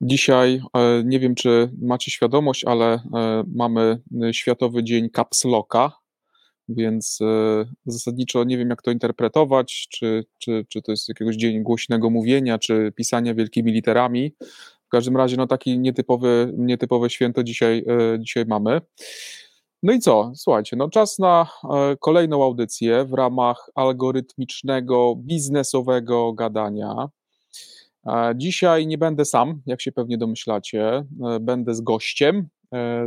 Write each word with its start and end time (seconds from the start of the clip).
Dzisiaj 0.00 0.62
nie 1.04 1.20
wiem, 1.20 1.34
czy 1.34 1.70
macie 1.82 2.10
świadomość, 2.10 2.64
ale 2.64 3.00
mamy 3.54 4.00
Światowy 4.32 4.84
Dzień 4.84 5.10
Caps 5.10 5.44
Locka, 5.44 5.92
więc 6.68 7.18
zasadniczo 7.86 8.44
nie 8.44 8.58
wiem, 8.58 8.70
jak 8.70 8.82
to 8.82 8.90
interpretować, 8.90 9.88
czy, 9.90 10.24
czy, 10.38 10.66
czy 10.68 10.82
to 10.82 10.92
jest 10.92 11.08
jakiegoś 11.08 11.36
dzień 11.36 11.62
głośnego 11.62 12.10
mówienia, 12.10 12.58
czy 12.58 12.92
pisania 12.96 13.34
wielkimi 13.34 13.72
literami. 13.72 14.34
W 14.86 14.88
każdym 14.88 15.16
razie, 15.16 15.36
no 15.36 15.46
taki 15.46 15.78
nietypowy, 15.78 16.52
nietypowe 16.56 17.10
święto 17.10 17.42
dzisiaj, 17.42 17.84
dzisiaj 18.18 18.44
mamy. 18.46 18.80
No 19.82 19.92
i 19.92 19.98
co? 19.98 20.32
Słuchajcie, 20.34 20.76
no 20.76 20.90
czas 20.90 21.18
na 21.18 21.46
kolejną 22.00 22.44
audycję 22.44 23.04
w 23.04 23.12
ramach 23.12 23.70
algorytmicznego, 23.74 25.14
biznesowego 25.18 26.32
gadania. 26.32 27.08
Dzisiaj 28.36 28.86
nie 28.86 28.98
będę 28.98 29.24
sam, 29.24 29.62
jak 29.66 29.82
się 29.82 29.92
pewnie 29.92 30.18
domyślacie, 30.18 31.04
będę 31.40 31.74
z 31.74 31.80
gościem, 31.80 32.48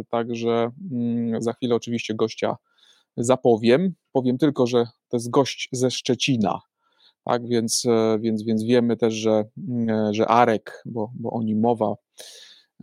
także 0.09 0.71
mm, 0.91 1.41
za 1.41 1.53
chwilę 1.53 1.75
oczywiście 1.75 2.15
gościa 2.15 2.55
zapowiem. 3.17 3.93
Powiem 4.11 4.37
tylko, 4.37 4.67
że 4.67 4.85
to 5.09 5.17
jest 5.17 5.29
gość 5.29 5.69
ze 5.71 5.91
Szczecina. 5.91 6.59
Tak, 7.25 7.47
więc, 7.47 7.83
e, 7.85 8.17
więc, 8.21 8.43
więc 8.43 8.63
wiemy 8.63 8.97
też, 8.97 9.13
że, 9.13 9.43
mm, 9.69 9.89
e, 9.89 10.13
że 10.13 10.27
Arek, 10.27 10.83
bo, 10.85 11.11
bo 11.15 11.31
o 11.31 11.43
nim 11.43 11.59
mowa, 11.59 11.93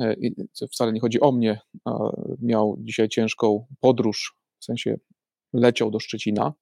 e, 0.00 0.14
wcale 0.72 0.92
nie 0.92 1.00
chodzi 1.00 1.20
o 1.20 1.32
mnie, 1.32 1.60
miał 2.42 2.76
dzisiaj 2.78 3.08
ciężką 3.08 3.66
podróż, 3.80 4.36
w 4.58 4.64
sensie 4.64 4.96
leciał 5.52 5.90
do 5.90 6.00
Szczecina, 6.00 6.52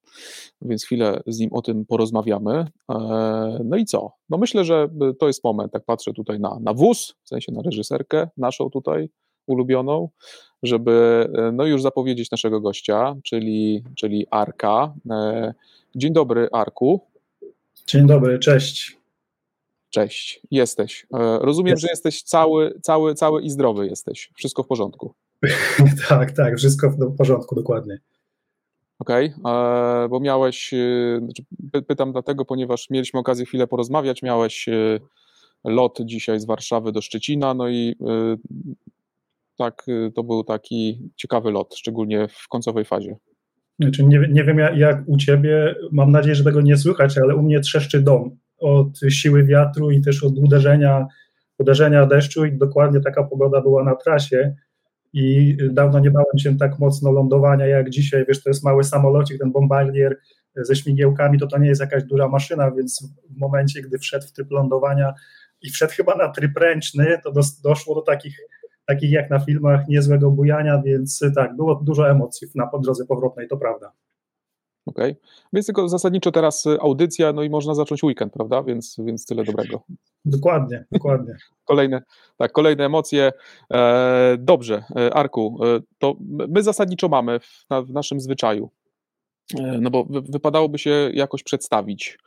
więc 0.62 0.84
chwilę 0.84 1.20
z 1.26 1.38
nim 1.38 1.52
o 1.52 1.62
tym 1.62 1.86
porozmawiamy. 1.86 2.66
No 3.64 3.76
i 3.76 3.84
co? 3.84 4.12
No 4.30 4.38
myślę, 4.38 4.64
że 4.64 4.88
to 5.18 5.26
jest 5.26 5.44
moment, 5.44 5.72
tak 5.72 5.84
patrzę 5.84 6.12
tutaj 6.12 6.40
na, 6.40 6.58
na 6.60 6.74
wóz, 6.74 7.14
w 7.22 7.28
sensie 7.28 7.52
na 7.52 7.62
reżyserkę 7.62 8.28
naszą 8.36 8.70
tutaj, 8.70 9.08
ulubioną, 9.46 10.08
żeby 10.62 11.26
e, 11.34 11.52
no 11.52 11.66
już 11.66 11.82
zapowiedzieć 11.82 12.30
naszego 12.30 12.60
gościa, 12.60 13.14
czyli, 13.22 13.84
czyli 13.96 14.26
Arka. 14.30 14.94
E, 15.10 15.54
dzień 15.96 16.12
dobry, 16.12 16.48
Arku. 16.52 17.00
Dzień 17.86 18.06
dobry, 18.06 18.38
cześć. 18.38 18.96
Cześć, 19.90 20.40
jesteś. 20.50 21.06
E, 21.14 21.38
rozumiem, 21.38 21.70
Jest. 21.70 21.82
że 21.82 21.88
jesteś 21.90 22.22
cały, 22.22 22.80
cały, 22.82 23.14
cały 23.14 23.42
i 23.42 23.50
zdrowy 23.50 23.86
jesteś. 23.86 24.30
Wszystko 24.34 24.62
w 24.62 24.66
porządku. 24.66 25.14
tak, 26.08 26.32
tak, 26.32 26.56
wszystko 26.56 26.90
w 26.90 27.16
porządku, 27.16 27.54
dokładnie. 27.54 27.98
Okej, 29.04 29.32
okay, 29.42 30.08
bo 30.08 30.20
miałeś, 30.20 30.74
znaczy, 31.18 31.42
pytam 31.88 32.12
dlatego, 32.12 32.44
ponieważ 32.44 32.90
mieliśmy 32.90 33.20
okazję 33.20 33.46
chwilę 33.46 33.66
porozmawiać, 33.66 34.22
miałeś 34.22 34.66
lot 35.64 35.98
dzisiaj 36.04 36.40
z 36.40 36.46
Warszawy 36.46 36.92
do 36.92 37.02
Szczecina, 37.02 37.54
no 37.54 37.68
i 37.68 37.96
tak, 39.58 39.86
to 40.14 40.22
był 40.22 40.44
taki 40.44 41.10
ciekawy 41.16 41.50
lot, 41.50 41.74
szczególnie 41.74 42.28
w 42.28 42.48
końcowej 42.48 42.84
fazie. 42.84 43.16
Znaczy 43.80 44.04
nie, 44.04 44.28
nie 44.30 44.44
wiem 44.44 44.58
jak 44.58 45.02
u 45.06 45.16
ciebie, 45.16 45.74
mam 45.92 46.10
nadzieję, 46.10 46.34
że 46.34 46.44
tego 46.44 46.60
nie 46.60 46.76
słychać, 46.76 47.18
ale 47.18 47.36
u 47.36 47.42
mnie 47.42 47.60
trzeszczy 47.60 48.02
dom. 48.02 48.36
Od 48.58 49.00
siły 49.08 49.44
wiatru 49.44 49.90
i 49.90 50.02
też 50.02 50.24
od 50.24 50.38
uderzenia, 50.38 51.06
uderzenia 51.58 52.06
deszczu 52.06 52.44
i 52.44 52.58
dokładnie 52.58 53.00
taka 53.00 53.24
pogoda 53.24 53.60
była 53.60 53.84
na 53.84 53.94
trasie 53.94 54.54
i 55.14 55.56
dawno 55.70 55.98
nie 55.98 56.10
bałem 56.10 56.38
się 56.38 56.58
tak 56.58 56.78
mocno 56.78 57.12
lądowania 57.12 57.66
jak 57.66 57.90
dzisiaj, 57.90 58.24
wiesz, 58.28 58.42
to 58.42 58.50
jest 58.50 58.64
mały 58.64 58.84
samolocik, 58.84 59.38
ten 59.38 59.52
bombardier 59.52 60.16
ze 60.56 60.76
śmigiełkami, 60.76 61.38
to 61.38 61.46
to 61.46 61.58
nie 61.58 61.68
jest 61.68 61.80
jakaś 61.80 62.04
duża 62.04 62.28
maszyna, 62.28 62.70
więc 62.70 63.08
w 63.30 63.38
momencie, 63.38 63.82
gdy 63.82 63.98
wszedł 63.98 64.26
w 64.26 64.32
tryb 64.32 64.50
lądowania 64.50 65.14
i 65.62 65.70
wszedł 65.70 65.92
chyba 65.92 66.16
na 66.16 66.28
tryb 66.28 66.56
ręczny, 66.56 67.18
to 67.24 67.32
doszło 67.62 67.94
do 67.94 68.02
takich 68.02 68.38
takich 68.86 69.10
jak 69.10 69.30
na 69.30 69.38
filmach, 69.38 69.88
niezłego 69.88 70.30
bujania, 70.30 70.82
więc 70.82 71.20
tak, 71.34 71.56
było 71.56 71.74
dużo 71.74 72.10
emocji 72.10 72.48
na 72.54 72.70
drodze 72.82 73.06
powrotnej, 73.06 73.48
to 73.48 73.56
prawda. 73.56 73.92
Okay. 74.86 75.16
więc 75.52 75.66
tylko 75.66 75.88
zasadniczo 75.88 76.32
teraz 76.32 76.64
audycja, 76.80 77.32
no 77.32 77.42
i 77.42 77.50
można 77.50 77.74
zacząć 77.74 78.02
weekend, 78.02 78.32
prawda? 78.32 78.62
Więc, 78.62 78.96
więc 78.98 79.26
tyle 79.26 79.44
dobrego. 79.44 79.82
Dokładnie, 80.24 80.84
dokładnie. 80.92 81.36
kolejne, 81.64 82.02
tak, 82.36 82.52
kolejne 82.52 82.84
emocje. 82.84 83.32
E, 83.72 84.36
dobrze, 84.38 84.84
e, 84.96 85.14
Arku, 85.14 85.58
e, 85.64 85.80
to 85.98 86.16
my 86.48 86.62
zasadniczo 86.62 87.08
mamy 87.08 87.40
w, 87.40 87.66
na, 87.70 87.82
w 87.82 87.90
naszym 87.90 88.20
zwyczaju, 88.20 88.70
e, 89.58 89.78
no 89.80 89.90
bo 89.90 90.04
wypadałoby 90.08 90.78
się 90.78 91.10
jakoś 91.14 91.42
przedstawić. 91.42 92.18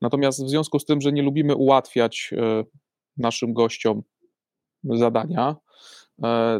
Natomiast 0.00 0.44
w 0.44 0.48
związku 0.48 0.78
z 0.78 0.84
tym, 0.84 1.00
że 1.00 1.12
nie 1.12 1.22
lubimy 1.22 1.54
ułatwiać 1.54 2.34
naszym 3.16 3.52
gościom 3.52 4.02
zadania, 4.84 5.56
E, 5.56 5.65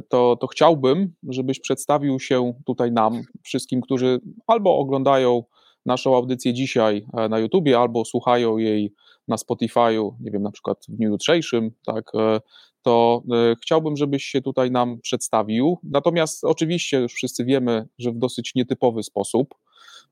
to, 0.08 0.36
to 0.40 0.46
chciałbym, 0.46 1.14
żebyś 1.28 1.60
przedstawił 1.60 2.20
się 2.20 2.52
tutaj 2.66 2.92
nam, 2.92 3.22
wszystkim, 3.42 3.80
którzy 3.80 4.20
albo 4.46 4.78
oglądają 4.78 5.42
naszą 5.86 6.16
audycję 6.16 6.54
dzisiaj 6.54 7.06
e, 7.14 7.28
na 7.28 7.38
YouTubie, 7.38 7.78
albo 7.78 8.04
słuchają 8.04 8.58
jej 8.58 8.92
na 9.28 9.36
Spotify'u, 9.36 10.12
nie 10.20 10.30
wiem, 10.30 10.42
na 10.42 10.50
przykład 10.50 10.78
w 10.88 10.96
dniu 10.96 11.10
jutrzejszym, 11.10 11.70
tak, 11.86 12.10
e, 12.14 12.40
to 12.82 13.22
chciałbym, 13.62 13.96
żebyś 13.96 14.24
się 14.24 14.42
tutaj 14.42 14.70
nam 14.70 15.00
przedstawił. 15.00 15.78
Natomiast 15.82 16.44
oczywiście 16.44 17.00
już 17.00 17.14
wszyscy 17.14 17.44
wiemy, 17.44 17.88
że 17.98 18.12
w 18.12 18.18
dosyć 18.18 18.54
nietypowy 18.54 19.02
sposób, 19.02 19.54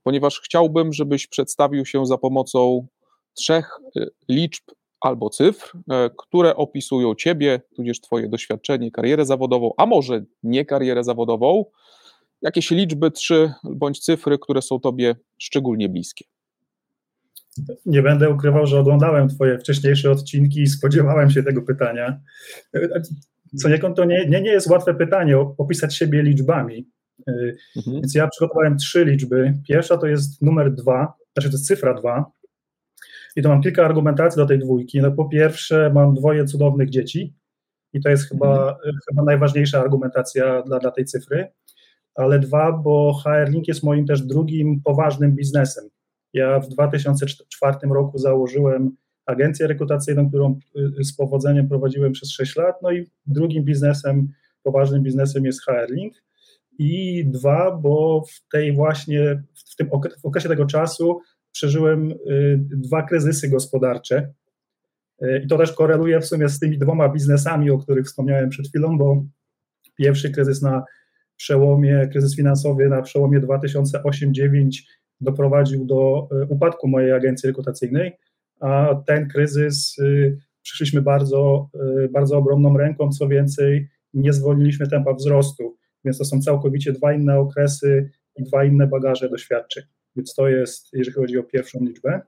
ponieważ 0.03 0.41
chciałbym, 0.41 0.93
żebyś 0.93 1.27
przedstawił 1.27 1.87
się 1.87 2.07
za 2.07 2.19
pomocą 2.19 2.87
trzech 3.35 3.79
liczb 4.29 4.65
albo 5.05 5.31
cyfr, 5.31 5.73
e, 5.91 6.11
które 6.19 6.57
opisują 6.57 7.15
ciebie, 7.15 7.61
tudzież 7.77 8.01
twoje 8.01 8.29
doświadczenie, 8.29 8.91
karierę 8.91 9.25
zawodową, 9.27 9.71
a 9.77 9.87
może 9.87 10.25
nie 10.43 10.65
karierę 10.65 11.05
zawodową, 11.05 11.65
jakieś 12.43 12.71
liczby, 12.71 13.11
trzy 13.11 13.53
bądź 13.65 14.01
cyfry, 14.01 14.39
które 14.39 14.63
są 14.63 14.81
tobie 14.81 15.17
szczególnie 15.39 15.89
bliskie. 15.89 16.25
Nie 17.87 18.03
będę 18.03 18.31
ukrywał, 18.31 18.67
że 18.67 18.81
oglądałem 18.81 19.29
Twoje 19.29 19.59
wcześniejsze 19.59 20.11
odcinki 20.11 20.63
i 20.63 20.67
spodziewałem 20.67 21.31
się 21.31 21.43
tego 21.43 21.63
pytania. 21.63 22.21
Co 23.57 23.69
niekąd 23.69 23.97
to 23.97 24.05
nie, 24.05 24.27
nie, 24.29 24.41
nie 24.41 24.51
jest 24.51 24.71
łatwe 24.71 24.95
pytanie, 24.95 25.39
opisać 25.39 25.95
siebie 25.95 26.23
liczbami. 26.23 26.89
E, 27.29 27.33
mhm. 27.77 27.97
Więc 27.97 28.15
ja 28.15 28.29
przygotowałem 28.29 28.77
trzy 28.77 29.05
liczby. 29.05 29.55
Pierwsza 29.69 29.99
to 29.99 30.07
jest 30.07 30.43
numer 30.43 30.75
dwa, 30.75 31.15
znaczy 31.33 31.49
to 31.49 31.55
jest 31.55 31.67
cyfra 31.67 31.95
dwa, 31.95 32.33
i 33.37 33.43
to 33.43 33.49
mam 33.49 33.63
kilka 33.63 33.85
argumentacji 33.85 34.37
do 34.37 34.47
tej 34.47 34.59
dwójki. 34.59 35.01
No 35.01 35.13
po 35.13 35.25
pierwsze, 35.25 35.91
mam 35.95 36.15
dwoje 36.15 36.45
cudownych 36.45 36.91
dzieci 36.91 37.35
i 37.93 38.01
to 38.01 38.09
jest 38.09 38.29
chyba, 38.29 38.71
mhm. 38.73 38.97
chyba 39.09 39.23
najważniejsza 39.23 39.81
argumentacja 39.81 40.63
dla, 40.63 40.79
dla 40.79 40.91
tej 40.91 41.05
cyfry. 41.05 41.49
Ale 42.15 42.39
dwa, 42.39 42.73
bo 42.73 43.13
HR 43.25 43.51
Link 43.51 43.69
jest 43.69 43.83
moim 43.83 44.07
też 44.07 44.23
drugim 44.23 44.81
poważnym 44.83 45.33
biznesem. 45.33 45.85
Ja 46.33 46.61
w 46.61 46.69
2004 46.69 47.77
roku 47.91 48.19
założyłem 48.19 48.97
agencję 49.27 49.67
rekrutacyjną, 49.67 50.29
którą 50.29 50.59
y, 51.01 51.05
z 51.05 51.17
powodzeniem 51.17 51.69
prowadziłem 51.69 52.13
przez 52.13 52.31
6 52.31 52.57
lat. 52.57 52.83
No 52.83 52.93
i 52.93 53.11
drugim 53.27 53.65
biznesem, 53.65 54.29
poważnym 54.63 55.03
biznesem 55.03 55.45
jest 55.45 55.65
HR 55.65 55.91
Link. 55.91 56.15
I 56.79 57.25
dwa, 57.27 57.71
bo 57.71 58.25
w 58.29 58.49
tej 58.53 58.73
właśnie, 58.73 59.43
w 59.55 59.77
tym 59.77 59.91
w 60.23 60.27
okresie 60.27 60.49
tego 60.49 60.67
czasu 60.67 61.21
przeżyłem 61.55 62.11
y, 62.13 62.17
dwa 62.59 63.03
kryzysy 63.03 63.49
gospodarcze. 63.49 64.33
Y, 65.23 65.43
I 65.45 65.47
to 65.47 65.59
też 65.59 65.73
koreluje 65.73 66.21
w 66.21 66.27
sumie 66.27 66.49
z 66.49 66.59
tymi 66.59 66.79
dwoma 66.79 67.09
biznesami, 67.09 67.71
o 67.71 67.79
których 67.79 68.07
wspomniałem 68.07 68.51
przed 68.51 68.69
chwilą, 68.69 68.99
bo 68.99 69.25
pierwszy 69.97 70.31
kryzys 70.31 70.63
na 70.63 70.85
przełomie, 71.37 72.09
kryzys 72.13 72.37
finansowy 72.37 72.89
na 72.89 73.03
przełomie 73.03 73.41
2008-2009 73.41 74.71
doprowadził 75.21 75.85
do 75.85 76.29
y, 76.43 76.47
upadku 76.47 76.89
mojej 76.89 77.13
agencji 77.13 77.47
rekrutacyjnej, 77.47 78.13
a 78.61 79.03
ten 79.07 79.29
kryzys 79.29 79.97
przyszliśmy 80.63 81.03
bardzo, 81.03 81.69
bardzo 82.11 82.39
ogromną 82.39 82.79
ręką, 82.79 83.11
co 83.11 83.29
więcej, 83.29 83.89
nie 84.15 84.33
zwolniliśmy 84.33 84.89
tempa 84.89 85.13
wzrostu, 85.13 85.77
więc 86.05 86.19
to 86.19 86.25
są 86.25 86.41
całkowicie 86.41 86.93
dwa 86.93 87.13
inne 87.13 87.39
okresy 87.39 88.11
i 88.37 88.43
dwa 88.43 88.65
inne 88.65 88.87
bagaże 88.87 89.29
doświadczeń. 89.29 89.85
Więc 90.17 90.35
to 90.35 90.49
jest, 90.49 90.89
jeżeli 90.93 91.17
chodzi 91.17 91.39
o 91.39 91.43
pierwszą 91.43 91.79
liczbę. 91.83 92.21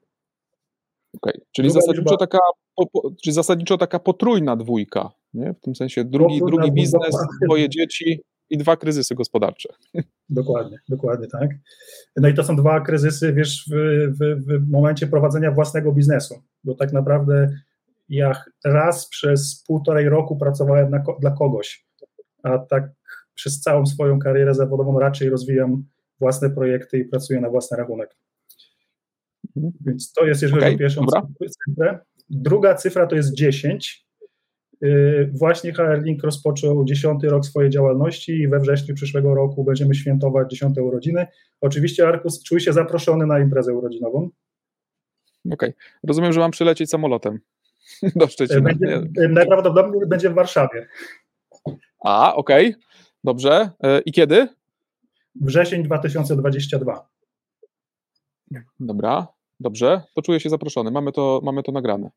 Okay. 1.17 1.41
Czyli, 1.53 1.71
zasadniczo 1.71 2.11
liczba... 2.11 2.17
taka, 2.17 2.39
po, 2.77 2.87
po, 2.87 3.11
czyli 3.23 3.35
zasadniczo 3.35 3.79
taka 3.79 3.99
potrójna 3.99 4.57
dwójka, 4.57 5.11
nie? 5.35 5.55
w 5.55 5.61
tym 5.61 5.75
sensie 5.75 6.05
drugi, 6.05 6.41
drugi 6.47 6.73
biznes, 6.73 7.17
dwoje 7.47 7.69
dzieci 7.69 8.23
i 8.51 8.59
dwa 8.59 8.77
kryzysy 8.77 9.15
gospodarcze. 9.15 9.69
Dokładnie, 10.29 10.79
dokładnie 10.89 11.27
tak. 11.27 11.51
No 12.17 12.29
i 12.29 12.35
to 12.35 12.45
są 12.45 12.57
dwa 12.57 12.81
kryzysy, 12.81 13.33
wiesz, 13.33 13.71
w, 13.71 13.75
w, 14.19 14.47
w 14.47 14.71
momencie 14.71 15.07
prowadzenia 15.07 15.51
własnego 15.51 15.93
biznesu, 15.93 16.35
bo 16.65 16.75
tak 16.75 16.93
naprawdę 16.93 17.57
ja 18.09 18.43
raz 18.65 19.09
przez 19.09 19.65
półtorej 19.67 20.09
roku 20.09 20.37
pracowałem 20.37 20.91
na, 20.91 21.05
dla 21.21 21.31
kogoś, 21.31 21.87
a 22.43 22.59
tak 22.59 22.91
przez 23.35 23.61
całą 23.61 23.87
swoją 23.87 24.19
karierę 24.19 24.55
zawodową 24.55 24.99
raczej 24.99 25.29
rozwijam 25.29 25.85
własne 26.21 26.51
projekty 26.51 26.99
i 26.99 27.05
pracuję 27.05 27.41
na 27.41 27.51
własny 27.51 27.77
rachunek. 27.77 28.17
Mhm. 29.57 29.73
Więc 29.81 30.13
to 30.13 30.27
jest, 30.27 30.43
jeżeli 30.43 30.61
chodzi 30.61 30.67
okay, 30.67 30.77
o 30.77 30.79
pierwszą 30.79 31.05
dobra. 31.05 31.27
cyfrę. 31.67 31.99
Druga 32.31 32.75
cyfra 32.75 33.07
to 33.07 33.17
jest 33.17 33.35
10. 33.35 34.07
Y, 34.85 35.31
właśnie 35.35 35.73
HR 35.73 36.03
Link 36.03 36.25
rozpoczął 36.25 36.85
10 36.85 37.25
rok 37.25 37.47
swojej 37.47 37.71
działalności 37.71 38.33
i 38.33 38.49
we 38.49 38.61
wrześniu 38.61 38.95
przyszłego 38.95 39.35
roku 39.35 39.65
będziemy 39.65 39.95
świętować 39.95 40.51
10 40.51 40.79
urodziny. 40.79 41.27
Oczywiście 41.61 42.09
Arkus 42.09 42.43
czuł 42.43 42.61
się 42.61 42.73
zaproszony 42.73 43.27
na 43.27 43.39
imprezę 43.41 43.75
urodzinową. 43.75 44.31
Okej. 45.53 45.69
Okay. 45.69 45.75
Rozumiem, 46.03 46.33
że 46.33 46.41
mam 46.41 46.51
przylecieć 46.51 46.91
samolotem 46.91 47.39
do 48.17 48.27
Szczecina. 48.27 48.61
Będzie, 48.61 49.03
najprawdopodobniej 49.29 50.07
będzie 50.07 50.31
w 50.31 50.35
Warszawie. 50.35 50.89
A, 52.05 52.35
okej. 52.35 52.69
Okay. 52.69 52.81
Dobrze. 53.25 53.71
Y, 53.85 54.03
I 54.07 54.13
kiedy? 54.13 54.49
Wrzesień 55.41 55.83
2022. 55.83 57.09
Dobra, 58.81 59.27
dobrze. 59.61 60.03
To 60.15 60.23
czuję 60.23 60.41
się 60.41 60.51
zaproszony. 60.51 60.91
Mamy 60.91 61.13
to, 61.13 61.41
mamy 61.45 61.63
to 61.63 61.73
nagrane. 61.73 62.11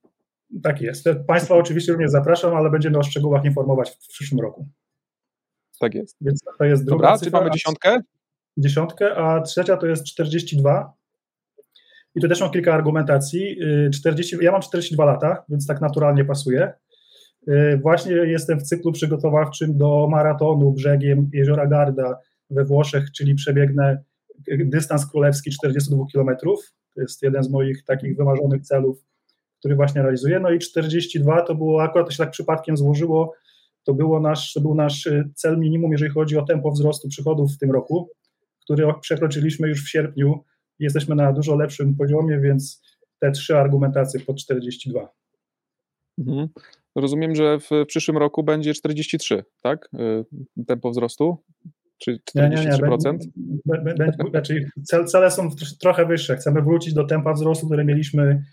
Tak 0.63 0.81
jest. 0.81 1.05
Państwa 1.27 1.55
oczywiście 1.55 1.91
również 1.91 2.11
zapraszam, 2.11 2.55
ale 2.55 2.69
będziemy 2.69 2.97
o 2.97 3.03
szczegółach 3.03 3.45
informować 3.45 3.89
w 3.89 4.07
przyszłym 4.07 4.41
roku. 4.41 4.67
Tak 5.79 5.95
jest. 5.95 6.17
Więc 6.21 6.39
to 6.57 6.65
jest 6.65 6.85
druga 6.85 7.07
Dobra, 7.07 7.17
cyfra, 7.17 7.39
czy 7.39 7.43
mamy 7.43 7.51
dziesiątkę? 7.51 7.99
Dziesiątkę, 8.57 9.15
a 9.15 9.41
trzecia 9.41 9.77
to 9.77 9.87
jest 9.87 10.03
42. 10.03 10.93
I 12.15 12.21
tu 12.21 12.27
też 12.27 12.41
mam 12.41 12.51
kilka 12.51 12.73
argumentacji. 12.73 13.57
40, 13.93 14.35
y, 14.35 14.43
ja 14.43 14.51
mam 14.51 14.61
42 14.61 15.05
lata, 15.05 15.43
więc 15.49 15.67
tak 15.67 15.81
naturalnie 15.81 16.25
pasuje. 16.25 16.73
Y, 17.47 17.79
właśnie 17.81 18.13
jestem 18.13 18.59
w 18.59 18.63
cyklu 18.63 18.91
przygotowawczym 18.91 19.77
do 19.77 20.07
maratonu 20.11 20.71
brzegiem 20.71 21.29
jeziora 21.33 21.67
Garda 21.67 22.19
we 22.49 22.65
Włoszech, 22.65 23.11
czyli 23.11 23.35
przebiegnę 23.35 24.03
dystans 24.47 25.11
królewski 25.11 25.51
42 25.51 26.03
km. 26.13 26.37
To 26.95 27.01
jest 27.01 27.21
jeden 27.21 27.43
z 27.43 27.49
moich 27.49 27.83
takich 27.83 28.17
wymarzonych 28.17 28.61
celów 28.61 29.09
który 29.59 29.75
właśnie 29.75 30.01
realizuje. 30.01 30.39
No 30.39 30.51
i 30.51 30.59
42 30.59 31.41
to 31.41 31.55
było, 31.55 31.83
akurat 31.83 32.07
to 32.07 32.11
się 32.11 32.17
tak 32.17 32.31
przypadkiem 32.31 32.77
złożyło, 32.77 33.33
to, 33.83 33.93
było 33.93 34.19
nasz, 34.19 34.53
to 34.53 34.61
był 34.61 34.75
nasz 34.75 35.05
y, 35.05 35.29
cel 35.35 35.59
minimum, 35.59 35.91
jeżeli 35.91 36.11
chodzi 36.11 36.37
o 36.37 36.45
tempo 36.45 36.71
wzrostu 36.71 37.09
przychodów 37.09 37.51
w 37.51 37.57
tym 37.57 37.71
roku, 37.71 38.09
który 38.63 38.93
przekroczyliśmy 39.01 39.67
już 39.67 39.83
w 39.83 39.89
sierpniu. 39.89 40.43
Jesteśmy 40.79 41.15
na 41.15 41.33
dużo 41.33 41.55
lepszym 41.55 41.95
poziomie, 41.95 42.39
więc 42.39 42.83
te 43.19 43.31
trzy 43.31 43.57
argumentacje 43.57 44.19
po 44.19 44.33
42. 44.33 45.09
Mhm. 46.17 46.47
Rozumiem, 46.95 47.35
że 47.35 47.59
w 47.59 47.69
przyszłym 47.87 48.17
roku 48.17 48.43
będzie 48.43 48.73
43, 48.73 49.43
tak? 49.61 49.89
Y, 50.59 50.65
tempo 50.65 50.91
wzrostu? 50.91 51.37
Czy 51.99 52.19
43%? 52.35 52.35
Nie, 52.35 52.49
nie, 52.49 53.95
nie. 53.99 54.13
Znaczy, 54.29 54.69
cele 55.07 55.31
są 55.31 55.49
trochę 55.79 56.05
wyższe. 56.05 56.37
Chcemy 56.37 56.61
wrócić 56.61 56.93
do 56.93 57.03
tempa 57.03 57.33
wzrostu, 57.33 57.65
które 57.65 57.85
mieliśmy 57.85 58.43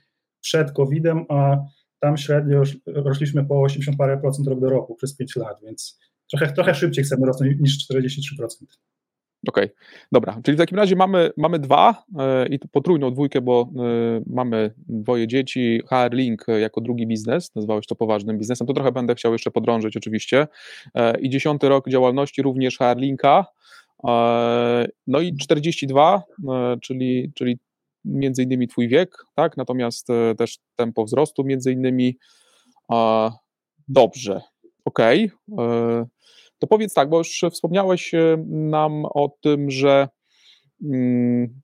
przed 0.41 0.73
COVID-em, 0.73 1.25
a 1.29 1.57
tam 2.01 2.17
średnio 2.17 2.63
rośliśmy 2.87 3.45
po 3.45 3.63
80 3.63 3.99
parę 3.99 4.19
procent 4.19 4.49
rok 4.49 4.61
do 4.61 4.71
roku 4.71 4.95
przez 4.95 5.17
5 5.17 5.37
lat, 5.37 5.57
więc 5.63 5.99
trochę, 6.31 6.53
trochę 6.53 6.75
szybciej 6.75 7.05
chcemy 7.05 7.27
rosnąć 7.27 7.61
niż 7.61 7.89
43%. 7.89 8.49
Okej, 9.49 9.65
okay. 9.65 9.77
dobra, 10.13 10.41
czyli 10.45 10.57
w 10.57 10.61
takim 10.61 10.79
razie 10.79 10.97
mamy, 10.97 11.31
mamy 11.37 11.59
dwa 11.59 12.05
yy, 12.13 12.49
i 12.49 12.59
potrójną 12.59 13.11
dwójkę, 13.11 13.41
bo 13.41 13.71
yy, 13.75 14.23
mamy 14.27 14.75
dwoje 14.89 15.27
dzieci, 15.27 15.83
HR 15.89 16.13
Link 16.13 16.47
jako 16.61 16.81
drugi 16.81 17.07
biznes, 17.07 17.55
nazwałeś 17.55 17.87
to 17.87 17.95
poważnym 17.95 18.39
biznesem, 18.39 18.67
to 18.67 18.73
trochę 18.73 18.93
będę 18.93 19.15
chciał 19.15 19.33
jeszcze 19.33 19.51
podrążyć 19.51 19.97
oczywiście 19.97 20.47
yy, 20.95 21.03
i 21.21 21.31
dziesiąty 21.31 21.69
rok 21.69 21.89
działalności 21.89 22.43
również 22.43 22.79
HR 22.79 22.97
Linka, 22.97 23.47
no 25.07 25.21
i 25.21 25.37
42, 25.37 26.23
czyli, 26.83 27.33
czyli 27.35 27.59
między 28.07 28.43
innymi 28.43 28.69
twój 28.69 28.89
wiek, 28.89 29.17
tak, 29.35 29.57
natomiast 29.57 30.11
e, 30.11 30.35
też 30.35 30.59
tempo 30.77 31.05
wzrostu 31.05 31.45
między 31.45 31.73
innymi. 31.73 32.19
Dobrze, 33.89 34.41
okej. 34.85 35.31
Okay. 35.53 36.07
E, 36.57 36.59
to 36.59 36.67
powiedz 36.67 36.95
tak, 36.95 37.09
bo 37.09 37.19
już 37.19 37.45
wspomniałeś 37.53 38.15
e, 38.15 38.45
nam 38.47 39.05
o 39.05 39.37
tym, 39.41 39.71
że 39.71 40.09
mm, 40.85 41.61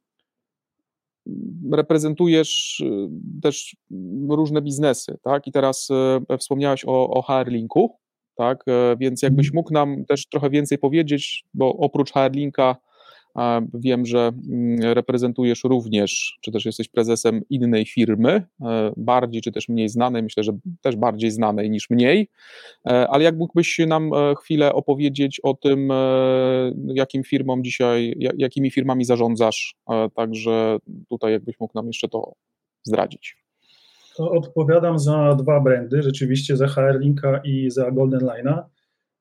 reprezentujesz 1.73 2.83
też 3.43 3.77
różne 4.29 4.63
biznesy, 4.63 5.19
tak? 5.23 5.47
I 5.47 5.53
teraz 5.53 5.89
wspomniałeś 6.39 6.85
o, 6.87 7.11
o 7.11 7.23
HR 7.23 7.49
Linku, 7.49 7.99
tak? 8.37 8.65
Więc 9.01 9.23
jakbyś 9.23 9.47
mhm. 9.47 9.55
mógł 9.55 9.73
nam 9.73 10.05
też 10.05 10.29
trochę 10.29 10.51
więcej 10.51 10.79
powiedzieć, 10.79 11.45
bo 11.55 11.77
oprócz 11.77 12.13
HR 12.13 12.33
Linka 12.33 12.77
Wiem, 13.75 14.07
że 14.07 14.19
mm, 14.19 14.93
reprezentujesz 14.93 15.65
również, 15.65 16.39
czy 16.41 16.53
też 16.53 16.65
jesteś 16.65 16.89
prezesem 16.89 17.43
innej 17.51 17.87
firmy, 17.87 18.43
e, 18.63 18.93
bardziej 18.97 19.43
czy 19.43 19.53
też 19.53 19.69
mniej 19.69 19.89
znanej, 19.89 20.23
myślę, 20.23 20.43
że 20.43 20.53
też 20.81 20.97
bardziej 20.97 21.31
znanej 21.31 21.71
niż 21.71 21.91
mniej, 21.91 22.31
e, 22.87 23.09
ale 23.09 23.25
jak 23.25 23.37
mógłbyś 23.37 23.79
nam 23.87 24.15
e, 24.15 24.35
chwilę 24.35 24.73
opowiedzieć 24.73 25.41
o 25.41 25.55
tym, 25.55 25.89
jakim 26.87 27.25
firmom 27.25 27.65
dzisiaj, 27.65 28.15
jakimi 28.37 28.71
firmami 28.71 29.05
zarządzasz, 29.05 29.75
także 30.15 30.77
tutaj 31.09 31.33
jakbyś 31.33 31.61
mógł 31.61 31.73
nam 31.75 31.87
jeszcze 31.87 32.09
to 32.09 32.33
zdradzić. 32.83 33.37
To 34.17 34.31
odpowiadam 34.31 34.99
za 34.99 35.35
dwa 35.35 35.61
brandy, 35.61 36.03
rzeczywiście 36.03 36.57
za 36.57 36.67
HR 36.67 37.01
Linka 37.01 37.41
i 37.45 37.71
za 37.71 37.91
Golden 37.91 38.21
Line'a. 38.21 38.63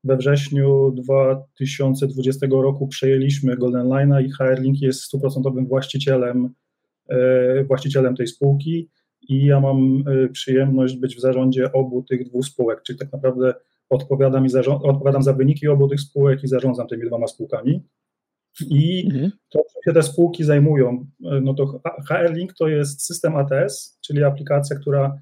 We 0.03 0.17
wrześniu 0.17 0.91
2020 0.91 2.47
roku 2.51 2.87
przejęliśmy 2.87 3.57
Golden 3.57 3.87
Line'a 3.87 4.25
i 4.25 4.31
HR 4.31 4.61
Link 4.61 4.81
jest 4.81 5.01
stuprocentowym 5.01 5.67
właścicielem, 5.67 6.53
e, 7.09 7.63
właścicielem 7.63 8.15
tej 8.15 8.27
spółki 8.27 8.89
i 9.29 9.45
ja 9.45 9.59
mam 9.59 10.03
e, 10.07 10.29
przyjemność 10.29 10.97
być 10.97 11.15
w 11.15 11.19
zarządzie 11.19 11.71
obu 11.71 12.03
tych 12.03 12.29
dwóch 12.29 12.45
spółek, 12.45 12.81
czyli 12.83 12.99
tak 12.99 13.13
naprawdę 13.13 13.53
odpowiadam, 13.89 14.45
i 14.45 14.49
odpowiadam 14.67 15.23
za 15.23 15.33
wyniki 15.33 15.67
obu 15.67 15.87
tych 15.87 16.01
spółek 16.01 16.43
i 16.43 16.47
zarządzam 16.47 16.87
tymi 16.87 17.07
dwoma 17.07 17.27
spółkami. 17.27 17.83
I 18.69 19.05
mhm. 19.05 19.31
to, 19.49 19.59
co 19.59 19.79
się 19.85 19.93
te 19.93 20.03
spółki 20.03 20.43
zajmują, 20.43 21.05
e, 21.25 21.41
no 21.41 21.53
to 21.53 21.81
HR 22.07 22.33
Link 22.33 22.53
to 22.53 22.67
jest 22.67 23.05
system 23.05 23.35
ATS, 23.35 23.99
czyli 24.01 24.23
aplikacja, 24.23 24.75
która 24.75 25.21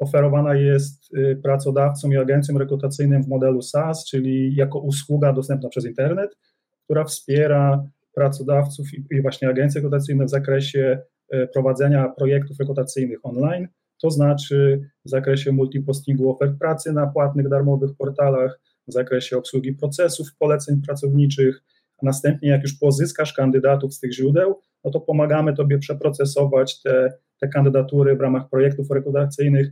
oferowana 0.00 0.54
jest 0.54 1.14
y, 1.14 1.40
pracodawcom 1.42 2.12
i 2.12 2.16
agencjom 2.16 2.58
rekrutacyjnym 2.58 3.22
w 3.22 3.28
modelu 3.28 3.62
SaaS, 3.62 4.04
czyli 4.04 4.54
jako 4.54 4.78
usługa 4.78 5.32
dostępna 5.32 5.68
przez 5.68 5.86
internet, 5.86 6.36
która 6.84 7.04
wspiera 7.04 7.84
pracodawców 8.14 8.86
i 9.10 9.22
właśnie 9.22 9.48
agencje 9.48 9.78
rekrutacyjne 9.78 10.24
w 10.24 10.30
zakresie 10.30 10.98
y, 11.34 11.48
prowadzenia 11.52 12.08
projektów 12.08 12.58
rekrutacyjnych 12.60 13.18
online, 13.22 13.68
to 14.02 14.10
znaczy 14.10 14.80
w 15.04 15.10
zakresie 15.10 15.52
multipostingu 15.52 16.30
ofert 16.30 16.58
pracy 16.58 16.92
na 16.92 17.06
płatnych, 17.06 17.48
darmowych 17.48 17.90
portalach, 17.98 18.60
w 18.88 18.92
zakresie 18.92 19.36
obsługi 19.36 19.72
procesów, 19.72 20.28
poleceń 20.38 20.82
pracowniczych, 20.86 21.62
a 22.02 22.06
następnie 22.06 22.48
jak 22.48 22.62
już 22.62 22.78
pozyskasz 22.78 23.32
kandydatów 23.32 23.94
z 23.94 24.00
tych 24.00 24.12
źródeł, 24.12 24.60
no 24.84 24.90
to 24.90 25.00
pomagamy 25.00 25.54
Tobie 25.54 25.78
przeprocesować 25.78 26.82
te, 26.82 27.12
te 27.40 27.48
kandydatury 27.48 28.16
w 28.16 28.20
ramach 28.20 28.48
projektów 28.48 28.90
rekrutacyjnych 28.90 29.68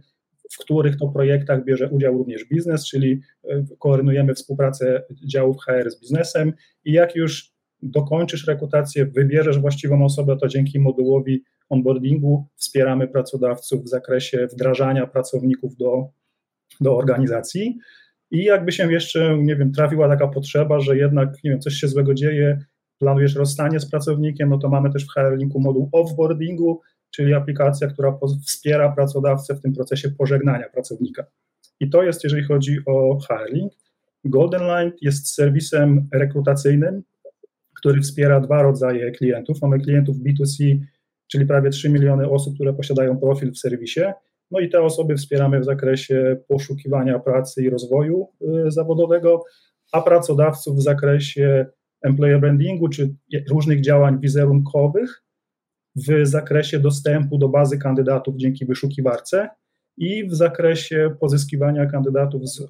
w 0.52 0.58
których 0.58 0.96
to 0.96 1.08
projektach 1.08 1.64
bierze 1.64 1.88
udział 1.90 2.18
również 2.18 2.44
biznes, 2.44 2.86
czyli 2.86 3.20
e, 3.44 3.64
koordynujemy 3.78 4.34
współpracę 4.34 5.02
działów 5.26 5.56
HR 5.64 5.90
z 5.90 6.00
biznesem 6.00 6.52
i 6.84 6.92
jak 6.92 7.16
już 7.16 7.56
dokończysz 7.82 8.46
rekrutację, 8.46 9.06
wybierzesz 9.06 9.58
właściwą 9.58 10.04
osobę, 10.04 10.36
to 10.36 10.48
dzięki 10.48 10.80
modułowi 10.80 11.42
onboardingu 11.68 12.46
wspieramy 12.54 13.08
pracodawców 13.08 13.84
w 13.84 13.88
zakresie 13.88 14.46
wdrażania 14.52 15.06
pracowników 15.06 15.76
do, 15.76 16.08
do 16.80 16.96
organizacji. 16.96 17.78
I 18.30 18.44
jakby 18.44 18.72
się 18.72 18.92
jeszcze, 18.92 19.38
nie 19.38 19.56
wiem, 19.56 19.72
trafiła 19.72 20.08
taka 20.08 20.28
potrzeba, 20.28 20.80
że 20.80 20.96
jednak, 20.96 21.44
nie 21.44 21.50
wiem, 21.50 21.60
coś 21.60 21.74
się 21.74 21.88
złego 21.88 22.14
dzieje, 22.14 22.58
planujesz 22.98 23.34
rozstanie 23.34 23.80
z 23.80 23.90
pracownikiem, 23.90 24.48
no 24.48 24.58
to 24.58 24.68
mamy 24.68 24.92
też 24.92 25.04
w 25.04 25.10
HR 25.10 25.36
Linku 25.36 25.60
moduł 25.60 25.88
offboardingu, 25.92 26.80
czyli 27.16 27.34
aplikacja, 27.34 27.88
która 27.88 28.18
wspiera 28.46 28.92
pracodawcę 28.92 29.54
w 29.54 29.60
tym 29.60 29.72
procesie 29.72 30.08
pożegnania 30.08 30.68
pracownika. 30.68 31.26
I 31.80 31.90
to 31.90 32.02
jest, 32.02 32.24
jeżeli 32.24 32.44
chodzi 32.44 32.78
o 32.86 33.18
hiring. 33.20 33.72
Golden 34.24 34.62
Line 34.62 34.92
jest 35.00 35.34
serwisem 35.34 36.08
rekrutacyjnym, 36.12 37.02
który 37.74 38.00
wspiera 38.00 38.40
dwa 38.40 38.62
rodzaje 38.62 39.10
klientów. 39.10 39.62
Mamy 39.62 39.78
klientów 39.78 40.16
B2C, 40.16 40.78
czyli 41.26 41.46
prawie 41.46 41.70
3 41.70 41.88
miliony 41.88 42.30
osób, 42.30 42.54
które 42.54 42.74
posiadają 42.74 43.18
profil 43.18 43.52
w 43.52 43.58
serwisie. 43.58 44.00
No 44.50 44.60
i 44.60 44.68
te 44.68 44.82
osoby 44.82 45.16
wspieramy 45.16 45.60
w 45.60 45.64
zakresie 45.64 46.36
poszukiwania 46.48 47.18
pracy 47.18 47.62
i 47.62 47.70
rozwoju 47.70 48.28
y, 48.66 48.70
zawodowego, 48.70 49.44
a 49.92 50.02
pracodawców 50.02 50.76
w 50.76 50.82
zakresie 50.82 51.66
employer 52.02 52.40
brandingu 52.40 52.88
czy 52.88 53.14
różnych 53.50 53.80
działań 53.80 54.20
wizerunkowych 54.20 55.25
w 55.96 56.26
zakresie 56.26 56.80
dostępu 56.80 57.38
do 57.38 57.48
bazy 57.48 57.78
kandydatów 57.78 58.36
dzięki 58.36 58.66
wyszukiwarce 58.66 59.48
i 59.96 60.28
w 60.28 60.34
zakresie 60.34 61.16
pozyskiwania 61.20 61.86
kandydatów 61.86 62.42
z, 62.48 62.62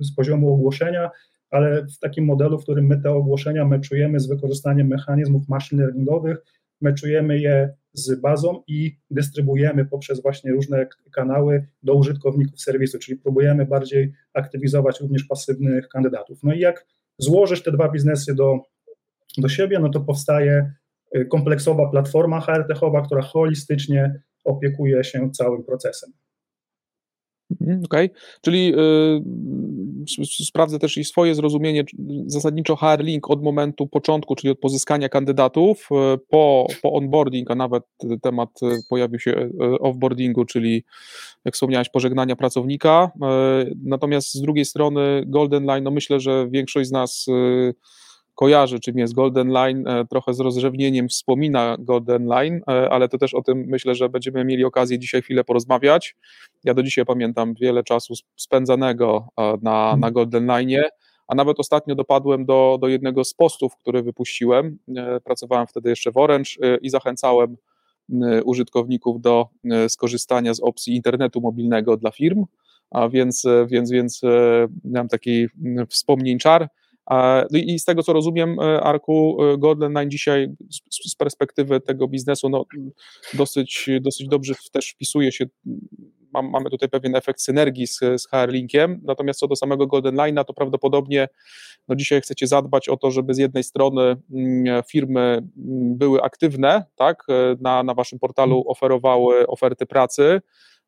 z, 0.00 0.14
poziomu 0.14 0.54
ogłoszenia, 0.54 1.10
ale 1.50 1.86
w 1.86 1.98
takim 1.98 2.24
modelu, 2.24 2.58
w 2.58 2.62
którym 2.62 2.86
my 2.86 3.02
te 3.02 3.10
ogłoszenia 3.10 3.64
meczujemy 3.64 4.20
z 4.20 4.28
wykorzystaniem 4.28 4.86
mechanizmów 4.86 5.48
machine 5.48 5.82
learningowych, 5.82 6.38
meczujemy 6.80 7.38
je 7.38 7.74
z 7.92 8.20
bazą 8.20 8.62
i 8.66 8.96
dystrybuujemy 9.10 9.84
poprzez 9.84 10.22
właśnie 10.22 10.52
różne 10.52 10.86
kanały 11.12 11.66
do 11.82 11.94
użytkowników 11.94 12.60
serwisu, 12.60 12.98
czyli 12.98 13.18
próbujemy 13.18 13.66
bardziej 13.66 14.12
aktywizować 14.34 15.00
również 15.00 15.24
pasywnych 15.24 15.88
kandydatów. 15.88 16.38
No 16.42 16.54
i 16.54 16.60
jak 16.60 16.86
złożysz 17.18 17.62
te 17.62 17.72
dwa 17.72 17.88
biznesy 17.88 18.34
do, 18.34 18.58
do 19.38 19.48
siebie, 19.48 19.78
no 19.78 19.88
to 19.88 20.00
powstaje 20.00 20.72
kompleksowa 21.28 21.90
platforma 21.90 22.40
HR-techowa, 22.40 23.02
która 23.02 23.22
holistycznie 23.22 24.20
opiekuje 24.44 25.04
się 25.04 25.30
całym 25.30 25.64
procesem. 25.64 26.12
Mhm, 27.60 27.84
okej, 27.84 28.06
okay. 28.06 28.20
czyli 28.40 28.74
y, 30.18 30.44
sprawdzę 30.44 30.78
też 30.78 30.96
i 30.96 31.04
swoje 31.04 31.34
zrozumienie. 31.34 31.84
Zasadniczo 32.26 32.76
HR 32.76 33.00
Link 33.00 33.30
od 33.30 33.42
momentu 33.42 33.86
początku, 33.86 34.34
czyli 34.34 34.50
od 34.50 34.58
pozyskania 34.58 35.08
kandydatów 35.08 35.88
y, 36.14 36.18
po, 36.28 36.66
po 36.82 36.92
onboarding, 36.92 37.50
a 37.50 37.54
nawet 37.54 37.84
temat 38.22 38.62
y, 38.62 38.66
pojawił 38.88 39.18
się 39.20 39.30
y, 39.30 39.78
offboardingu, 39.78 40.44
czyli 40.44 40.84
jak 41.44 41.54
wspomniałeś, 41.54 41.88
pożegnania 41.88 42.36
pracownika. 42.36 43.10
Y, 43.14 43.76
natomiast 43.84 44.34
z 44.34 44.40
drugiej 44.40 44.64
strony 44.64 45.22
Golden 45.26 45.64
Line, 45.64 45.84
no 45.84 45.90
myślę, 45.90 46.20
że 46.20 46.48
większość 46.50 46.88
z 46.88 46.92
nas 46.92 47.26
y, 47.28 47.74
kojarzy, 48.40 48.80
czym 48.80 48.98
jest 48.98 49.14
Golden 49.14 49.48
Line, 49.48 49.88
e, 49.88 50.04
trochę 50.04 50.34
z 50.34 50.40
rozrzewnieniem 50.40 51.08
wspomina 51.08 51.76
Golden 51.78 52.26
Line, 52.26 52.60
e, 52.68 52.90
ale 52.90 53.08
to 53.08 53.18
też 53.18 53.34
o 53.34 53.42
tym 53.42 53.64
myślę, 53.68 53.94
że 53.94 54.08
będziemy 54.08 54.44
mieli 54.44 54.64
okazję 54.64 54.98
dzisiaj 54.98 55.22
chwilę 55.22 55.44
porozmawiać. 55.44 56.16
Ja 56.64 56.74
do 56.74 56.82
dzisiaj 56.82 57.04
pamiętam 57.04 57.54
wiele 57.60 57.82
czasu 57.82 58.14
spędzanego 58.36 59.28
e, 59.36 59.42
na, 59.42 59.56
na 59.62 59.92
mhm. 59.92 60.12
Golden 60.12 60.46
Line, 60.46 60.82
a 61.28 61.34
nawet 61.34 61.60
ostatnio 61.60 61.94
dopadłem 61.94 62.46
do, 62.46 62.78
do 62.80 62.88
jednego 62.88 63.24
z 63.24 63.34
postów, 63.34 63.76
który 63.76 64.02
wypuściłem. 64.02 64.78
Pracowałem 65.24 65.66
wtedy 65.66 65.90
jeszcze 65.90 66.12
w 66.12 66.16
Orange 66.16 66.50
i 66.82 66.90
zachęcałem 66.90 67.56
użytkowników 68.44 69.20
do 69.20 69.48
skorzystania 69.88 70.54
z 70.54 70.60
opcji 70.60 70.96
internetu 70.96 71.40
mobilnego 71.40 71.96
dla 71.96 72.10
firm, 72.10 72.44
a 72.90 73.08
więc, 73.08 73.46
więc, 73.66 73.90
więc 73.90 74.20
miałem 74.84 75.08
taki 75.08 75.46
wspomnień 75.88 76.38
czar. 76.38 76.68
No 77.50 77.58
I 77.58 77.78
z 77.78 77.84
tego 77.84 78.02
co 78.02 78.12
rozumiem, 78.12 78.60
e, 78.60 78.80
Arku, 78.80 79.38
e, 79.42 79.58
Golden 79.58 79.92
Line 79.92 80.10
dzisiaj 80.10 80.48
z 80.90 81.14
perspektywy 81.14 81.80
tego 81.80 82.08
biznesu 82.08 82.48
no, 82.48 82.64
dosyć, 83.34 83.90
dosyć 84.00 84.28
dobrze 84.28 84.54
też 84.72 84.90
wpisuje 84.90 85.32
się. 85.32 85.46
mamy 86.32 86.70
tutaj 86.70 86.88
pewien 86.88 87.16
efekt 87.16 87.40
synergii 87.40 87.86
z, 87.86 87.98
z 87.98 88.28
HR 88.28 88.48
Linkiem, 88.48 89.00
natomiast 89.04 89.40
co 89.40 89.48
do 89.48 89.56
samego 89.56 89.86
Golden 89.86 90.14
Line'a, 90.14 90.44
to 90.44 90.54
prawdopodobnie 90.54 91.28
no 91.88 91.96
dzisiaj 91.96 92.20
chcecie 92.20 92.46
zadbać 92.46 92.88
o 92.88 92.96
to, 92.96 93.10
żeby 93.10 93.34
z 93.34 93.38
jednej 93.38 93.64
strony 93.64 94.16
mm, 94.32 94.82
firmy 94.90 95.20
mm, 95.20 95.98
były 95.98 96.22
aktywne, 96.22 96.84
tak, 96.96 97.24
e, 97.28 97.56
na, 97.60 97.82
na 97.82 97.94
waszym 97.94 98.18
portalu 98.18 98.64
oferowały 98.66 99.46
oferty 99.46 99.86
pracy, 99.86 100.40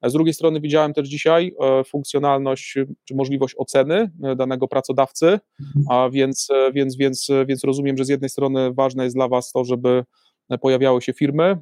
z 0.09 0.13
drugiej 0.13 0.35
strony 0.35 0.61
widziałem 0.61 0.93
też 0.93 1.09
dzisiaj 1.09 1.55
e, 1.61 1.85
funkcjonalność 1.85 2.79
czy 3.05 3.15
możliwość 3.15 3.55
oceny 3.59 4.11
e, 4.23 4.37
danego 4.37 4.69
pracodawcy, 4.69 5.27
mhm. 5.27 5.87
a 5.91 6.11
więc, 6.11 6.49
e, 6.51 6.73
więc, 6.73 6.97
więc, 6.97 7.29
więc 7.47 7.65
rozumiem, 7.65 7.97
że 7.97 8.05
z 8.05 8.09
jednej 8.09 8.31
strony 8.31 8.73
ważne 8.73 9.05
jest 9.05 9.17
dla 9.17 9.29
Was 9.29 9.53
to, 9.53 9.65
żeby 9.65 10.05
pojawiały 10.61 11.03
się 11.03 11.13
firmy 11.13 11.59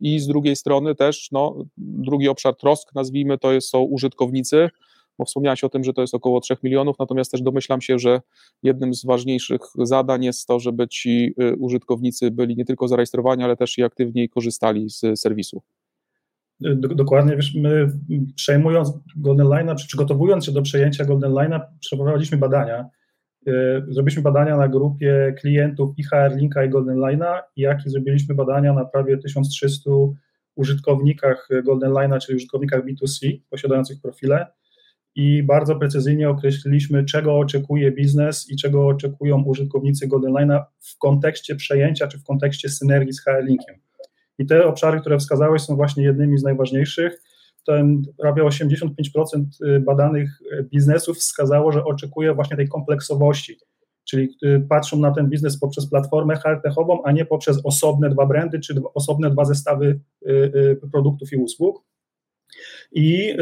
i 0.00 0.20
z 0.20 0.26
drugiej 0.26 0.56
strony 0.56 0.94
też 0.94 1.28
no, 1.32 1.64
drugi 1.76 2.28
obszar 2.28 2.56
trosk, 2.56 2.94
nazwijmy 2.94 3.38
to 3.38 3.52
jest, 3.52 3.68
są 3.68 3.80
użytkownicy, 3.82 4.68
bo 5.18 5.24
wspomniałeś 5.24 5.64
o 5.64 5.68
tym, 5.68 5.84
że 5.84 5.92
to 5.92 6.00
jest 6.00 6.14
około 6.14 6.40
3 6.40 6.56
milionów, 6.62 6.96
natomiast 6.98 7.30
też 7.32 7.42
domyślam 7.42 7.80
się, 7.80 7.98
że 7.98 8.20
jednym 8.62 8.94
z 8.94 9.04
ważniejszych 9.04 9.60
zadań 9.78 10.24
jest 10.24 10.46
to, 10.46 10.60
żeby 10.60 10.88
ci 10.88 11.34
użytkownicy 11.58 12.30
byli 12.30 12.56
nie 12.56 12.64
tylko 12.64 12.88
zarejestrowani, 12.88 13.44
ale 13.44 13.56
też 13.56 13.78
i 13.78 13.82
aktywniej 13.82 14.28
korzystali 14.28 14.90
z 14.90 15.20
serwisu. 15.20 15.62
Dokładnie, 16.80 17.36
wiesz, 17.36 17.54
my 17.54 17.88
przejmując 18.34 18.92
Golden 19.16 19.76
czy 19.76 19.86
przygotowując 19.86 20.44
się 20.44 20.52
do 20.52 20.62
przejęcia 20.62 21.04
Golden 21.04 21.32
Line'a, 21.32 21.60
przeprowadziliśmy 21.80 22.38
badania. 22.38 22.88
Y, 23.48 23.52
zrobiliśmy 23.88 24.22
badania 24.22 24.56
na 24.56 24.68
grupie 24.68 25.34
klientów 25.38 25.98
i 25.98 26.02
HR 26.02 26.36
Linka 26.36 26.64
i 26.64 26.68
Golden 26.68 26.96
Line'a, 26.96 27.40
jak 27.56 27.86
i 27.86 27.90
zrobiliśmy 27.90 28.34
badania 28.34 28.72
na 28.72 28.84
prawie 28.84 29.18
1300 29.18 29.90
użytkownikach 30.54 31.48
Golden 31.64 31.90
Line'a, 31.90 32.18
czyli 32.18 32.36
użytkownikach 32.36 32.84
B2C 32.84 33.40
posiadających 33.50 34.00
profile 34.00 34.46
i 35.16 35.42
bardzo 35.42 35.76
precyzyjnie 35.76 36.30
określiliśmy, 36.30 37.04
czego 37.04 37.38
oczekuje 37.38 37.92
biznes 37.92 38.50
i 38.50 38.56
czego 38.56 38.86
oczekują 38.86 39.42
użytkownicy 39.42 40.06
Golden 40.06 40.32
Line'a 40.32 40.64
w 40.80 40.98
kontekście 40.98 41.56
przejęcia 41.56 42.08
czy 42.08 42.18
w 42.18 42.24
kontekście 42.24 42.68
synergii 42.68 43.12
z 43.12 43.24
HR 43.24 43.44
Linkiem. 43.44 43.85
I 44.38 44.46
te 44.46 44.66
obszary, 44.66 45.00
które 45.00 45.18
wskazałeś, 45.18 45.62
są 45.62 45.76
właśnie 45.76 46.04
jednymi 46.04 46.38
z 46.38 46.42
najważniejszych. 46.42 47.22
Ten 47.66 48.02
prawie 48.18 48.42
85% 48.42 49.44
y, 49.66 49.80
badanych 49.80 50.30
y, 50.52 50.62
biznesów 50.62 51.18
wskazało, 51.18 51.72
że 51.72 51.84
oczekuje 51.84 52.34
właśnie 52.34 52.56
tej 52.56 52.68
kompleksowości, 52.68 53.56
czyli 54.04 54.36
y, 54.44 54.66
patrzą 54.68 54.98
na 54.98 55.10
ten 55.10 55.28
biznes 55.28 55.58
poprzez 55.58 55.86
platformę 55.86 56.36
hardtechową, 56.36 57.02
a 57.02 57.12
nie 57.12 57.24
poprzez 57.24 57.60
osobne 57.64 58.10
dwa 58.10 58.26
brandy 58.26 58.60
czy 58.60 58.74
osobne 58.94 59.30
dwa 59.30 59.44
zestawy 59.44 60.00
produktów 60.92 61.32
i 61.32 61.36
usług. 61.36 61.84
I 62.92 63.36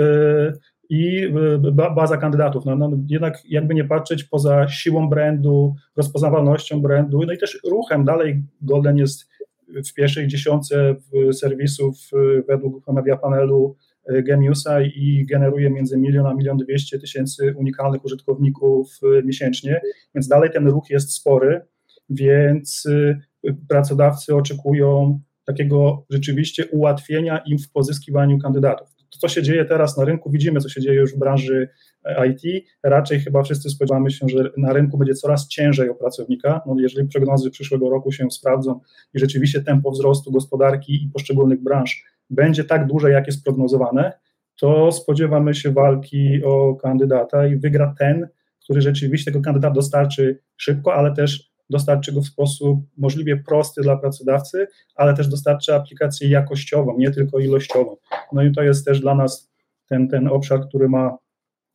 i 0.88 1.32
baza 1.72 2.16
kandydatów. 2.16 2.64
No, 2.64 2.76
no, 2.76 2.90
jednak 3.08 3.42
jakby 3.48 3.74
nie 3.74 3.84
patrzeć 3.84 4.24
poza 4.24 4.68
siłą 4.68 5.08
brandu, 5.08 5.74
rozpoznawalnością 5.96 6.82
brandu, 6.82 7.22
no 7.26 7.32
i 7.32 7.38
też 7.38 7.60
ruchem. 7.70 8.04
Dalej 8.04 8.42
Golden 8.62 8.98
jest 8.98 9.28
w 9.90 9.94
pierwszej 9.94 10.26
dziesiątce 10.26 10.96
serwisów 11.32 12.10
według 12.48 12.88
media 12.92 13.16
panelu 13.16 13.76
e, 14.06 14.22
Geniusa 14.22 14.82
i 14.82 15.26
generuje 15.30 15.70
między 15.70 15.98
milion 15.98 16.26
a 16.26 16.34
milion 16.34 16.56
dwieście 16.56 16.98
tysięcy 16.98 17.54
unikalnych 17.56 18.04
użytkowników 18.04 18.98
e, 19.02 19.22
miesięcznie, 19.22 19.80
więc 20.14 20.28
dalej 20.28 20.50
ten 20.50 20.68
ruch 20.68 20.90
jest 20.90 21.12
spory, 21.12 21.60
więc 22.10 22.88
pracodawcy 23.68 24.34
oczekują 24.34 25.20
takiego 25.44 26.06
rzeczywiście 26.10 26.66
ułatwienia 26.66 27.38
im 27.38 27.58
w 27.58 27.70
pozyskiwaniu 27.70 28.38
kandydatów. 28.38 28.88
To, 28.96 29.18
co 29.18 29.28
się 29.28 29.42
dzieje 29.42 29.64
teraz 29.64 29.96
na 29.96 30.04
rynku, 30.04 30.30
widzimy, 30.30 30.60
co 30.60 30.68
się 30.68 30.80
dzieje 30.80 31.00
już 31.00 31.14
w 31.14 31.18
branży 31.18 31.68
IT. 32.30 32.66
Raczej 32.82 33.20
chyba 33.20 33.42
wszyscy 33.42 33.70
spodziewamy 33.70 34.10
się, 34.10 34.28
że 34.28 34.50
na 34.56 34.72
rynku 34.72 34.98
będzie 34.98 35.14
coraz 35.14 35.48
ciężej 35.48 35.90
o 35.90 35.94
pracownika. 35.94 36.60
No, 36.66 36.76
jeżeli 36.78 37.08
prognozy 37.08 37.50
przyszłego 37.50 37.90
roku 37.90 38.12
się 38.12 38.30
sprawdzą 38.30 38.80
i 39.14 39.18
rzeczywiście 39.18 39.62
tempo 39.62 39.90
wzrostu 39.90 40.32
gospodarki 40.32 41.04
i 41.04 41.08
poszczególnych 41.08 41.62
branż 41.62 42.04
będzie 42.30 42.64
tak 42.64 42.86
duże, 42.86 43.10
jak 43.10 43.26
jest 43.26 43.44
prognozowane, 43.44 44.12
to 44.60 44.92
spodziewamy 44.92 45.54
się 45.54 45.72
walki 45.72 46.44
o 46.44 46.74
kandydata 46.74 47.46
i 47.46 47.56
wygra 47.56 47.94
ten, 47.98 48.28
który 48.64 48.80
rzeczywiście 48.80 49.32
tego 49.32 49.44
kandydata 49.44 49.74
dostarczy 49.74 50.40
szybko, 50.56 50.94
ale 50.94 51.14
też 51.14 51.54
dostarczy 51.70 52.12
go 52.12 52.20
w 52.20 52.26
sposób 52.26 52.80
możliwie 52.96 53.36
prosty 53.36 53.82
dla 53.82 53.96
pracodawcy, 53.96 54.66
ale 54.94 55.14
też 55.14 55.28
dostarczy 55.28 55.74
aplikację 55.74 56.28
jakościową, 56.28 56.98
nie 56.98 57.10
tylko 57.10 57.38
ilościową. 57.38 57.96
No 58.32 58.42
i 58.42 58.52
to 58.52 58.62
jest 58.62 58.84
też 58.84 59.00
dla 59.00 59.14
nas 59.14 59.50
ten, 59.88 60.08
ten 60.08 60.28
obszar, 60.28 60.68
który 60.68 60.88
ma 60.88 61.18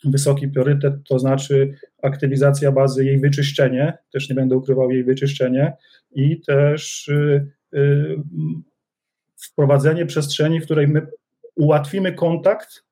wysoki 0.05 0.47
priorytet, 0.47 0.93
to 1.09 1.19
znaczy 1.19 1.73
aktywizacja 2.03 2.71
bazy, 2.71 3.05
jej 3.05 3.19
wyczyszczenie, 3.19 3.97
też 4.13 4.29
nie 4.29 4.35
będę 4.35 4.55
ukrywał 4.55 4.91
jej 4.91 5.03
wyczyszczenie 5.03 5.73
i 6.11 6.41
też 6.41 7.07
y, 7.07 7.51
y, 7.73 8.15
wprowadzenie 9.37 10.05
przestrzeni, 10.05 10.61
w 10.61 10.65
której 10.65 10.87
my 10.87 11.07
ułatwimy 11.55 12.13
kontakt 12.13 12.83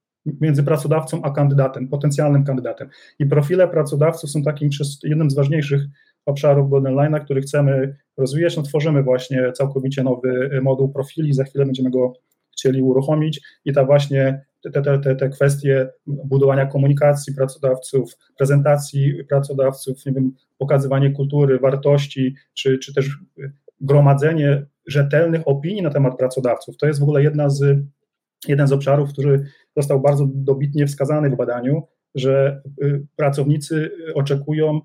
między 0.42 0.64
pracodawcą 0.64 1.22
a 1.22 1.32
kandydatem, 1.32 1.88
potencjalnym 1.88 2.44
kandydatem. 2.44 2.90
I 3.20 3.26
profile 3.26 3.68
pracodawców 3.68 4.30
są 4.30 4.44
takim 4.44 4.70
jednym 5.04 5.30
z 5.30 5.36
ważniejszych 5.36 5.82
obszarów 6.26 6.70
Golden 6.70 7.20
który 7.24 7.42
chcemy 7.42 7.98
rozwijać. 8.18 8.58
No, 8.58 8.64
tworzymy 8.64 9.04
właśnie 9.04 9.52
całkowicie 9.52 10.04
nowy 10.04 10.60
moduł 10.64 10.90
profili, 10.90 11.34
za 11.34 11.44
chwilę 11.44 11.66
będziemy 11.66 11.92
go 11.92 12.14
chcieli 12.52 12.82
uruchomić 12.82 13.42
i 13.66 13.74
ta 13.74 13.86
właśnie 13.86 14.46
te, 14.62 14.82
te, 14.82 15.00
te, 15.00 15.16
te 15.16 15.30
kwestie 15.30 15.90
budowania 16.08 16.66
komunikacji 16.66 17.36
pracodawców, 17.36 18.12
prezentacji 18.38 19.24
pracodawców, 19.30 20.06
nie 20.06 20.12
wiem, 20.12 20.32
pokazywanie 20.58 21.12
kultury, 21.12 21.60
wartości, 21.60 22.36
czy, 22.54 22.80
czy 22.80 22.94
też 22.94 23.20
gromadzenie 23.82 24.66
rzetelnych 24.88 25.48
opinii 25.48 25.82
na 25.82 25.90
temat 25.90 26.18
pracodawców. 26.18 26.78
To 26.78 26.88
jest 26.88 27.00
w 27.00 27.04
ogóle 27.04 27.24
jedna 27.24 27.50
z, 27.50 27.80
jeden 28.48 28.68
z 28.68 28.72
obszarów, 28.72 29.10
który 29.14 29.46
został 29.76 30.02
bardzo 30.02 30.28
dobitnie 30.34 30.88
wskazany 30.88 31.30
w 31.30 31.36
badaniu, 31.36 31.84
że 32.16 32.62
y, 32.84 33.06
pracownicy 33.16 33.92
oczekują 34.16 34.82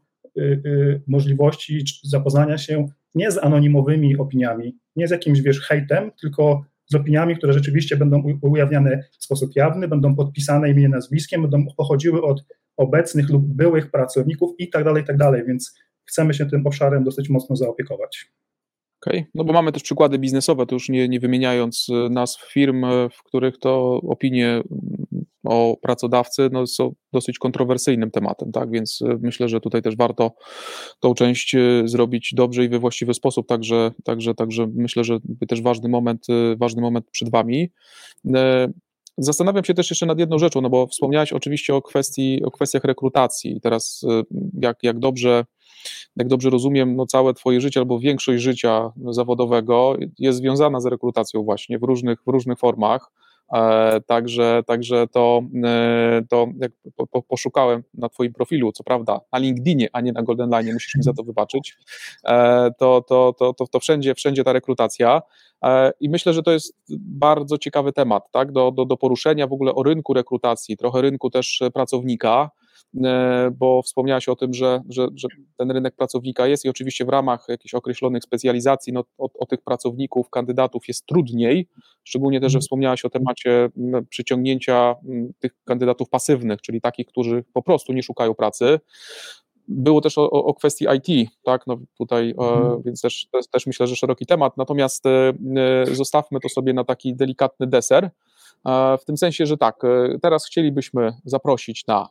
możliwości 1.06 1.84
zapoznania 2.04 2.58
się 2.58 2.88
nie 3.14 3.30
z 3.30 3.38
anonimowymi 3.38 4.16
opiniami, 4.16 4.78
nie 4.96 5.08
z 5.08 5.10
jakimś, 5.10 5.40
wiesz, 5.40 5.60
hejtem, 5.60 6.10
tylko 6.20 6.64
z 6.86 6.94
opiniami, 6.94 7.36
które 7.36 7.52
rzeczywiście 7.52 7.96
będą 7.96 8.22
ujawniane 8.42 9.04
w 9.18 9.24
sposób 9.24 9.50
jawny, 9.56 9.88
będą 9.88 10.16
podpisane 10.16 10.70
imieniem, 10.70 10.90
nazwiskiem, 10.90 11.42
będą 11.42 11.66
pochodziły 11.76 12.22
od 12.22 12.44
obecnych 12.76 13.30
lub 13.30 13.46
byłych 13.46 13.90
pracowników 13.90 14.50
i 14.58 14.70
tak 14.70 14.84
dalej, 14.84 15.02
i 15.02 15.06
tak 15.06 15.16
dalej, 15.16 15.42
więc 15.46 15.74
chcemy 16.04 16.34
się 16.34 16.46
tym 16.46 16.66
obszarem 16.66 17.04
dosyć 17.04 17.28
mocno 17.28 17.56
zaopiekować. 17.56 18.32
Okej, 19.06 19.20
okay. 19.20 19.30
no 19.34 19.44
bo 19.44 19.52
mamy 19.52 19.72
też 19.72 19.82
przykłady 19.82 20.18
biznesowe, 20.18 20.66
to 20.66 20.74
już 20.74 20.88
nie, 20.88 21.08
nie 21.08 21.20
wymieniając 21.20 21.86
e, 21.90 22.08
nazw 22.08 22.52
firm, 22.52 22.84
e, 22.84 23.08
w 23.10 23.22
których 23.22 23.58
to 23.58 24.00
opinie 24.08 24.62
o 25.44 25.76
pracodawcy 25.82 26.48
no, 26.52 26.66
są 26.66 26.94
dosyć 27.12 27.38
kontrowersyjnym 27.38 28.10
tematem, 28.10 28.52
tak? 28.52 28.70
Więc 28.70 29.02
e, 29.02 29.18
myślę, 29.20 29.48
że 29.48 29.60
tutaj 29.60 29.82
też 29.82 29.96
warto 29.96 30.32
tą 31.00 31.14
część 31.14 31.56
zrobić 31.84 32.34
dobrze 32.34 32.64
i 32.64 32.68
we 32.68 32.78
właściwy 32.78 33.14
sposób, 33.14 33.46
także, 33.46 33.90
także, 34.04 34.34
także 34.34 34.66
myślę, 34.74 35.04
że 35.04 35.18
też 35.48 35.62
ważny 35.62 35.88
moment, 35.88 36.26
ważny 36.56 36.82
moment 36.82 37.10
przed 37.10 37.30
Wami. 37.30 37.70
Zastanawiam 39.18 39.64
się 39.64 39.74
też 39.74 39.90
jeszcze 39.90 40.06
nad 40.06 40.18
jedną 40.18 40.38
rzeczą, 40.38 40.60
no 40.60 40.70
bo 40.70 40.86
wspomniałeś 40.86 41.32
oczywiście 41.32 41.74
o 41.74 41.82
kwestii, 41.82 42.42
o 42.44 42.50
kwestiach 42.50 42.84
rekrutacji. 42.84 43.60
Teraz 43.60 44.04
jak, 44.62 44.82
jak 44.82 44.98
dobrze 44.98 45.44
jak 46.16 46.28
dobrze 46.28 46.50
rozumiem, 46.50 46.96
no 46.96 47.06
całe 47.06 47.34
twoje 47.34 47.60
życie 47.60 47.80
albo 47.80 47.98
większość 47.98 48.42
życia 48.42 48.92
zawodowego 49.10 49.96
jest 50.18 50.38
związana 50.38 50.80
z 50.80 50.86
rekrutacją 50.86 51.42
właśnie 51.42 51.78
w 51.78 51.82
różnych, 51.82 52.18
w 52.26 52.28
różnych 52.30 52.58
formach. 52.58 53.10
E, 53.52 54.00
także, 54.00 54.62
także 54.66 55.06
to, 55.06 55.42
e, 55.64 56.22
to 56.28 56.46
jak 56.60 56.72
po, 57.10 57.22
poszukałem 57.22 57.82
na 57.94 58.08
Twoim 58.08 58.32
profilu, 58.32 58.72
co 58.72 58.84
prawda 58.84 59.20
na 59.32 59.38
LinkedInie, 59.38 59.88
a 59.92 60.00
nie 60.00 60.12
na 60.12 60.22
Golden 60.22 60.50
Line, 60.50 60.72
musisz 60.72 60.94
mi 60.94 61.02
za 61.02 61.12
to 61.12 61.22
wybaczyć, 61.22 61.76
e, 62.24 62.70
to, 62.78 63.04
to, 63.08 63.34
to, 63.38 63.52
to, 63.52 63.66
to 63.66 63.80
wszędzie, 63.80 64.14
wszędzie 64.14 64.44
ta 64.44 64.52
rekrutacja. 64.52 65.22
I 66.00 66.08
myślę, 66.08 66.32
że 66.32 66.42
to 66.42 66.52
jest 66.52 66.74
bardzo 66.98 67.58
ciekawy 67.58 67.92
temat 67.92 68.30
tak, 68.30 68.52
do, 68.52 68.70
do, 68.70 68.84
do 68.84 68.96
poruszenia 68.96 69.46
w 69.46 69.52
ogóle 69.52 69.74
o 69.74 69.82
rynku 69.82 70.14
rekrutacji, 70.14 70.76
trochę 70.76 71.02
rynku 71.02 71.30
też 71.30 71.60
pracownika. 71.74 72.50
E, 73.04 73.50
bo 73.58 73.82
wspomniałaś 73.82 74.28
o 74.28 74.36
tym, 74.36 74.54
że, 74.54 74.82
że, 74.88 75.08
że, 75.14 75.28
ten 75.56 75.70
rynek 75.70 75.96
pracownika 75.96 76.46
jest 76.46 76.64
i 76.64 76.68
oczywiście 76.68 77.04
w 77.04 77.08
ramach 77.08 77.44
jakichś 77.48 77.74
określonych 77.74 78.22
specjalizacji 78.22 78.92
no, 78.92 79.04
o, 79.18 79.28
o, 79.38 79.46
tych 79.46 79.62
pracowników, 79.62 80.30
kandydatów 80.30 80.88
jest 80.88 81.06
trudniej, 81.06 81.68
szczególnie 82.04 82.40
też, 82.40 82.52
że 82.52 82.56
mhm. 82.56 82.62
wspomniałaś 82.62 83.04
o 83.04 83.10
temacie 83.10 83.68
przyciągnięcia 84.08 84.94
tych 85.38 85.52
kandydatów 85.64 86.08
pasywnych, 86.08 86.62
czyli 86.62 86.80
takich, 86.80 87.06
którzy 87.06 87.44
po 87.52 87.62
prostu 87.62 87.92
nie 87.92 88.02
szukają 88.02 88.34
pracy. 88.34 88.80
Było 89.68 90.00
też 90.00 90.18
o, 90.18 90.30
o 90.30 90.54
kwestii 90.54 90.86
IT, 90.96 91.30
tak, 91.42 91.66
no 91.66 91.78
tutaj, 91.98 92.30
e, 92.30 92.42
mhm. 92.42 92.82
więc 92.82 93.00
też, 93.00 93.26
też, 93.50 93.66
myślę, 93.66 93.86
że 93.86 93.96
szeroki 93.96 94.26
temat, 94.26 94.56
natomiast 94.56 95.06
e, 95.06 95.32
zostawmy 95.92 96.40
to 96.40 96.48
sobie 96.48 96.72
na 96.72 96.84
taki 96.84 97.14
delikatny 97.14 97.66
deser, 97.66 98.10
w 99.00 99.04
tym 99.06 99.16
sensie, 99.16 99.46
że 99.46 99.56
tak, 99.56 99.82
teraz 100.22 100.46
chcielibyśmy 100.46 101.12
zaprosić 101.24 101.86
na 101.86 102.08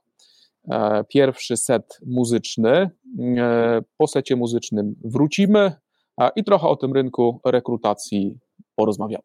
pierwszy 1.10 1.58
set 1.58 2.00
muzyczny. 2.06 2.90
E, 3.38 3.82
po 3.98 4.08
secie 4.08 4.36
muzycznym 4.36 4.96
wrócimy 5.04 5.72
i 6.36 6.44
trochę 6.44 6.68
o 6.68 6.76
tym 6.76 6.94
rynku 6.94 7.42
rekrutacji 7.46 8.40
porozmawiamy. 8.76 9.24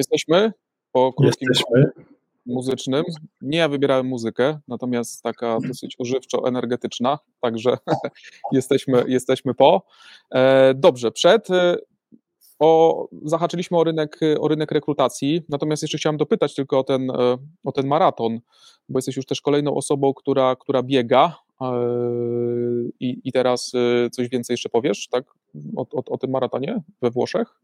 Jesteśmy 0.00 0.52
po 0.92 1.12
krótkim 1.12 1.48
Jesteśmy. 1.48 1.90
muzycznym. 2.46 3.04
Nie 3.40 3.58
ja 3.58 3.68
wybierałem 3.68 4.06
muzykę, 4.06 4.58
natomiast 4.68 5.22
taka 5.22 5.58
dosyć 5.68 5.96
ożywczo-energetyczna, 5.98 7.18
także 7.40 7.76
jesteśmy, 8.52 9.04
jesteśmy 9.08 9.54
po. 9.54 9.82
E, 10.34 10.74
dobrze, 10.74 11.12
przed 11.12 11.50
e, 11.50 11.76
o, 12.58 13.08
zahaczyliśmy 13.24 13.78
o 13.78 13.84
rynek, 13.84 14.20
o 14.40 14.48
rynek 14.48 14.72
rekrutacji, 14.72 15.42
natomiast 15.48 15.82
jeszcze 15.82 15.98
chciałem 15.98 16.16
dopytać 16.16 16.54
tylko 16.54 16.78
o 16.78 16.84
ten, 16.84 17.10
e, 17.10 17.36
o 17.64 17.72
ten 17.72 17.86
maraton, 17.86 18.40
bo 18.88 18.98
jesteś 18.98 19.16
już 19.16 19.26
też 19.26 19.40
kolejną 19.40 19.74
osobą, 19.74 20.14
która, 20.14 20.56
która 20.56 20.82
biega 20.82 21.36
i, 23.00 23.20
i 23.24 23.32
teraz 23.32 23.72
coś 24.12 24.28
więcej 24.28 24.54
jeszcze 24.54 24.68
powiesz, 24.68 25.08
tak, 25.08 25.24
o, 25.76 25.82
o, 25.82 26.04
o 26.04 26.18
tym 26.18 26.30
maratonie 26.30 26.82
we 27.02 27.10
Włoszech? 27.10 27.60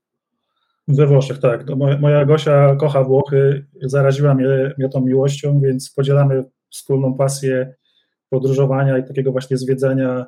We 0.89 1.07
Włoszech, 1.07 1.39
tak. 1.39 1.65
Moja 2.01 2.25
Gosia 2.25 2.77
kocha 2.77 3.05
Włochy, 3.05 3.67
zaraziła 3.83 4.35
mnie, 4.35 4.75
mnie 4.79 4.89
tą 4.89 5.01
miłością, 5.01 5.61
więc 5.61 5.91
podzielamy 5.91 6.45
wspólną 6.71 7.15
pasję 7.15 7.75
podróżowania 8.29 8.99
i 8.99 9.05
takiego 9.05 9.33
właśnie 9.33 9.57
zwiedzenia 9.57 10.27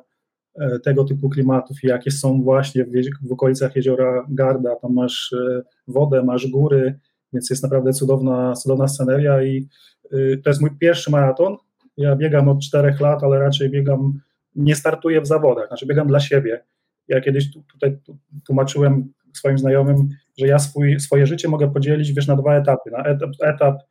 e, 0.55 0.79
tego 0.79 1.03
typu 1.03 1.29
klimatów, 1.29 1.77
jakie 1.83 2.11
są 2.11 2.41
właśnie 2.41 2.85
w, 2.85 2.91
w 3.27 3.31
okolicach 3.31 3.75
jeziora 3.75 4.25
Garda. 4.29 4.75
Tam 4.75 4.93
masz 4.93 5.33
e, 5.33 5.61
wodę, 5.87 6.23
masz 6.23 6.47
góry, 6.47 6.99
więc 7.33 7.49
jest 7.49 7.63
naprawdę 7.63 7.93
cudowna, 7.93 8.53
cudowna 8.53 8.87
sceneria 8.87 9.43
i 9.43 9.67
e, 10.11 10.37
to 10.37 10.49
jest 10.49 10.61
mój 10.61 10.71
pierwszy 10.79 11.11
maraton. 11.11 11.57
Ja 11.97 12.15
biegam 12.15 12.49
od 12.49 12.61
czterech 12.61 12.99
lat, 12.99 13.23
ale 13.23 13.39
raczej 13.39 13.69
biegam, 13.69 14.19
nie 14.55 14.75
startuję 14.75 15.21
w 15.21 15.27
zawodach, 15.27 15.67
znaczy 15.67 15.85
biegam 15.85 16.07
dla 16.07 16.19
siebie. 16.19 16.63
Ja 17.07 17.21
kiedyś 17.21 17.53
tutaj 17.53 17.99
tłumaczyłem 18.45 19.13
swoim 19.33 19.57
znajomym, 19.57 20.09
że 20.39 20.47
ja 20.47 20.59
swój, 20.59 20.99
swoje 20.99 21.27
życie 21.27 21.47
mogę 21.47 21.71
podzielić 21.73 22.13
wiesz, 22.13 22.27
na 22.27 22.35
dwa 22.35 22.55
etapy. 22.55 22.91
Na 22.91 23.03
etap, 23.03 23.29
etap 23.41 23.81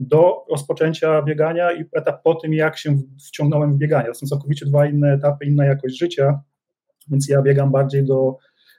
do 0.00 0.44
rozpoczęcia 0.50 1.22
biegania 1.22 1.72
i 1.72 1.84
etap 1.92 2.22
po 2.22 2.34
tym, 2.34 2.54
jak 2.54 2.78
się 2.78 2.96
wciągnąłem 3.28 3.72
w 3.72 3.76
bieganie. 3.76 4.08
To 4.08 4.14
są 4.14 4.26
całkowicie 4.26 4.66
dwa 4.66 4.86
inne 4.86 5.12
etapy, 5.12 5.46
inna 5.46 5.64
jakość 5.64 5.98
życia, 5.98 6.40
więc 7.10 7.28
ja 7.28 7.42
biegam 7.42 7.70
bardziej 7.72 8.04
do, 8.04 8.36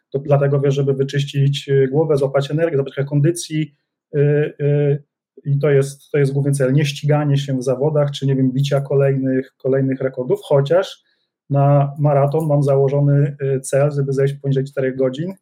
to 0.10 0.20
dlatego, 0.20 0.60
wiesz, 0.60 0.76
żeby 0.76 0.94
wyczyścić 0.94 1.70
głowę, 1.92 2.18
złapać 2.18 2.52
energię, 2.52 2.78
złapać 2.78 3.06
kondycji 3.08 3.76
i 5.46 5.60
to 5.60 5.70
jest, 5.70 6.12
to 6.12 6.18
jest 6.18 6.34
główny 6.34 6.52
cel, 6.52 6.74
nie 6.74 6.86
ściganie 6.86 7.38
się 7.38 7.58
w 7.58 7.64
zawodach, 7.64 8.12
czy 8.12 8.28
nie 8.28 8.36
wiem, 8.36 8.52
bicia 8.52 8.82
kolejnych, 8.82 9.56
kolejnych 9.58 10.02
rekordów, 10.02 10.40
chociaż 10.44 11.04
na 11.50 11.94
maraton 12.00 12.48
mam 12.48 12.64
założony 12.64 13.38
cel, 13.64 13.92
żeby 13.92 14.14
zejść 14.14 14.34
poniżej 14.34 14.64
4 14.64 14.96
godzin, 14.96 15.34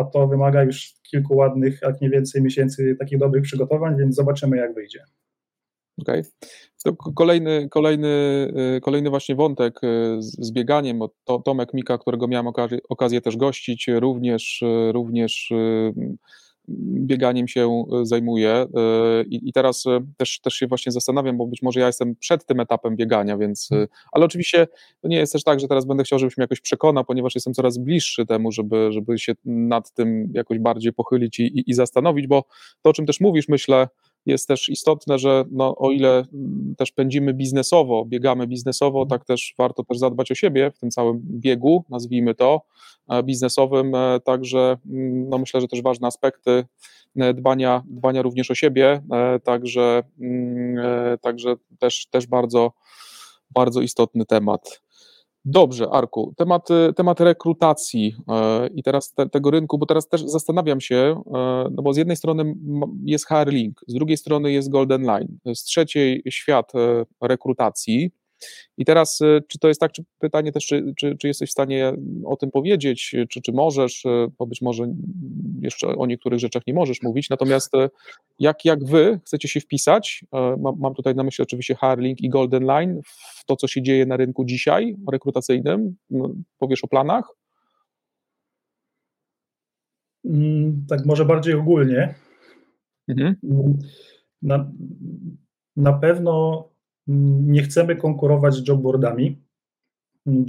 a 0.00 0.04
to 0.04 0.28
wymaga 0.28 0.62
już 0.62 0.94
kilku 1.02 1.36
ładnych, 1.36 1.78
jak 1.82 2.00
nie 2.00 2.10
więcej 2.10 2.42
miesięcy 2.42 2.96
takich 2.98 3.18
dobrych 3.18 3.42
przygotowań, 3.42 3.98
więc 3.98 4.14
zobaczymy, 4.14 4.56
jak 4.56 4.74
wyjdzie. 4.74 5.04
Okej. 6.02 6.22
Okay. 6.84 7.14
Kolejny, 7.14 7.68
kolejny, 7.68 8.08
y, 8.76 8.80
kolejny 8.80 9.10
właśnie 9.10 9.34
wątek 9.34 9.84
y, 9.84 10.16
z 10.20 10.52
bieganiem. 10.52 11.00
To 11.24 11.38
Tomek 11.38 11.74
Mika, 11.74 11.98
którego 11.98 12.28
miałem 12.28 12.46
okazję, 12.46 12.78
okazję 12.88 13.20
też 13.20 13.36
gościć, 13.36 13.88
również, 13.88 14.62
y, 14.62 14.92
również 14.92 15.52
bieganiem 16.78 17.48
się 17.48 17.84
zajmuje 18.02 18.66
i, 19.26 19.48
i 19.48 19.52
teraz 19.52 19.84
też, 20.16 20.40
też 20.40 20.54
się 20.54 20.66
właśnie 20.66 20.92
zastanawiam, 20.92 21.36
bo 21.36 21.46
być 21.46 21.62
może 21.62 21.80
ja 21.80 21.86
jestem 21.86 22.16
przed 22.16 22.46
tym 22.46 22.60
etapem 22.60 22.96
biegania, 22.96 23.38
więc, 23.38 23.70
ale 24.12 24.24
oczywiście 24.24 24.66
to 25.02 25.08
nie 25.08 25.16
jest 25.16 25.32
też 25.32 25.44
tak, 25.44 25.60
że 25.60 25.68
teraz 25.68 25.84
będę 25.84 26.04
chciał, 26.04 26.18
żebyś 26.18 26.36
mnie 26.36 26.44
jakoś 26.44 26.60
przekonał, 26.60 27.04
ponieważ 27.04 27.34
jestem 27.34 27.54
coraz 27.54 27.78
bliższy 27.78 28.26
temu, 28.26 28.52
żeby, 28.52 28.92
żeby 28.92 29.18
się 29.18 29.32
nad 29.44 29.92
tym 29.92 30.32
jakoś 30.34 30.58
bardziej 30.58 30.92
pochylić 30.92 31.40
i, 31.40 31.42
i, 31.42 31.70
i 31.70 31.74
zastanowić, 31.74 32.26
bo 32.26 32.44
to, 32.82 32.90
o 32.90 32.92
czym 32.92 33.06
też 33.06 33.20
mówisz, 33.20 33.48
myślę, 33.48 33.88
jest 34.26 34.48
też 34.48 34.68
istotne, 34.68 35.18
że 35.18 35.44
no, 35.50 35.76
o 35.76 35.90
ile 35.90 36.24
też 36.78 36.92
pędzimy 36.92 37.34
biznesowo, 37.34 38.04
biegamy 38.04 38.46
biznesowo, 38.46 39.06
tak 39.06 39.24
też 39.24 39.54
warto 39.58 39.84
też 39.84 39.98
zadbać 39.98 40.32
o 40.32 40.34
siebie 40.34 40.70
w 40.70 40.78
tym 40.78 40.90
całym 40.90 41.20
biegu, 41.24 41.84
nazwijmy 41.88 42.34
to, 42.34 42.62
e, 43.08 43.22
biznesowym, 43.22 43.94
e, 43.94 44.20
także 44.24 44.76
mm, 44.90 45.28
no, 45.28 45.38
myślę, 45.38 45.60
że 45.60 45.68
też 45.68 45.82
ważne 45.82 46.08
aspekty 46.08 46.64
e, 47.16 47.34
dbania, 47.34 47.82
dbania 47.86 48.22
również 48.22 48.50
o 48.50 48.54
siebie, 48.54 49.02
także, 49.44 50.02
mm, 50.20 51.18
także 51.18 51.54
też, 51.78 52.06
też 52.06 52.26
bardzo, 52.26 52.72
bardzo 53.50 53.80
istotny 53.80 54.26
temat. 54.26 54.82
Dobrze, 55.44 55.90
Arku, 55.90 56.34
temat, 56.36 56.68
temat 56.96 57.20
rekrutacji 57.20 58.16
e, 58.28 58.66
i 58.66 58.82
teraz 58.82 59.12
te, 59.12 59.28
tego 59.28 59.50
rynku, 59.50 59.78
bo 59.78 59.86
teraz 59.86 60.08
też 60.08 60.22
zastanawiam 60.24 60.80
się, 60.80 61.22
e, 61.26 61.68
no 61.70 61.82
bo 61.82 61.92
z 61.92 61.96
jednej 61.96 62.16
strony 62.16 62.54
jest 63.04 63.26
HR 63.26 63.48
Link, 63.48 63.80
z 63.86 63.94
drugiej 63.94 64.16
strony 64.16 64.52
jest 64.52 64.70
Golden 64.70 65.02
Line, 65.02 65.38
z 65.54 65.64
trzeciej 65.64 66.22
świat 66.28 66.72
e, 66.74 67.04
rekrutacji, 67.20 68.10
i 68.76 68.84
teraz, 68.84 69.20
y, 69.20 69.42
czy 69.48 69.58
to 69.58 69.68
jest 69.68 69.80
tak, 69.80 69.92
czy 69.92 70.04
pytanie 70.18 70.52
też, 70.52 70.66
czy, 70.66 70.94
czy, 70.96 71.16
czy 71.16 71.28
jesteś 71.28 71.48
w 71.48 71.52
stanie 71.52 71.92
o 72.24 72.36
tym 72.36 72.50
powiedzieć, 72.50 73.14
czy, 73.30 73.42
czy 73.42 73.52
możesz, 73.52 74.04
y, 74.04 74.26
bo 74.38 74.46
być 74.46 74.62
może 74.62 74.94
jeszcze 75.60 75.88
o 75.88 76.06
niektórych 76.06 76.40
rzeczach 76.40 76.66
nie 76.66 76.74
możesz 76.74 77.02
mówić, 77.02 77.30
natomiast 77.30 77.74
y, 77.74 77.90
jak, 78.38 78.64
jak 78.64 78.84
wy 78.84 79.20
chcecie 79.26 79.48
się 79.48 79.60
wpisać, 79.60 80.24
mam, 80.58 80.78
mam 80.78 80.94
tutaj 80.94 81.14
na 81.14 81.22
myśli 81.22 81.42
oczywiście 81.42 81.74
Harlink 81.74 82.20
i 82.20 82.28
Golden 82.28 82.64
Line, 82.64 83.00
w 83.06 83.44
to, 83.44 83.56
co 83.56 83.68
się 83.68 83.82
dzieje 83.82 84.06
na 84.06 84.16
rynku 84.16 84.44
dzisiaj 84.44 84.96
rekrutacyjnym, 85.12 85.96
no, 86.10 86.30
powiesz 86.58 86.84
o 86.84 86.88
planach? 86.88 87.40
Mm, 90.24 90.86
tak, 90.88 91.06
może 91.06 91.24
bardziej 91.24 91.54
ogólnie. 91.54 92.14
Mhm. 93.08 93.36
Na, 94.42 94.72
na 95.76 95.92
pewno 95.92 96.64
nie 97.06 97.62
chcemy 97.62 97.96
konkurować 97.96 98.54
z 98.54 98.68
jobboardami. 98.68 99.42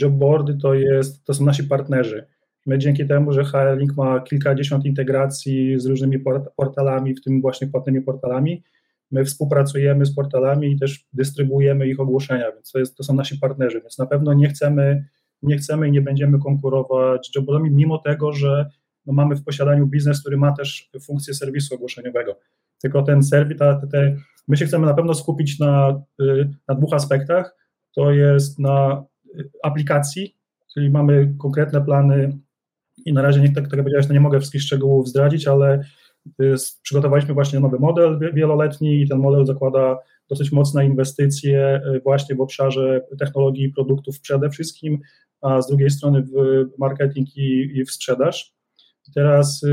Jobboardy 0.01 0.57
to, 0.57 0.73
jest, 0.73 1.23
to 1.25 1.33
są 1.33 1.45
nasi 1.45 1.63
partnerzy. 1.63 2.27
My 2.65 2.77
dzięki 2.77 3.07
temu, 3.07 3.31
że 3.31 3.43
HL 3.43 3.85
ma 3.97 4.19
kilkadziesiąt 4.19 4.85
integracji 4.85 5.79
z 5.79 5.85
różnymi 5.85 6.19
portalami, 6.55 7.15
w 7.15 7.23
tym 7.23 7.41
właśnie 7.41 7.67
płatnymi 7.67 8.01
portalami, 8.01 8.63
my 9.11 9.25
współpracujemy 9.25 10.05
z 10.05 10.15
portalami 10.15 10.71
i 10.71 10.79
też 10.79 11.05
dystrybuujemy 11.13 11.87
ich 11.87 11.99
ogłoszenia, 11.99 12.51
więc 12.51 12.71
to, 12.71 12.79
jest, 12.79 12.97
to 12.97 13.03
są 13.03 13.13
nasi 13.13 13.37
partnerzy, 13.37 13.81
więc 13.81 13.97
na 13.97 14.05
pewno 14.05 14.33
nie 14.33 14.49
chcemy, 14.49 15.05
nie 15.41 15.57
chcemy 15.57 15.87
i 15.87 15.91
nie 15.91 16.01
będziemy 16.01 16.39
konkurować 16.39 17.27
z 17.27 17.35
jobboardami, 17.35 17.71
mimo 17.71 17.97
tego, 17.97 18.33
że 18.33 18.69
no 19.05 19.13
mamy 19.13 19.35
w 19.35 19.43
posiadaniu 19.43 19.87
biznes, 19.87 20.21
który 20.21 20.37
ma 20.37 20.51
też 20.51 20.89
funkcję 21.01 21.33
serwisu 21.33 21.75
ogłoszeniowego. 21.75 22.39
Tylko 22.81 23.01
ten 23.01 23.23
serwis, 23.23 23.57
te, 23.57 23.81
te 23.91 24.15
My 24.47 24.57
się 24.57 24.65
chcemy 24.65 24.85
na 24.85 24.93
pewno 24.93 25.13
skupić 25.13 25.59
na, 25.59 26.03
y, 26.21 26.49
na 26.67 26.75
dwóch 26.75 26.93
aspektach. 26.93 27.55
To 27.95 28.11
jest 28.11 28.59
na 28.59 29.05
y, 29.39 29.49
aplikacji, 29.63 30.35
czyli 30.73 30.89
mamy 30.89 31.35
konkretne 31.39 31.85
plany 31.85 32.39
i 33.05 33.13
na 33.13 33.21
razie, 33.21 33.41
nie, 33.41 33.47
tak, 33.47 33.55
tak 33.55 33.73
jak 33.73 33.81
powiedziałeś, 33.81 34.07
to 34.07 34.13
nie 34.13 34.19
mogę 34.19 34.39
wszystkich 34.39 34.61
szczegółów 34.61 35.07
zdradzić, 35.07 35.47
ale 35.47 35.81
y, 36.41 36.55
przygotowaliśmy 36.81 37.33
właśnie 37.33 37.59
nowy 37.59 37.79
model 37.79 38.19
wieloletni 38.33 39.01
i 39.01 39.07
ten 39.07 39.19
model 39.19 39.45
zakłada 39.45 39.97
dosyć 40.29 40.51
mocne 40.51 40.85
inwestycje 40.85 41.81
właśnie 42.03 42.35
w 42.35 42.41
obszarze 42.41 43.01
technologii 43.19 43.63
i 43.63 43.73
produktów 43.73 44.19
przede 44.19 44.49
wszystkim, 44.49 44.99
a 45.41 45.61
z 45.61 45.67
drugiej 45.67 45.89
strony 45.89 46.23
w 46.23 46.33
marketing 46.77 47.37
i, 47.37 47.77
i 47.77 47.85
w 47.85 47.91
sprzedaż. 47.91 48.55
Teraz 49.15 49.65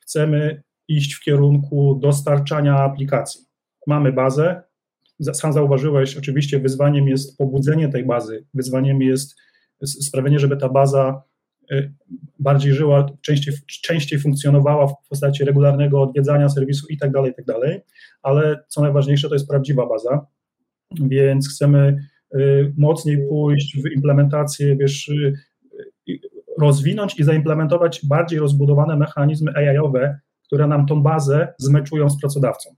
chcemy 0.00 0.62
iść 0.88 1.14
w 1.14 1.20
kierunku 1.20 1.98
dostarczania 2.02 2.76
aplikacji. 2.76 3.40
Mamy 3.86 4.12
bazę. 4.12 4.62
Sam 5.32 5.52
zauważyłeś, 5.52 6.16
oczywiście 6.16 6.58
wyzwaniem 6.58 7.08
jest 7.08 7.38
pobudzenie 7.38 7.88
tej 7.88 8.04
bazy, 8.06 8.46
wyzwaniem 8.54 9.02
jest 9.02 9.36
sprawienie, 9.86 10.38
żeby 10.38 10.56
ta 10.56 10.68
baza 10.68 11.22
y, 11.72 11.92
bardziej 12.38 12.72
żyła, 12.72 13.06
częściej, 13.20 13.54
częściej 13.82 14.18
funkcjonowała 14.18 14.86
w 14.86 14.94
postaci 15.08 15.44
regularnego 15.44 16.02
odwiedzania 16.02 16.48
serwisu 16.48 16.86
i 16.90 16.98
tak 16.98 17.12
dalej, 17.12 17.32
i 17.32 17.34
tak 17.34 17.44
dalej, 17.44 17.80
ale 18.22 18.64
co 18.68 18.82
najważniejsze 18.82 19.28
to 19.28 19.34
jest 19.34 19.48
prawdziwa 19.48 19.86
baza, 19.86 20.26
więc 21.00 21.48
chcemy 21.48 21.96
y, 22.34 22.74
mocniej 22.76 23.28
pójść 23.28 23.76
w 23.82 23.92
implementację, 23.92 24.76
wiesz, 24.76 25.08
y, 25.08 25.34
rozwinąć 26.58 27.18
i 27.18 27.24
zaimplementować 27.24 28.00
bardziej 28.06 28.38
rozbudowane 28.38 28.96
mechanizmy 28.96 29.52
AI-owe, 29.54 30.20
które 30.52 30.66
nam 30.66 30.86
tą 30.86 31.02
bazę 31.02 31.54
zmeczują 31.58 32.10
z 32.10 32.20
pracodawcą. 32.20 32.74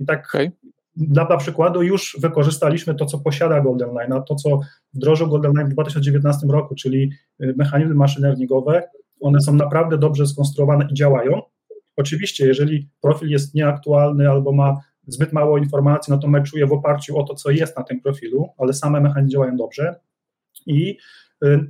I 0.00 0.06
tak 0.06 0.26
okay. 0.28 0.52
dla, 0.96 1.24
dla 1.24 1.36
przykładu 1.36 1.82
już 1.82 2.16
wykorzystaliśmy 2.20 2.94
to, 2.94 3.06
co 3.06 3.18
posiada 3.18 3.60
Golden 3.60 3.90
Line, 3.94 4.12
a 4.12 4.20
to, 4.20 4.34
co 4.34 4.60
wdrożył 4.94 5.28
Golden 5.28 5.52
Line 5.52 5.68
w 5.68 5.72
2019 5.72 6.46
roku, 6.46 6.74
czyli 6.74 7.10
y, 7.42 7.54
mechanizmy 7.56 7.94
machine 7.94 8.28
learningowe, 8.28 8.82
one 9.20 9.40
są 9.40 9.54
naprawdę 9.54 9.98
dobrze 9.98 10.26
skonstruowane 10.26 10.88
i 10.90 10.94
działają. 10.94 11.42
Oczywiście, 11.96 12.46
jeżeli 12.46 12.88
profil 13.00 13.28
jest 13.28 13.54
nieaktualny 13.54 14.30
albo 14.30 14.52
ma 14.52 14.80
zbyt 15.06 15.32
mało 15.32 15.58
informacji, 15.58 16.10
no 16.10 16.18
to 16.18 16.28
meczuje 16.28 16.66
w 16.66 16.72
oparciu 16.72 17.18
o 17.18 17.22
to, 17.22 17.34
co 17.34 17.50
jest 17.50 17.76
na 17.76 17.82
tym 17.82 18.00
profilu, 18.00 18.48
ale 18.58 18.72
same 18.72 19.00
mechanizmy 19.00 19.32
działają 19.32 19.56
dobrze. 19.56 20.00
I 20.66 20.98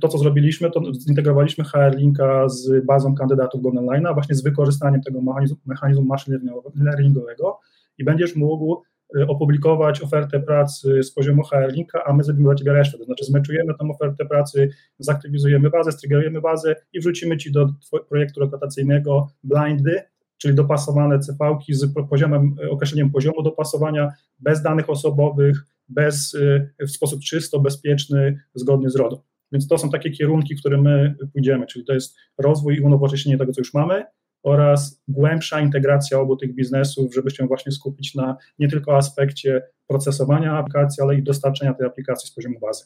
to, 0.01 0.07
co 0.07 0.17
zrobiliśmy, 0.17 0.71
to 0.71 0.93
zintegrowaliśmy 0.93 1.63
HR 1.63 1.97
Linka 1.97 2.49
z 2.49 2.85
bazą 2.85 3.15
kandydatów 3.15 3.61
go 3.61 3.69
online, 3.69 4.07
właśnie 4.13 4.35
z 4.35 4.43
wykorzystaniem 4.43 5.01
tego 5.01 5.21
mechanizmu, 5.21 5.57
mechanizmu 5.65 6.05
machine 6.05 6.39
learningowego 6.75 7.59
i 7.97 8.03
będziesz 8.03 8.35
mógł 8.35 8.81
y, 9.17 9.27
opublikować 9.27 10.01
ofertę 10.01 10.39
pracy 10.39 11.03
z 11.03 11.11
poziomu 11.11 11.43
HR 11.43 11.71
Linka, 11.71 12.03
a 12.05 12.13
my 12.13 12.23
zrobimy 12.23 12.45
dla 12.45 12.55
Ciebie 12.55 12.73
resztę, 12.73 12.97
to 12.97 13.05
znaczy 13.05 13.25
zmeczujemy 13.25 13.73
tę 13.79 13.87
ofertę 13.89 14.25
pracy, 14.25 14.69
zaktywizujemy 14.99 15.69
bazę, 15.69 15.91
strygerujemy 15.91 16.41
bazę 16.41 16.75
i 16.93 16.99
wrzucimy 16.99 17.37
Ci 17.37 17.51
do 17.51 17.69
projektu 18.09 18.39
rekrutacyjnego 18.39 19.27
blindy, 19.43 20.01
czyli 20.37 20.55
dopasowane 20.55 21.23
CV-ki 21.23 21.73
z 21.73 21.93
poziomem, 22.09 22.55
określeniem 22.69 23.11
poziomu 23.11 23.43
dopasowania, 23.43 24.11
bez 24.39 24.61
danych 24.61 24.89
osobowych, 24.89 25.65
bez, 25.89 26.33
y, 26.33 26.69
w 26.79 26.91
sposób 26.91 27.19
czysto, 27.21 27.59
bezpieczny, 27.59 28.39
zgodny 28.55 28.89
z 28.89 28.95
RODO. 28.95 29.32
Więc 29.53 29.67
to 29.67 29.77
są 29.77 29.89
takie 29.89 30.11
kierunki, 30.11 30.55
w 30.55 30.59
które 30.59 30.81
my 30.81 31.15
pójdziemy, 31.33 31.65
czyli 31.65 31.85
to 31.85 31.93
jest 31.93 32.17
rozwój 32.37 32.75
i 32.75 32.81
unowocześnienie 32.81 33.37
tego, 33.37 33.51
co 33.51 33.61
już 33.61 33.73
mamy 33.73 34.05
oraz 34.43 35.03
głębsza 35.07 35.59
integracja 35.59 36.19
obu 36.19 36.35
tych 36.37 36.55
biznesów, 36.55 37.13
żeby 37.13 37.31
się 37.31 37.47
właśnie 37.47 37.71
skupić 37.71 38.15
na 38.15 38.37
nie 38.59 38.67
tylko 38.67 38.97
aspekcie 38.97 39.61
procesowania 39.87 40.57
aplikacji, 40.57 41.03
ale 41.03 41.15
i 41.15 41.23
dostarczenia 41.23 41.73
tej 41.73 41.87
aplikacji 41.87 42.29
z 42.29 42.33
poziomu 42.33 42.59
bazy. 42.59 42.83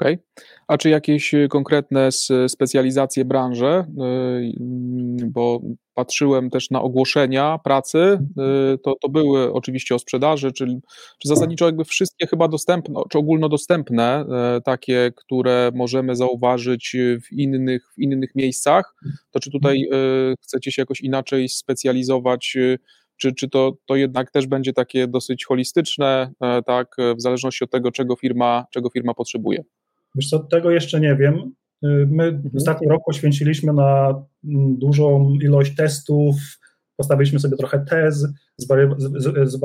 Okay. 0.00 0.18
A 0.68 0.78
czy 0.78 0.90
jakieś 0.90 1.34
y, 1.34 1.48
konkretne 1.48 2.08
specjalizacje 2.48 3.24
branże? 3.24 3.86
Y, 5.20 5.26
bo 5.26 5.60
patrzyłem 5.94 6.50
też 6.50 6.70
na 6.70 6.82
ogłoszenia 6.82 7.58
pracy, 7.64 7.98
y, 8.74 8.78
to, 8.78 8.94
to 9.00 9.08
były 9.08 9.52
oczywiście 9.52 9.94
o 9.94 9.98
sprzedaży, 9.98 10.52
czyli 10.52 10.80
czy 11.18 11.28
zasadniczo 11.28 11.66
jakby 11.66 11.84
wszystkie 11.84 12.26
chyba 12.26 12.48
dostępne, 12.48 13.00
czy 13.10 13.18
ogólnodostępne, 13.18 14.24
takie, 14.64 15.12
które 15.16 15.70
możemy 15.74 16.16
zauważyć 16.16 16.96
w 17.24 17.32
innych, 17.32 17.92
w 17.96 17.98
innych 17.98 18.34
miejscach, 18.34 18.94
to 19.30 19.40
czy 19.40 19.50
tutaj 19.50 19.88
chcecie 20.42 20.72
się 20.72 20.82
jakoś 20.82 21.00
inaczej 21.00 21.48
specjalizować, 21.48 22.56
czy, 23.16 23.32
czy 23.34 23.48
to, 23.48 23.72
to 23.86 23.96
jednak 23.96 24.30
też 24.30 24.46
będzie 24.46 24.72
takie 24.72 25.08
dosyć 25.08 25.44
holistyczne, 25.44 26.32
tak, 26.66 26.96
w 27.16 27.22
zależności 27.22 27.64
od 27.64 27.70
tego, 27.70 27.90
czego 27.92 28.16
firma, 28.16 28.64
czego 28.72 28.90
firma 28.90 29.14
potrzebuje? 29.14 29.64
Wiesz 30.14 30.28
co, 30.28 30.38
tego 30.38 30.70
jeszcze 30.70 31.00
nie 31.00 31.16
wiem. 31.16 31.52
My 32.06 32.24
Mhm. 32.24 32.50
ostatni 32.56 32.88
rok 32.88 33.02
poświęciliśmy 33.06 33.72
na 33.72 34.08
mm, 34.44 34.78
dużą 34.78 35.38
ilość 35.42 35.74
testów, 35.76 36.34
postawiliśmy 36.96 37.38
sobie 37.38 37.56
trochę 37.56 37.84
tez, 37.88 38.28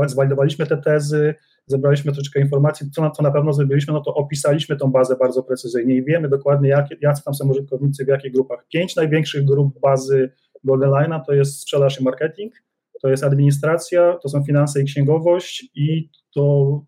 zwalidowaliśmy 0.07 0.67
te 0.67 0.77
tezy, 0.77 1.35
zebraliśmy 1.67 2.11
troszeczkę 2.11 2.39
informacji, 2.39 2.91
co 2.91 3.01
na, 3.01 3.11
co 3.11 3.23
na 3.23 3.31
pewno 3.31 3.53
zrobiliśmy, 3.53 3.93
no 3.93 4.01
to 4.01 4.13
opisaliśmy 4.13 4.75
tą 4.75 4.91
bazę 4.91 5.15
bardzo 5.15 5.43
precyzyjnie 5.43 5.95
i 5.95 6.03
wiemy 6.03 6.29
dokładnie, 6.29 6.69
jak, 6.69 6.85
jacy 7.01 7.23
tam 7.23 7.33
są 7.33 7.49
użytkownicy, 7.49 8.05
w 8.05 8.07
jakich 8.07 8.31
grupach. 8.31 8.65
Pięć 8.73 8.95
największych 8.95 9.45
grup 9.45 9.79
bazy 9.79 10.31
Golden 10.63 10.89
Line'a 10.89 11.21
to 11.27 11.33
jest 11.33 11.59
sprzedaż 11.59 12.01
i 12.01 12.03
marketing, 12.03 12.53
to 13.01 13.09
jest 13.09 13.23
administracja, 13.23 14.17
to 14.23 14.29
są 14.29 14.43
finanse 14.43 14.81
i 14.81 14.85
księgowość 14.85 15.71
i 15.75 16.09
to 16.33 16.81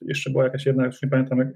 jeszcze 0.00 0.30
była 0.30 0.44
jakaś 0.44 0.66
jedna, 0.66 0.86
już 0.86 1.02
nie 1.02 1.08
pamiętam, 1.08 1.52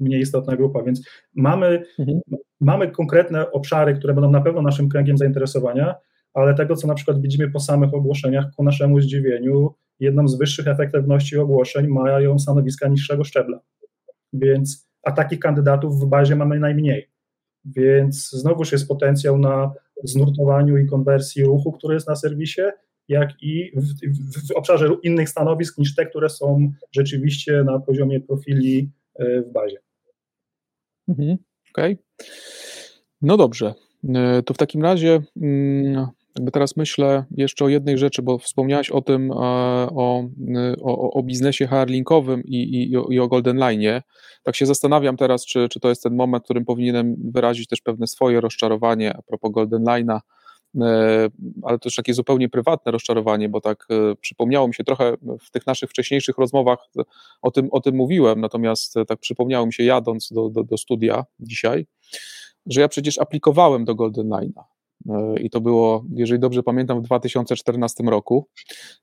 mniej 0.00 0.20
istotna 0.20 0.56
grupa, 0.56 0.82
więc 0.82 1.08
mamy, 1.34 1.82
Mhm. 1.98 2.20
mamy 2.60 2.90
konkretne 2.90 3.50
obszary, 3.50 3.94
które 3.94 4.14
będą 4.14 4.30
na 4.30 4.40
pewno 4.40 4.62
naszym 4.62 4.88
kręgiem 4.88 5.18
zainteresowania, 5.18 5.94
ale 6.34 6.54
tego, 6.54 6.76
co 6.76 6.86
na 6.88 6.94
przykład 6.94 7.22
widzimy 7.22 7.50
po 7.50 7.60
samych 7.60 7.94
ogłoszeniach, 7.94 8.44
ku 8.56 8.64
naszemu 8.64 9.00
zdziwieniu, 9.00 9.74
jedną 10.00 10.28
z 10.28 10.38
wyższych 10.38 10.68
efektywności 10.68 11.36
ogłoszeń 11.36 11.88
mają 11.88 12.38
stanowiska 12.38 12.88
niższego 12.88 13.24
szczebla. 13.24 13.60
Więc, 14.32 14.88
a 15.02 15.12
takich 15.12 15.38
kandydatów 15.38 16.00
w 16.00 16.06
bazie 16.06 16.36
mamy 16.36 16.60
najmniej. 16.60 17.10
Więc 17.64 18.30
znowuż 18.30 18.72
jest 18.72 18.88
potencjał 18.88 19.38
na 19.38 19.72
znurtowaniu 20.04 20.76
i 20.76 20.86
konwersji 20.86 21.44
ruchu, 21.44 21.72
który 21.72 21.94
jest 21.94 22.08
na 22.08 22.16
serwisie, 22.16 22.62
jak 23.08 23.42
i 23.42 23.72
w, 23.76 23.84
w, 23.84 24.48
w 24.48 24.56
obszarze 24.56 24.96
innych 25.02 25.28
stanowisk 25.28 25.78
niż 25.78 25.94
te, 25.94 26.06
które 26.06 26.28
są 26.28 26.72
rzeczywiście 26.92 27.64
na 27.64 27.80
poziomie 27.80 28.20
profili 28.20 28.90
e, 29.14 29.42
w 29.42 29.52
bazie. 29.52 29.78
Mhm. 31.08 31.36
Okej. 31.70 31.96
No 33.22 33.36
dobrze. 33.36 33.74
E, 34.14 34.42
To 34.42 34.54
w 34.54 34.58
takim 34.58 34.82
razie 34.82 35.22
mm, 35.36 36.06
teraz 36.52 36.76
myślę 36.76 37.24
jeszcze 37.30 37.64
o 37.64 37.68
jednej 37.68 37.98
rzeczy, 37.98 38.22
bo 38.22 38.38
wspomniałeś 38.38 38.90
o 38.90 39.02
tym, 39.02 39.32
e, 39.32 39.34
o, 39.34 40.24
o, 40.82 41.10
o 41.12 41.22
biznesie 41.22 41.66
HR-linkowym 41.66 42.42
i, 42.44 42.56
i, 42.56 42.92
i 43.14 43.20
o 43.20 43.28
Golden 43.28 43.56
Line. 43.56 44.02
Tak 44.42 44.56
się 44.56 44.66
zastanawiam 44.66 45.16
teraz, 45.16 45.46
czy, 45.46 45.68
czy 45.68 45.80
to 45.80 45.88
jest 45.88 46.02
ten 46.02 46.16
moment, 46.16 46.44
w 46.44 46.44
którym 46.44 46.64
powinienem 46.64 47.16
wyrazić 47.24 47.68
też 47.68 47.80
pewne 47.80 48.06
swoje 48.06 48.40
rozczarowanie 48.40 49.16
a 49.16 49.22
propos 49.22 49.52
Golden 49.52 49.84
Line'a, 49.84 50.20
ale 51.62 51.78
to 51.78 51.78
też 51.78 51.94
takie 51.94 52.14
zupełnie 52.14 52.48
prywatne 52.48 52.92
rozczarowanie, 52.92 53.48
bo 53.48 53.60
tak 53.60 53.86
e, 53.90 54.14
przypomniało 54.14 54.68
mi 54.68 54.74
się 54.74 54.84
trochę 54.84 55.14
w 55.40 55.50
tych 55.50 55.66
naszych 55.66 55.90
wcześniejszych 55.90 56.38
rozmowach 56.38 56.78
o 57.42 57.50
tym, 57.50 57.68
o 57.70 57.80
tym 57.80 57.96
mówiłem, 57.96 58.40
natomiast 58.40 58.96
e, 58.96 59.04
tak 59.04 59.18
przypomniało 59.18 59.66
mi 59.66 59.72
się 59.72 59.82
jadąc 59.82 60.32
do, 60.32 60.48
do, 60.48 60.64
do 60.64 60.76
studia 60.76 61.24
dzisiaj, 61.40 61.86
że 62.66 62.80
ja 62.80 62.88
przecież 62.88 63.18
aplikowałem 63.18 63.84
do 63.84 63.94
Golden 63.94 64.28
Line'a. 64.28 64.77
E, 65.10 65.40
I 65.40 65.50
to 65.50 65.60
było, 65.60 66.04
jeżeli 66.14 66.40
dobrze 66.40 66.62
pamiętam, 66.62 67.00
w 67.00 67.02
2014 67.02 68.04
roku 68.04 68.46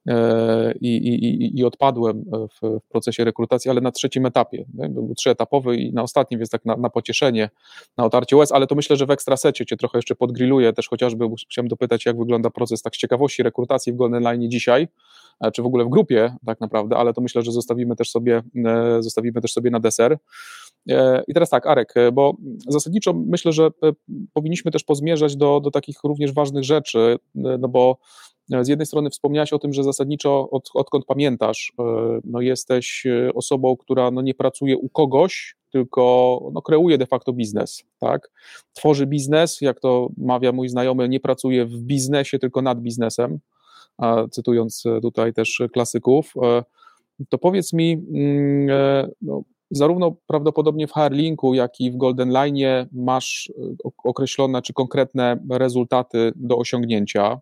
E, 0.07 0.73
i, 0.81 0.97
i, 0.97 1.59
i- 1.59 1.65
odpadłem 1.65 2.25
w, 2.33 2.79
w 2.79 2.89
procesie 2.89 3.23
rekrutacji, 3.23 3.71
ale 3.71 3.81
na 3.81 3.91
trzecim 3.91 4.25
etapie. 4.25 4.65
Był 4.69 5.15
trzyetapowy 5.15 5.77
i 5.77 5.93
na 5.93 6.03
ostatnim, 6.03 6.39
więc 6.39 6.49
tak 6.49 6.65
na, 6.65 6.75
na 6.75 6.89
pocieszenie, 6.89 7.49
na 7.97 8.05
otarcie 8.05 8.35
łez, 8.37 8.51
ale 8.51 8.67
to 8.67 8.75
myślę, 8.75 8.95
że 8.97 9.05
w 9.05 9.11
ekstrasecie 9.11 9.65
cię 9.65 9.77
trochę 9.77 9.97
jeszcze 9.97 10.15
podgrilluję, 10.15 10.73
też 10.73 10.89
chociażby 10.89 11.25
chciałem 11.51 11.67
dopytać, 11.67 12.05
jak 12.05 12.17
wygląda 12.17 12.49
proces 12.49 12.81
tak 12.81 12.95
z 12.95 12.97
ciekawości 12.99 13.43
rekrutacji 13.43 13.93
w 13.93 13.95
Golden 13.95 14.23
Line 14.23 14.49
dzisiaj, 14.49 14.87
e, 15.41 15.51
czy 15.51 15.61
w 15.61 15.65
ogóle 15.65 15.85
w 15.85 15.89
grupie 15.89 16.35
tak 16.45 16.61
naprawdę, 16.61 16.97
ale 16.97 17.13
to 17.13 17.21
myślę, 17.21 17.41
że 17.41 17.51
zostawimy 17.51 17.95
też 17.95 18.09
sobie, 18.11 18.41
e, 18.65 19.03
zostawimy 19.03 19.41
też 19.41 19.53
sobie 19.53 19.71
na 19.71 19.79
deser. 19.79 20.17
E, 20.89 21.23
I 21.27 21.33
teraz 21.33 21.49
tak, 21.49 21.67
Arek, 21.67 21.97
e, 21.97 22.11
bo 22.11 22.37
zasadniczo 22.67 23.13
myślę, 23.13 23.51
że 23.51 23.65
e, 23.65 23.91
powinniśmy 24.33 24.71
też 24.71 24.83
pozmierzać 24.83 25.35
do, 25.35 25.59
do 25.59 25.71
takich 25.71 26.03
również 26.03 26.33
ważnych 26.33 26.63
rzeczy, 26.63 27.15
no 27.35 27.67
bo 27.67 27.97
z 28.61 28.67
jednej 28.67 28.85
strony 28.85 29.09
wspomniałaś 29.09 29.53
o 29.53 29.59
tym, 29.59 29.73
że 29.73 29.83
zasadniczo 29.83 30.49
od, 30.49 30.69
odkąd 30.73 31.05
pamiętasz, 31.05 31.73
no 32.23 32.41
jesteś 32.41 33.03
osobą, 33.35 33.77
która 33.77 34.11
no 34.11 34.21
nie 34.21 34.33
pracuje 34.33 34.77
u 34.77 34.89
kogoś, 34.89 35.55
tylko 35.71 36.39
no 36.53 36.61
kreuje 36.61 36.97
de 36.97 37.05
facto 37.05 37.33
biznes, 37.33 37.83
tak? 37.99 38.31
Tworzy 38.73 39.05
biznes, 39.05 39.61
jak 39.61 39.79
to 39.79 40.09
mawia 40.17 40.51
mój 40.51 40.69
znajomy, 40.69 41.09
nie 41.09 41.19
pracuje 41.19 41.65
w 41.65 41.81
biznesie, 41.81 42.39
tylko 42.39 42.61
nad 42.61 42.81
biznesem, 42.81 43.39
cytując 44.31 44.83
tutaj 45.01 45.33
też 45.33 45.61
klasyków. 45.73 46.33
To 47.29 47.37
powiedz 47.37 47.73
mi, 47.73 47.93
mm, 47.93 49.11
no, 49.21 49.43
zarówno 49.71 50.15
prawdopodobnie 50.27 50.87
w 50.87 50.91
Harlinku, 50.91 51.53
jak 51.53 51.79
i 51.79 51.91
w 51.91 51.97
Golden 51.97 52.29
Line 52.31 52.87
masz 52.91 53.51
e, 53.57 53.61
ok- 53.83 54.05
określone 54.05 54.61
czy 54.61 54.73
konkretne 54.73 55.37
rezultaty 55.51 56.31
do 56.35 56.57
osiągnięcia. 56.57 57.39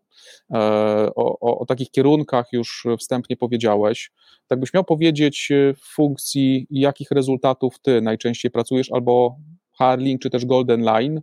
E, 0.54 1.10
O, 1.16 1.40
o, 1.40 1.60
o 1.60 1.66
takich 1.66 1.92
kierunkach 1.92 2.48
już 2.52 2.88
wstępnie 3.00 3.38
powiedziałeś. 3.38 4.12
Tak 4.48 4.60
byś 4.60 4.74
miał 4.74 4.84
powiedzieć 4.84 5.50
e, 5.52 5.74
w 5.74 5.84
funkcji 5.96 6.68
jakich 6.70 7.12
rezultatów 7.12 7.80
ty 7.82 8.02
najczęściej 8.02 8.52
pracujesz, 8.52 8.92
albo 8.92 9.36
Harlink 9.78 10.22
czy 10.22 10.30
też 10.30 10.46
Golden 10.46 10.82
Line, 10.82 11.22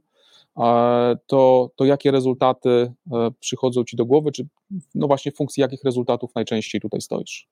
to, 1.26 1.70
to 1.76 1.84
jakie 1.84 2.10
rezultaty 2.10 2.92
przychodzą 3.40 3.84
ci 3.84 3.96
do 3.96 4.06
głowy, 4.06 4.32
czy 4.32 4.46
no 4.94 5.06
właśnie 5.06 5.32
w 5.32 5.36
funkcji 5.36 5.60
jakich 5.60 5.84
rezultatów 5.84 6.30
najczęściej 6.34 6.80
tutaj 6.80 7.00
stoisz? 7.00 7.48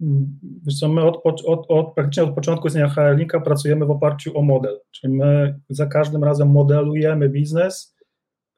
My 0.00 1.02
od, 1.02 1.20
od, 1.24 1.66
od, 1.68 1.94
praktycznie 1.94 2.22
od 2.22 2.34
początku 2.34 2.66
istnienia 2.66 2.88
HR-Linka 2.88 3.40
pracujemy 3.40 3.86
w 3.86 3.90
oparciu 3.90 4.38
o 4.38 4.42
model, 4.42 4.80
czyli 4.90 5.14
my 5.14 5.60
za 5.68 5.86
każdym 5.86 6.24
razem 6.24 6.50
modelujemy 6.50 7.28
biznes, 7.28 7.96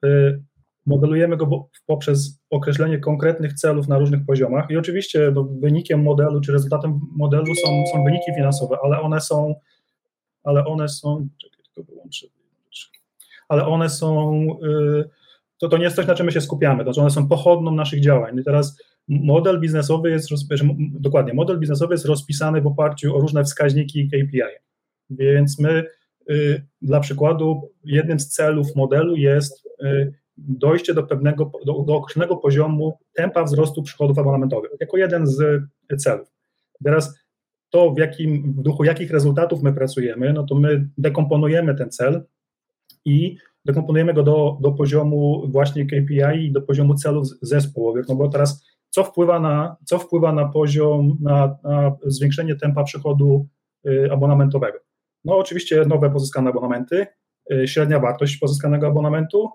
y, 0.05 0.43
modelujemy 0.87 1.37
go 1.37 1.69
poprzez 1.87 2.41
określenie 2.51 2.99
konkretnych 2.99 3.53
celów 3.53 3.89
na 3.89 3.99
różnych 3.99 4.27
poziomach. 4.27 4.71
I 4.71 4.77
oczywiście 4.77 5.33
no, 5.35 5.45
wynikiem 5.45 6.03
modelu, 6.03 6.41
czy 6.41 6.53
rezultatem 6.53 7.01
modelu 7.17 7.55
są, 7.55 7.85
są 7.93 8.05
wyniki 8.05 8.35
finansowe, 8.37 8.77
ale 8.83 9.01
one 9.01 9.21
są, 9.21 9.55
ale 10.45 10.65
one 10.65 10.89
są, 10.89 11.29
czekaj, 11.43 11.65
tylko 11.65 11.93
wyłączę, 11.93 12.27
ale 13.49 13.67
one 13.67 13.89
są, 13.91 14.43
y, 14.65 15.09
to, 15.59 15.69
to 15.69 15.79
nie 15.79 15.85
jest 15.85 15.97
coś, 15.97 16.07
na 16.07 16.15
czym 16.15 16.27
my 16.27 16.33
się 16.33 16.41
skupiamy, 16.41 16.85
to 16.85 16.93
znaczy 16.93 17.01
one 17.01 17.11
są 17.11 17.29
pochodną 17.29 17.71
naszych 17.71 18.01
działań. 18.01 18.39
I 18.39 18.45
teraz 18.45 18.83
model 19.09 19.61
biznesowy 19.61 20.11
jest, 20.11 20.29
m- 20.61 20.77
dokładnie, 20.79 21.35
model 21.35 21.59
biznesowy 21.59 21.95
jest 21.95 22.07
rozpisany 22.07 22.61
w 22.61 22.67
oparciu 22.67 23.17
o 23.17 23.21
różne 23.21 23.45
wskaźniki 23.45 24.09
KPI. 24.09 24.41
Więc 25.11 25.59
my, 25.59 25.85
y, 26.31 26.67
dla 26.83 27.01
przykładu, 27.01 27.73
jednym 27.85 28.21
z 28.21 28.29
celów 28.29 28.77
modelu 28.77 29.17
jest 29.17 29.67
y, 29.83 30.13
dojście 30.37 30.95
do 30.95 31.03
pewnego, 31.03 31.51
do, 31.67 31.73
do 31.73 31.95
określonego 31.95 32.37
poziomu 32.37 32.99
tempa 33.13 33.45
wzrostu 33.45 33.83
przychodów 33.83 34.19
abonamentowych, 34.19 34.71
jako 34.81 34.97
jeden 34.97 35.27
z 35.27 35.41
y, 35.93 35.97
celów. 35.97 36.29
Teraz 36.85 37.19
to, 37.71 37.91
w, 37.91 37.99
jakim, 37.99 38.53
w 38.53 38.63
duchu 38.63 38.85
jakich 38.85 39.11
rezultatów 39.11 39.63
my 39.63 39.73
pracujemy, 39.73 40.33
no 40.33 40.45
to 40.45 40.55
my 40.55 40.89
dekomponujemy 40.99 41.75
ten 41.75 41.91
cel 41.91 42.25
i 43.05 43.37
dekomponujemy 43.67 44.15
go 44.15 44.23
do, 44.23 44.59
do 44.61 44.73
poziomu 44.73 45.49
właśnie 45.49 45.87
KPI 45.87 46.47
i 46.47 46.53
do 46.53 46.63
poziomu 46.63 46.95
celów 46.95 47.27
zespołowych, 47.43 48.09
no 48.09 48.15
bo 48.15 48.29
teraz 48.29 48.67
co 48.91 49.05
wpływa 49.05 49.41
na, 49.41 49.77
co 49.85 49.99
wpływa 49.99 50.33
na 50.33 50.49
poziom, 50.49 51.19
na, 51.21 51.59
na 51.65 51.97
zwiększenie 52.07 52.57
tempa 52.57 52.85
przychodu 52.85 53.49
y, 53.89 54.09
abonamentowego? 54.13 54.79
No 55.25 55.39
oczywiście 55.39 55.85
nowe 55.85 56.11
pozyskane 56.11 56.51
abonamenty, 56.51 57.07
y, 57.53 57.69
średnia 57.69 58.01
wartość 58.01 58.37
pozyskanego 58.37 58.87
abonamentu, 58.87 59.51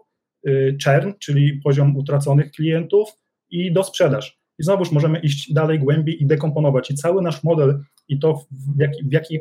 y, 0.47 0.77
churn, 0.83 1.11
czyli 1.19 1.61
poziom 1.63 1.97
utraconych 1.97 2.51
klientów 2.51 3.09
i 3.49 3.73
do 3.73 3.83
sprzedaż. 3.83 4.40
I 4.61 4.63
znowuż 4.63 4.91
możemy 4.91 5.19
iść 5.19 5.53
dalej 5.53 5.79
głębiej 5.79 6.23
i 6.23 6.25
dekomponować. 6.25 6.91
I 6.91 6.95
cały 6.95 7.21
nasz 7.21 7.43
model 7.43 7.79
i 8.07 8.19
to, 8.19 8.45
w 8.75 8.79
jaki, 8.79 9.03
w 9.03 9.11
jaki, 9.11 9.39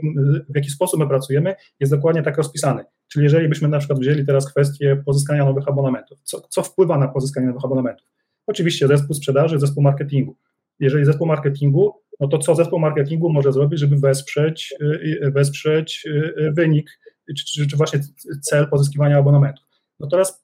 w 0.48 0.56
jaki 0.56 0.70
sposób 0.70 1.00
my 1.00 1.08
pracujemy, 1.08 1.54
jest 1.80 1.92
dokładnie 1.92 2.22
tak 2.22 2.36
rozpisany. 2.36 2.84
Czyli 3.08 3.24
jeżeli 3.24 3.48
byśmy 3.48 3.68
na 3.68 3.78
przykład 3.78 3.98
wzięli 3.98 4.26
teraz 4.26 4.52
kwestię 4.52 5.02
pozyskania 5.06 5.44
nowych 5.44 5.68
abonamentów, 5.68 6.18
co, 6.22 6.40
co 6.40 6.62
wpływa 6.62 6.98
na 6.98 7.08
pozyskanie 7.08 7.46
nowych 7.46 7.64
abonamentów? 7.64 8.06
Oczywiście 8.46 8.88
zespół 8.88 9.14
sprzedaży, 9.14 9.58
zespół 9.58 9.82
marketingu. 9.82 10.36
Jeżeli 10.78 11.04
zespół 11.04 11.26
marketingu, 11.26 11.94
no 12.20 12.28
to 12.28 12.38
co 12.38 12.54
zespół 12.54 12.78
marketingu 12.78 13.32
może 13.32 13.52
zrobić, 13.52 13.80
żeby 13.80 13.96
wesprzeć, 13.96 14.74
y, 14.82 15.30
wesprzeć 15.30 16.04
y, 16.06 16.52
wynik, 16.56 16.98
czy, 17.38 17.44
czy, 17.44 17.66
czy 17.66 17.76
właśnie 17.76 18.00
cel 18.42 18.68
pozyskiwania 18.68 19.18
abonamentów? 19.18 19.64
No 20.00 20.06
teraz 20.08 20.39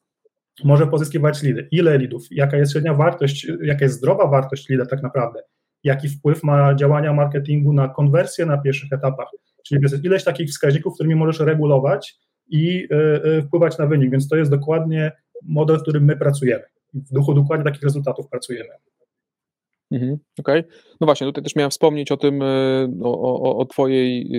może 0.63 0.87
pozyskiwać 0.87 1.43
lidy. 1.43 1.67
Ile 1.71 1.97
lidów? 1.97 2.23
Jaka 2.31 2.57
jest 2.57 2.71
średnia 2.71 2.93
wartość, 2.93 3.47
jaka 3.61 3.85
jest 3.85 3.97
zdrowa 3.97 4.27
wartość 4.27 4.69
lida 4.69 4.85
tak 4.85 5.03
naprawdę? 5.03 5.39
Jaki 5.83 6.09
wpływ 6.09 6.43
ma 6.43 6.75
działania 6.75 7.13
marketingu 7.13 7.73
na 7.73 7.87
konwersję 7.87 8.45
na 8.45 8.57
pierwszych 8.57 8.93
etapach? 8.93 9.27
Czyli 9.67 9.81
jest 9.81 10.03
ileś 10.03 10.23
takich 10.23 10.49
wskaźników, 10.49 10.93
którymi 10.93 11.15
możesz 11.15 11.39
regulować 11.39 12.15
i 12.49 12.87
y, 12.91 13.27
y, 13.37 13.41
wpływać 13.41 13.77
na 13.77 13.87
wynik, 13.87 14.11
więc 14.11 14.27
to 14.27 14.35
jest 14.35 14.51
dokładnie 14.51 15.11
model, 15.43 15.77
w 15.77 15.81
którym 15.81 16.05
my 16.05 16.15
pracujemy. 16.15 16.63
W 16.93 17.13
duchu 17.13 17.33
dokładnie 17.33 17.65
takich 17.65 17.83
rezultatów 17.83 18.29
pracujemy. 18.29 18.69
Mhm, 19.91 20.17
Okej. 20.39 20.63
No 21.01 21.05
właśnie, 21.05 21.27
tutaj 21.27 21.43
też 21.43 21.55
miałem 21.55 21.71
wspomnieć 21.71 22.11
o 22.11 22.17
tym, 22.17 22.41
y, 22.41 22.89
o, 23.03 23.41
o, 23.41 23.57
o 23.57 23.65
twojej, 23.65 24.31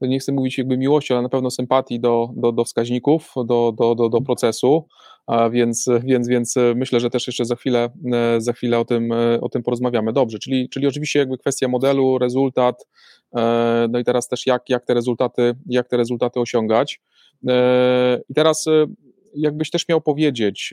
nie 0.00 0.18
chcę 0.18 0.32
mówić 0.32 0.58
jakby 0.58 0.78
miłości, 0.78 1.12
ale 1.12 1.22
na 1.22 1.28
pewno 1.28 1.50
sympatii 1.50 2.00
do, 2.00 2.28
do, 2.36 2.52
do 2.52 2.64
wskaźników, 2.64 3.32
do, 3.36 3.72
do, 3.78 3.94
do, 3.94 4.08
do 4.08 4.20
procesu, 4.20 4.86
a 5.26 5.50
więc, 5.50 5.88
więc, 6.04 6.28
więc 6.28 6.54
myślę, 6.76 7.00
że 7.00 7.10
też 7.10 7.26
jeszcze 7.26 7.44
za 7.44 7.56
chwilę, 7.56 7.90
za 8.38 8.52
chwilę 8.52 8.78
o, 8.78 8.84
tym, 8.84 9.12
o 9.40 9.48
tym 9.48 9.62
porozmawiamy. 9.62 10.12
Dobrze, 10.12 10.38
czyli, 10.38 10.68
czyli 10.68 10.86
oczywiście 10.86 11.18
jakby 11.18 11.38
kwestia 11.38 11.68
modelu, 11.68 12.18
rezultat, 12.18 12.86
no 13.90 13.98
i 13.98 14.04
teraz 14.04 14.28
też 14.28 14.46
jak, 14.46 14.68
jak, 14.68 14.84
te, 14.84 14.94
rezultaty, 14.94 15.54
jak 15.66 15.88
te 15.88 15.96
rezultaty 15.96 16.40
osiągać. 16.40 17.00
I 18.28 18.34
teraz 18.34 18.64
jakbyś 19.34 19.70
też 19.70 19.88
miał 19.88 20.00
powiedzieć, 20.00 20.70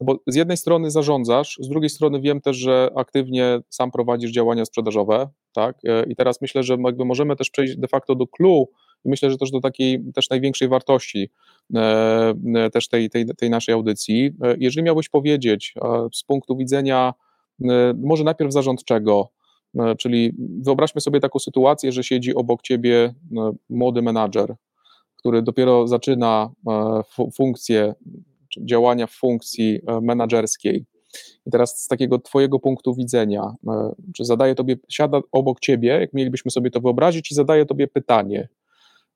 bo 0.00 0.18
z 0.26 0.36
jednej 0.36 0.56
strony 0.56 0.90
zarządzasz, 0.90 1.58
z 1.60 1.68
drugiej 1.68 1.90
strony 1.90 2.20
wiem 2.20 2.40
też, 2.40 2.56
że 2.56 2.90
aktywnie 2.96 3.60
sam 3.68 3.90
prowadzisz 3.90 4.30
działania 4.30 4.64
sprzedażowe, 4.64 5.28
tak? 5.52 5.76
E, 5.84 6.04
I 6.04 6.16
teraz 6.16 6.40
myślę, 6.40 6.62
że 6.62 6.76
jakby 6.84 7.04
możemy 7.04 7.36
też 7.36 7.50
przejść 7.50 7.76
de 7.76 7.88
facto 7.88 8.14
do 8.14 8.26
clue 8.26 8.68
i 9.04 9.08
myślę, 9.08 9.30
że 9.30 9.36
też 9.38 9.50
do 9.50 9.60
takiej 9.60 10.04
też 10.14 10.30
największej 10.30 10.68
wartości 10.68 11.30
e, 11.74 12.34
e, 12.54 12.70
też 12.70 12.88
tej, 12.88 13.10
tej, 13.10 13.26
tej 13.36 13.50
naszej 13.50 13.74
audycji. 13.74 14.30
Jeżeli 14.58 14.84
miałbyś 14.84 15.08
powiedzieć 15.08 15.74
z 16.14 16.22
punktu 16.22 16.56
widzenia 16.56 17.14
może 17.94 18.24
najpierw 18.24 18.52
zarządczego, 18.52 19.28
czyli 19.98 20.32
wyobraźmy 20.38 21.00
sobie 21.00 21.20
taką 21.20 21.38
sytuację, 21.38 21.92
że 21.92 22.04
siedzi 22.04 22.34
obok 22.34 22.62
ciebie 22.62 23.14
młody 23.70 24.02
menadżer, 24.02 24.54
który 25.16 25.42
dopiero 25.42 25.88
zaczyna 25.88 26.50
funkcję 27.34 27.94
działania 28.60 29.06
w 29.06 29.12
funkcji 29.12 29.80
e, 29.86 30.00
menedżerskiej. 30.00 30.84
I 31.46 31.50
teraz 31.50 31.82
z 31.82 31.88
takiego 31.88 32.18
Twojego 32.18 32.58
punktu 32.58 32.94
widzenia, 32.94 33.54
e, 33.68 33.92
czy 34.16 34.24
zadaje 34.24 34.54
Tobie, 34.54 34.76
siada 34.88 35.20
obok 35.32 35.60
Ciebie, 35.60 35.88
jak 35.88 36.12
mielibyśmy 36.12 36.50
sobie 36.50 36.70
to 36.70 36.80
wyobrazić, 36.80 37.32
i 37.32 37.34
zadaje 37.34 37.66
Tobie 37.66 37.88
pytanie. 37.88 38.48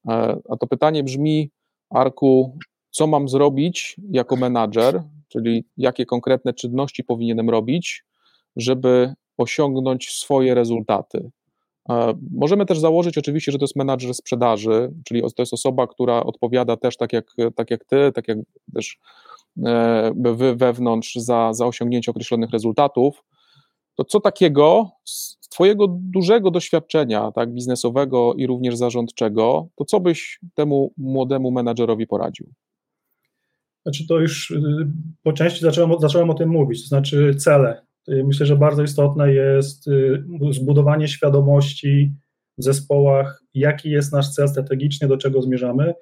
E, 0.09 0.39
a 0.49 0.57
to 0.57 0.67
pytanie 0.67 1.05
brzmi, 1.05 1.51
Arku, 1.91 2.59
co 2.91 3.07
mam 3.07 3.29
zrobić 3.29 3.97
jako 4.11 4.37
menadżer, 4.37 5.03
czyli 5.29 5.65
jakie 5.77 6.07
konkretne 6.07 6.55
czynności 6.55 7.05
powinienem 7.05 7.51
robić, 7.51 8.05
żeby 8.57 9.15
osiągnąć 9.37 10.11
swoje 10.11 10.55
rezultaty. 10.55 11.31
Możemy 12.31 12.67
też 12.67 12.79
założyć 12.79 13.19
oczywiście, 13.19 13.53
że 13.53 13.59
to 13.59 13.65
jest 13.65 13.77
menadżer 13.77 14.15
sprzedaży, 14.15 14.93
czyli 15.05 15.23
to 15.23 15.43
jest 15.43 15.53
osoba, 15.53 15.87
która 15.87 16.23
odpowiada 16.23 16.77
też 16.77 16.97
tak 16.97 17.13
jak, 17.13 17.35
tak 17.57 17.71
jak 17.71 17.85
ty, 17.85 18.13
tak 18.15 18.29
jak 18.29 18.39
też 18.75 18.99
e, 19.67 20.13
wy 20.17 20.57
wewnątrz 20.57 21.15
za, 21.15 21.53
za 21.53 21.67
osiągnięcie 21.67 22.11
określonych 22.11 22.51
rezultatów. 22.51 23.25
To 23.95 24.05
co 24.05 24.21
takiego 24.21 24.91
z 25.05 25.39
Twojego 25.49 25.87
dużego 25.89 26.51
doświadczenia 26.51 27.33
tak, 27.33 27.55
biznesowego 27.55 28.35
i 28.35 28.47
również 28.47 28.77
zarządczego, 28.77 29.69
to 29.77 29.85
co 29.85 30.01
byś 30.01 30.41
temu 30.55 30.93
młodemu 30.97 31.51
menadżerowi 31.51 32.07
poradził? 32.07 32.47
Znaczy 33.83 34.07
to 34.07 34.21
już 34.21 34.51
y, 34.51 34.61
po 35.23 35.33
części 35.33 35.61
zacząłem, 35.61 36.01
zacząłem 36.01 36.31
o 36.31 36.35
tym 36.35 36.49
mówić, 36.49 36.83
to 36.83 36.89
znaczy 36.89 37.35
cele. 37.35 37.88
Y, 38.11 38.25
myślę, 38.25 38.47
że 38.47 38.57
bardzo 38.57 38.83
istotne 38.83 39.33
jest 39.33 39.89
y, 39.89 40.23
zbudowanie 40.51 41.09
świadomości 41.09 42.13
w 42.59 42.65
zespołach, 42.65 43.43
jaki 43.55 43.91
jest 43.91 44.13
nasz 44.13 44.31
cel 44.31 44.49
strategiczny, 44.49 45.09
do 45.09 45.17
czego 45.17 45.43
zmierzamy, 45.43 45.95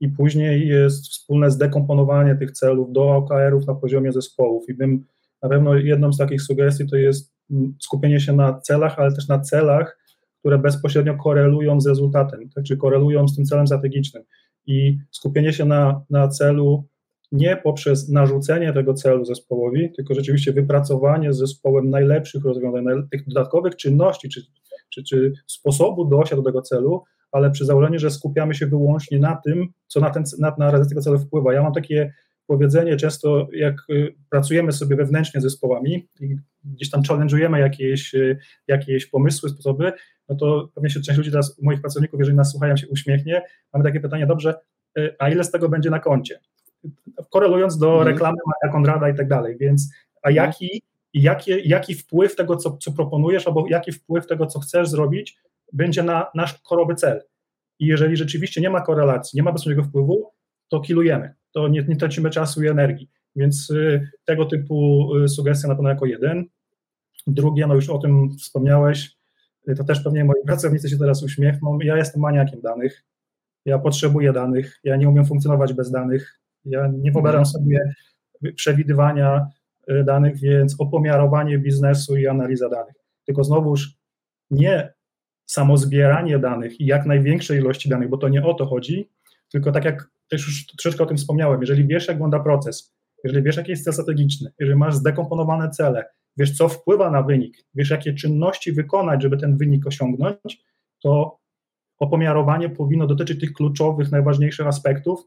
i 0.00 0.08
później 0.08 0.68
jest 0.68 1.08
wspólne 1.08 1.50
zdekomponowanie 1.50 2.36
tych 2.36 2.52
celów 2.52 2.92
do 2.92 3.16
OKR-ów 3.16 3.66
na 3.66 3.74
poziomie 3.74 4.12
zespołów. 4.12 4.68
I 4.68 4.74
bym 4.74 5.04
na 5.42 5.48
pewno 5.48 5.74
jedną 5.74 6.12
z 6.12 6.18
takich 6.18 6.42
sugestii 6.42 6.86
to 6.86 6.96
jest 6.96 7.32
mm, 7.50 7.74
skupienie 7.80 8.20
się 8.20 8.32
na 8.32 8.60
celach, 8.60 8.98
ale 8.98 9.14
też 9.14 9.28
na 9.28 9.40
celach, 9.40 9.98
które 10.38 10.58
bezpośrednio 10.58 11.16
korelują 11.16 11.80
z 11.80 11.86
rezultatem, 11.86 12.50
tak, 12.54 12.64
czy 12.64 12.76
korelują 12.76 13.28
z 13.28 13.36
tym 13.36 13.44
celem 13.44 13.66
strategicznym. 13.66 14.22
I 14.66 14.98
skupienie 15.10 15.52
się 15.52 15.64
na, 15.64 16.02
na 16.10 16.28
celu 16.28 16.88
nie 17.32 17.56
poprzez 17.56 18.08
narzucenie 18.08 18.72
tego 18.72 18.94
celu 18.94 19.24
zespołowi, 19.24 19.92
tylko 19.96 20.14
rzeczywiście 20.14 20.52
wypracowanie 20.52 21.32
z 21.32 21.38
zespołem 21.38 21.90
najlepszych 21.90 22.44
rozwiązań, 22.44 22.84
tych 23.10 23.28
dodatkowych 23.28 23.76
czynności 23.76 24.28
czy, 24.28 24.42
czy, 24.90 25.02
czy 25.04 25.32
sposobu 25.46 26.04
dojścia 26.04 26.36
do 26.36 26.42
tego 26.42 26.62
celu, 26.62 27.02
ale 27.32 27.50
przy 27.50 27.64
założeniu, 27.64 27.98
że 27.98 28.10
skupiamy 28.10 28.54
się 28.54 28.66
wyłącznie 28.66 29.18
na 29.18 29.36
tym, 29.44 29.68
co 29.86 30.00
na, 30.00 30.10
ten, 30.10 30.24
na, 30.38 30.54
na 30.58 30.70
realizację 30.70 30.88
tego 30.88 31.00
celu 31.00 31.18
wpływa. 31.18 31.54
Ja 31.54 31.62
mam 31.62 31.72
takie 31.72 32.12
powiedzenie 32.46 32.96
często, 32.96 33.48
jak 33.52 33.74
y, 33.90 34.14
pracujemy 34.30 34.72
sobie 34.72 34.96
wewnętrznie 34.96 35.40
z 35.40 35.44
zespołami 35.44 36.08
i 36.20 36.36
gdzieś 36.64 36.90
tam 36.90 37.02
challenge'ujemy 37.02 37.56
jakieś, 37.56 38.14
y, 38.14 38.38
jakieś 38.68 39.06
pomysły, 39.06 39.50
sposoby, 39.50 39.92
no 40.28 40.36
to 40.36 40.68
pewnie 40.74 40.90
się 40.90 41.00
część 41.00 41.18
ludzi 41.18 41.30
teraz, 41.30 41.62
moich 41.62 41.80
pracowników, 41.80 42.20
jeżeli 42.20 42.36
nas 42.36 42.50
słuchają, 42.50 42.76
się 42.76 42.88
uśmiechnie. 42.88 43.42
Mamy 43.72 43.84
takie 43.84 44.00
pytanie, 44.00 44.26
dobrze, 44.26 44.54
y, 44.98 45.14
a 45.18 45.30
ile 45.30 45.44
z 45.44 45.50
tego 45.50 45.68
będzie 45.68 45.90
na 45.90 45.98
koncie? 45.98 46.38
Korelując 47.30 47.78
do 47.78 47.88
mhm. 47.92 48.08
reklamy 48.08 48.36
Maria 48.46 48.72
Konrada 48.72 49.08
i 49.08 49.16
tak 49.16 49.28
dalej, 49.28 49.56
więc 49.60 49.92
a 50.22 50.28
mhm. 50.28 50.46
jaki, 50.46 50.82
jaki, 51.14 51.68
jaki 51.68 51.94
wpływ 51.94 52.36
tego, 52.36 52.56
co, 52.56 52.76
co 52.76 52.92
proponujesz, 52.92 53.46
albo 53.46 53.66
jaki 53.68 53.92
wpływ 53.92 54.26
tego, 54.26 54.46
co 54.46 54.60
chcesz 54.60 54.88
zrobić, 54.88 55.38
będzie 55.72 56.02
na 56.02 56.26
nasz 56.34 56.60
korowy 56.60 56.94
cel. 56.94 57.22
I 57.78 57.86
jeżeli 57.86 58.16
rzeczywiście 58.16 58.60
nie 58.60 58.70
ma 58.70 58.80
korelacji, 58.80 59.36
nie 59.36 59.42
ma 59.42 59.52
bezpośredniego 59.52 59.88
wpływu, 59.88 60.30
to 60.68 60.80
kilujemy, 60.80 61.34
to 61.52 61.68
nie, 61.68 61.84
nie 61.88 61.96
tracimy 61.96 62.30
czasu 62.30 62.62
i 62.62 62.68
energii. 62.68 63.10
Więc 63.36 63.70
y, 63.70 64.10
tego 64.24 64.44
typu 64.44 65.08
y, 65.16 65.28
sugestia 65.28 65.68
na 65.68 65.74
pewno 65.74 65.90
jako 65.90 66.06
jeden. 66.06 66.44
Drugie, 67.26 67.66
no 67.66 67.74
już 67.74 67.90
o 67.90 67.98
tym 67.98 68.30
wspomniałeś, 68.38 69.16
y, 69.68 69.74
to 69.74 69.84
też 69.84 70.00
pewnie 70.00 70.24
moi 70.24 70.44
pracownicy 70.46 70.88
się 70.88 70.98
teraz 70.98 71.22
uśmiechną. 71.22 71.78
Ja 71.80 71.96
jestem 71.96 72.22
maniakiem 72.22 72.60
danych. 72.60 73.04
Ja 73.64 73.78
potrzebuję 73.78 74.32
danych, 74.32 74.80
ja 74.84 74.96
nie 74.96 75.08
umiem 75.08 75.26
funkcjonować 75.26 75.72
bez 75.72 75.90
danych. 75.90 76.40
Ja 76.64 76.90
nie 76.92 77.12
wyobrażam 77.12 77.46
sobie 77.46 77.94
przewidywania 78.54 79.46
y, 79.90 80.04
danych, 80.04 80.40
więc 80.40 80.80
opomiarowanie 80.80 81.58
biznesu 81.58 82.16
i 82.16 82.26
analiza 82.26 82.68
danych. 82.68 82.94
Tylko 83.26 83.44
znowuż 83.44 83.94
nie 84.50 84.92
samo 85.46 85.76
zbieranie 85.76 86.38
danych 86.38 86.80
i 86.80 86.86
jak 86.86 87.06
największej 87.06 87.58
ilości 87.58 87.88
danych, 87.88 88.08
bo 88.08 88.18
to 88.18 88.28
nie 88.28 88.44
o 88.44 88.54
to 88.54 88.66
chodzi, 88.66 89.10
tylko 89.52 89.72
tak 89.72 89.84
jak 89.84 90.10
też 90.28 90.46
już 90.46 90.66
troszeczkę 90.66 91.04
o 91.04 91.06
tym 91.06 91.16
wspomniałem, 91.16 91.60
jeżeli 91.60 91.86
wiesz, 91.86 92.08
jak 92.08 92.16
wygląda 92.16 92.40
proces, 92.40 92.94
jeżeli 93.24 93.42
wiesz, 93.42 93.56
jaki 93.56 93.70
jest 93.70 93.84
cel 93.84 93.92
strategiczny, 93.92 94.52
jeżeli 94.58 94.78
masz 94.78 94.94
zdekomponowane 94.94 95.70
cele, 95.70 96.04
wiesz, 96.36 96.56
co 96.56 96.68
wpływa 96.68 97.10
na 97.10 97.22
wynik, 97.22 97.56
wiesz, 97.74 97.90
jakie 97.90 98.14
czynności 98.14 98.72
wykonać, 98.72 99.22
żeby 99.22 99.36
ten 99.36 99.56
wynik 99.56 99.86
osiągnąć, 99.86 100.64
to 101.02 101.38
opomiarowanie 101.98 102.70
powinno 102.70 103.06
dotyczyć 103.06 103.40
tych 103.40 103.52
kluczowych, 103.52 104.10
najważniejszych 104.10 104.66
aspektów, 104.66 105.20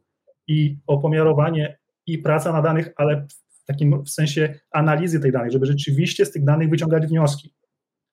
i 0.47 0.77
opomiarowanie 0.88 1.77
i 2.08 2.17
praca 2.17 2.53
na 2.53 2.62
danych, 2.62 2.89
ale 2.95 3.27
w 3.49 3.65
takim 3.65 4.03
w 4.03 4.10
sensie 4.10 4.60
analizy 4.71 5.19
tych 5.19 5.31
danych, 5.31 5.51
żeby 5.51 5.65
rzeczywiście 5.65 6.25
z 6.25 6.31
tych 6.31 6.43
danych 6.43 6.69
wyciągać 6.69 7.08
wnioski, 7.08 7.53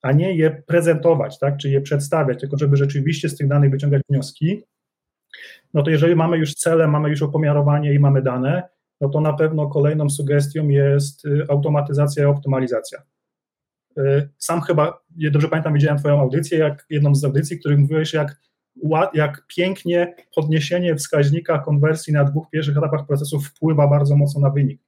a 0.02 0.12
nie 0.12 0.36
je 0.36 0.62
prezentować, 0.66 1.38
tak, 1.38 1.56
czy 1.56 1.70
je 1.70 1.80
przedstawiać, 1.80 2.40
tylko 2.40 2.58
żeby 2.58 2.76
rzeczywiście 2.76 3.28
z 3.28 3.36
tych 3.36 3.48
danych 3.48 3.70
wyciągać 3.70 4.02
wnioski, 4.10 4.62
no 5.74 5.82
to 5.82 5.90
jeżeli 5.90 6.16
mamy 6.16 6.38
już 6.38 6.54
cele, 6.54 6.88
mamy 6.88 7.10
już 7.10 7.22
opomiarowanie 7.22 7.94
i 7.94 7.98
mamy 7.98 8.22
dane, 8.22 8.62
no 9.00 9.08
to 9.08 9.20
na 9.20 9.32
pewno 9.32 9.68
kolejną 9.68 10.10
sugestią 10.10 10.68
jest 10.68 11.24
y, 11.24 11.46
automatyzacja 11.48 12.22
i 12.22 12.26
optymalizacja. 12.26 13.02
Y, 13.98 14.28
sam 14.38 14.60
chyba, 14.60 15.02
dobrze 15.10 15.48
pamiętam, 15.48 15.74
widziałem 15.74 15.98
Twoją 15.98 16.20
audycję, 16.20 16.58
jak 16.58 16.86
jedną 16.90 17.14
z 17.14 17.24
audycji, 17.24 17.56
w 17.56 17.60
których 17.60 17.78
mówiłeś, 17.78 18.12
jak 18.12 18.40
jak 19.14 19.46
pięknie 19.56 20.14
podniesienie 20.36 20.96
wskaźnika 20.96 21.58
konwersji 21.58 22.12
na 22.12 22.24
dwóch 22.24 22.50
pierwszych 22.50 22.78
etapach 22.78 23.06
procesu 23.06 23.40
wpływa 23.40 23.88
bardzo 23.88 24.16
mocno 24.16 24.40
na 24.40 24.50
wynik. 24.50 24.80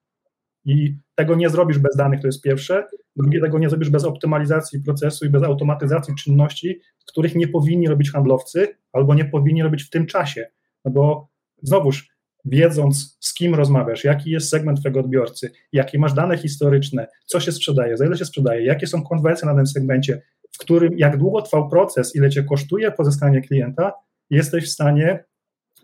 I 0.65 0.97
tego 1.15 1.35
nie 1.35 1.51
zrobisz 1.51 1.79
bez 1.79 1.97
danych, 1.97 2.21
to 2.21 2.27
jest 2.27 2.43
pierwsze. 2.43 2.87
Drugie, 3.17 3.41
tego 3.41 3.59
nie 3.59 3.69
zrobisz 3.69 3.91
bez 3.91 4.05
optymalizacji 4.05 4.83
procesu 4.83 5.27
i 5.27 5.29
bez 5.29 5.43
automatyzacji 5.43 6.15
czynności, 6.15 6.81
których 7.07 7.35
nie 7.35 7.49
powinni 7.49 7.89
robić 7.89 8.11
handlowcy 8.11 8.69
albo 8.93 9.15
nie 9.15 9.25
powinni 9.25 9.63
robić 9.63 9.83
w 9.83 9.91
tym 9.91 10.07
czasie. 10.07 10.47
No 10.85 10.91
bo 10.91 11.29
znowuż, 11.63 12.09
wiedząc 12.45 13.17
z 13.21 13.35
kim 13.35 13.55
rozmawiasz, 13.55 14.05
jaki 14.05 14.31
jest 14.31 14.49
segment 14.49 14.81
twojego 14.81 15.01
odbiorcy, 15.01 15.51
jakie 15.73 15.99
masz 15.99 16.13
dane 16.13 16.39
historyczne, 16.39 17.07
co 17.27 17.41
się 17.41 17.53
sprzedaje, 17.53 17.97
za 17.97 18.07
ile 18.07 18.17
się 18.17 18.25
sprzedaje, 18.25 18.65
jakie 18.65 18.87
są 18.87 19.03
konwersje 19.03 19.47
na 19.47 19.55
tym 19.55 19.67
segmencie, 19.67 20.23
w 20.55 20.59
którym 20.59 20.99
jak 20.99 21.17
długo 21.17 21.43
trwał 21.43 21.69
proces, 21.69 22.17
ile 22.17 22.31
cię 22.31 22.43
kosztuje 22.43 22.93
pozyskanie 22.93 23.41
klienta, 23.41 23.93
jesteś 24.31 24.65
w 24.65 24.73
stanie 24.73 25.25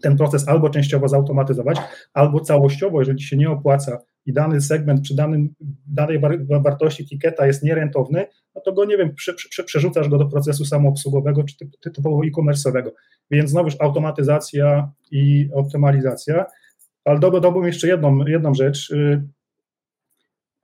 ten 0.02 0.16
proces 0.16 0.48
albo 0.48 0.70
częściowo 0.70 1.08
zautomatyzować, 1.08 1.78
albo 2.12 2.40
całościowo, 2.40 3.00
jeżeli 3.00 3.22
się 3.22 3.36
nie 3.36 3.50
opłaca 3.50 3.98
i 4.26 4.32
dany 4.32 4.60
segment 4.60 5.00
przy 5.00 5.14
danym, 5.16 5.54
danej 5.86 6.20
wartości 6.64 7.02
etykieta 7.02 7.46
jest 7.46 7.62
nierentowny, 7.62 8.26
no 8.54 8.60
to 8.60 8.72
go, 8.72 8.84
nie 8.84 8.96
wiem, 8.96 9.14
prze, 9.14 9.34
prze, 9.34 9.64
przerzucasz 9.64 10.08
go 10.08 10.18
do 10.18 10.26
procesu 10.26 10.64
samoobsługowego 10.64 11.44
czy 11.44 11.90
typowo 11.90 12.20
e-commerce'owego. 12.24 12.90
Więc 13.30 13.50
znowuż 13.50 13.76
automatyzacja 13.80 14.90
i 15.10 15.48
optymalizacja. 15.54 16.46
Ale 17.04 17.18
dodałbym 17.18 17.64
jeszcze 17.64 17.88
jedną, 17.88 18.26
jedną 18.26 18.54
rzecz, 18.54 18.90
y, 18.90 19.22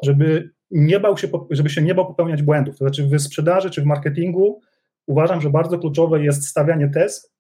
żeby 0.03 0.51
nie 0.71 1.01
bał 1.01 1.19
się, 1.19 1.29
żeby 1.51 1.71
się 1.71 1.83
nie 1.83 1.95
bał 1.95 2.07
popełniać 2.07 2.43
błędów. 2.43 2.79
To 2.79 2.85
znaczy 2.85 3.07
w 3.07 3.21
sprzedaży 3.21 3.71
czy 3.71 3.83
w 3.83 3.85
marketingu 3.85 4.61
uważam, 5.07 5.41
że 5.41 5.51
bardzo 5.51 5.79
kluczowe 5.79 6.25
jest 6.25 6.47
stawianie 6.49 6.89
tez 6.89 7.35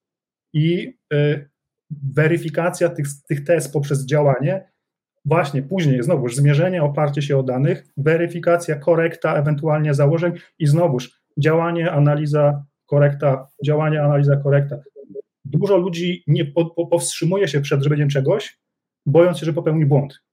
i 0.53 0.99
y, 1.12 1.51
weryfikacja 1.91 2.89
tych, 2.89 3.07
tych 3.29 3.41
poprzez 3.72 4.07
działanie, 4.07 4.72
właśnie 5.24 5.62
później 5.62 6.03
znowuż 6.03 6.37
zmierzenie, 6.37 6.83
oparcie 6.83 7.22
się 7.22 7.39
o 7.39 7.43
danych, 7.43 7.87
weryfikacja, 7.97 8.77
korekta 8.77 9.35
ewentualnie 9.35 9.95
założeń 9.95 10.33
i 10.59 10.66
znowuż 10.66 11.20
działanie, 11.39 11.93
analiza, 11.93 12.64
korekta, 12.87 13.49
działanie, 13.64 14.03
analiza, 14.03 14.37
korekta. 14.37 14.77
Dużo 15.45 15.77
ludzi 15.77 16.24
nie 16.27 16.45
po, 16.45 16.66
po, 16.66 16.87
powstrzymuje 16.87 17.49
się 17.49 17.61
przed 17.61 17.81
zrobieniem 17.81 18.09
czegoś, 18.09 18.59
bojąc 19.07 19.39
się, 19.39 19.47
że 19.47 19.53
popełni 19.53 19.87
błąd. 19.87 20.26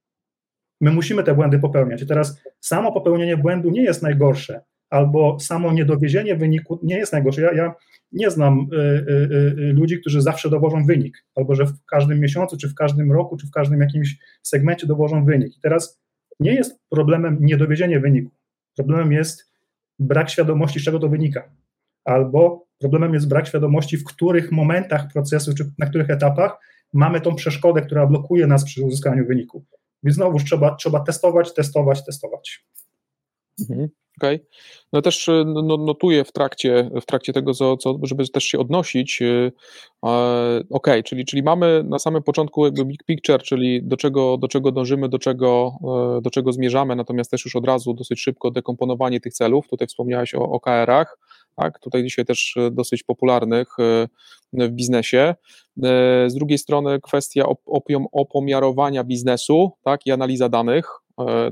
My 0.83 0.91
musimy 0.91 1.23
te 1.23 1.35
błędy 1.35 1.59
popełniać. 1.59 2.01
I 2.01 2.07
teraz 2.07 2.41
samo 2.59 2.91
popełnienie 2.91 3.37
błędu 3.37 3.69
nie 3.69 3.83
jest 3.83 4.03
najgorsze, 4.03 4.61
albo 4.89 5.39
samo 5.39 5.73
niedowiezienie 5.73 6.35
wyniku 6.35 6.79
nie 6.83 6.97
jest 6.97 7.13
najgorsze. 7.13 7.41
Ja, 7.41 7.53
ja 7.53 7.75
nie 8.11 8.29
znam 8.29 8.67
y, 8.73 8.75
y, 8.75 9.69
y, 9.69 9.73
ludzi, 9.73 9.99
którzy 9.99 10.21
zawsze 10.21 10.49
dowożą 10.49 10.85
wynik, 10.85 11.25
albo 11.35 11.55
że 11.55 11.65
w 11.65 11.85
każdym 11.85 12.19
miesiącu, 12.19 12.57
czy 12.57 12.69
w 12.69 12.75
każdym 12.75 13.11
roku, 13.11 13.37
czy 13.37 13.47
w 13.47 13.51
każdym 13.51 13.81
jakimś 13.81 14.17
segmencie 14.41 14.87
dowożą 14.87 15.25
wynik. 15.25 15.57
I 15.57 15.61
teraz 15.61 16.01
nie 16.39 16.53
jest 16.53 16.79
problemem 16.89 17.37
niedowiezienie 17.41 17.99
wyniku. 17.99 18.31
Problemem 18.75 19.11
jest 19.11 19.51
brak 19.99 20.29
świadomości, 20.29 20.79
z 20.79 20.83
czego 20.83 20.99
to 20.99 21.09
wynika. 21.09 21.43
Albo 22.05 22.65
problemem 22.79 23.13
jest 23.13 23.29
brak 23.29 23.47
świadomości, 23.47 23.97
w 23.97 24.03
których 24.03 24.51
momentach 24.51 25.07
procesu, 25.13 25.55
czy 25.55 25.71
na 25.79 25.85
których 25.85 26.09
etapach 26.09 26.57
mamy 26.93 27.21
tą 27.21 27.35
przeszkodę, 27.35 27.81
która 27.81 28.07
blokuje 28.07 28.47
nas 28.47 28.63
przy 28.63 28.85
uzyskaniu 28.85 29.25
wyniku. 29.25 29.65
Więc 30.03 30.15
znowu 30.15 30.39
trzeba, 30.39 30.75
trzeba 30.75 30.99
testować, 30.99 31.53
testować, 31.53 32.05
testować. 32.05 32.65
Mhm. 33.59 33.89
Okej. 34.19 34.35
Okay. 34.35 34.47
No 34.93 35.01
też 35.01 35.27
y, 35.27 35.43
no, 35.45 35.77
notuję 35.77 36.23
w 36.23 36.31
trakcie, 36.31 36.89
w 37.01 37.05
trakcie 37.05 37.33
tego, 37.33 37.53
co, 37.53 37.77
co, 37.77 37.99
żeby 38.03 38.27
też 38.27 38.43
się 38.43 38.59
odnosić. 38.59 39.21
Y, 39.21 39.51
okej, 40.01 40.65
okay, 40.69 41.03
czyli, 41.03 41.25
czyli 41.25 41.43
mamy 41.43 41.83
na 41.83 41.99
samym 41.99 42.23
początku 42.23 42.65
jakby 42.65 42.85
big 42.85 43.03
picture, 43.03 43.43
czyli 43.43 43.83
do 43.83 43.97
czego, 43.97 44.37
do 44.37 44.47
czego 44.47 44.71
dążymy, 44.71 45.09
do 45.09 45.19
czego, 45.19 45.73
e, 46.17 46.21
do 46.21 46.29
czego 46.29 46.51
zmierzamy, 46.51 46.95
natomiast 46.95 47.31
też 47.31 47.45
już 47.45 47.55
od 47.55 47.65
razu 47.65 47.93
dosyć 47.93 48.21
szybko 48.21 48.51
dekomponowanie 48.51 49.19
tych 49.19 49.33
celów. 49.33 49.67
Tutaj 49.67 49.87
wspomniałeś 49.87 50.35
o 50.35 50.39
OKR-ach, 50.39 51.17
tak? 51.55 51.79
Tutaj 51.79 52.03
dzisiaj 52.03 52.25
też 52.25 52.57
e, 52.57 52.71
dosyć 52.71 53.03
popularnych 53.03 53.67
e, 53.79 54.07
w 54.53 54.69
biznesie. 54.69 55.35
Z 56.27 56.33
drugiej 56.33 56.57
strony 56.57 57.01
kwestia 57.01 57.45
opomiarowania 58.11 59.03
biznesu, 59.03 59.71
tak, 59.83 60.05
i 60.05 60.11
analiza 60.11 60.49
danych, 60.49 60.85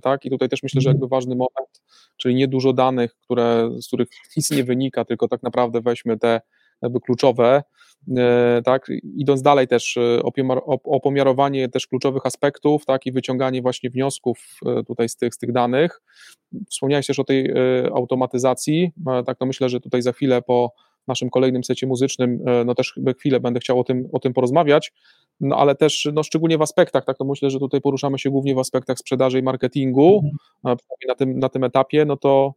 tak, 0.01 0.25
i 0.25 0.29
tutaj 0.29 0.49
też 0.49 0.63
myślę, 0.63 0.81
że 0.81 0.89
jakby 0.89 1.07
ważny 1.07 1.35
moment, 1.35 1.81
czyli 2.17 2.35
nie 2.35 2.47
dużo 2.47 2.73
danych, 2.73 3.15
które, 3.15 3.69
z 3.81 3.87
których 3.87 4.07
nic 4.37 4.51
nie 4.51 4.63
wynika, 4.63 5.05
tylko 5.05 5.27
tak 5.27 5.43
naprawdę 5.43 5.81
weźmy 5.81 6.17
te 6.17 6.41
jakby 6.81 6.99
kluczowe, 6.99 7.63
e, 8.17 8.61
tak, 8.65 8.87
idąc 9.17 9.41
dalej 9.41 9.67
też 9.67 9.97
e, 9.97 10.21
opomiarowanie 10.83 11.69
też 11.69 11.87
kluczowych 11.87 12.25
aspektów, 12.25 12.85
tak, 12.85 13.05
i 13.05 13.11
wyciąganie 13.11 13.61
właśnie 13.61 13.89
wniosków 13.89 14.59
e, 14.65 14.83
tutaj 14.83 15.09
z 15.09 15.15
tych, 15.15 15.35
z 15.35 15.37
tych 15.37 15.51
danych. 15.51 16.01
Wspomniałeś 16.69 17.07
też 17.07 17.19
o 17.19 17.23
tej 17.23 17.53
automatyzacji, 17.93 18.91
tak, 19.25 19.37
no 19.39 19.47
myślę, 19.47 19.69
że 19.69 19.79
tutaj 19.79 20.01
za 20.01 20.11
chwilę 20.11 20.41
po 20.41 20.73
naszym 21.07 21.29
kolejnym 21.29 21.63
secie 21.63 21.87
muzycznym, 21.87 22.39
no 22.65 22.75
też 22.75 22.95
chwilę 23.19 23.39
będę 23.39 23.59
chciał 23.59 23.79
o 23.79 23.83
tym, 23.83 24.09
o 24.11 24.19
tym 24.19 24.33
porozmawiać, 24.33 24.93
no 25.39 25.55
ale 25.55 25.75
też 25.75 26.09
no, 26.13 26.23
szczególnie 26.23 26.57
w 26.57 26.61
aspektach, 26.61 27.05
tak? 27.05 27.17
To 27.17 27.25
myślę, 27.25 27.49
że 27.49 27.59
tutaj 27.59 27.81
poruszamy 27.81 28.19
się 28.19 28.29
głównie 28.29 28.55
w 28.55 28.59
aspektach 28.59 28.99
sprzedaży 28.99 29.39
i 29.39 29.43
marketingu, 29.43 30.21
mhm. 30.63 30.77
na 31.07 31.15
tym, 31.15 31.39
na 31.39 31.49
tym 31.49 31.63
etapie, 31.63 32.05
no 32.05 32.17
to 32.17 32.53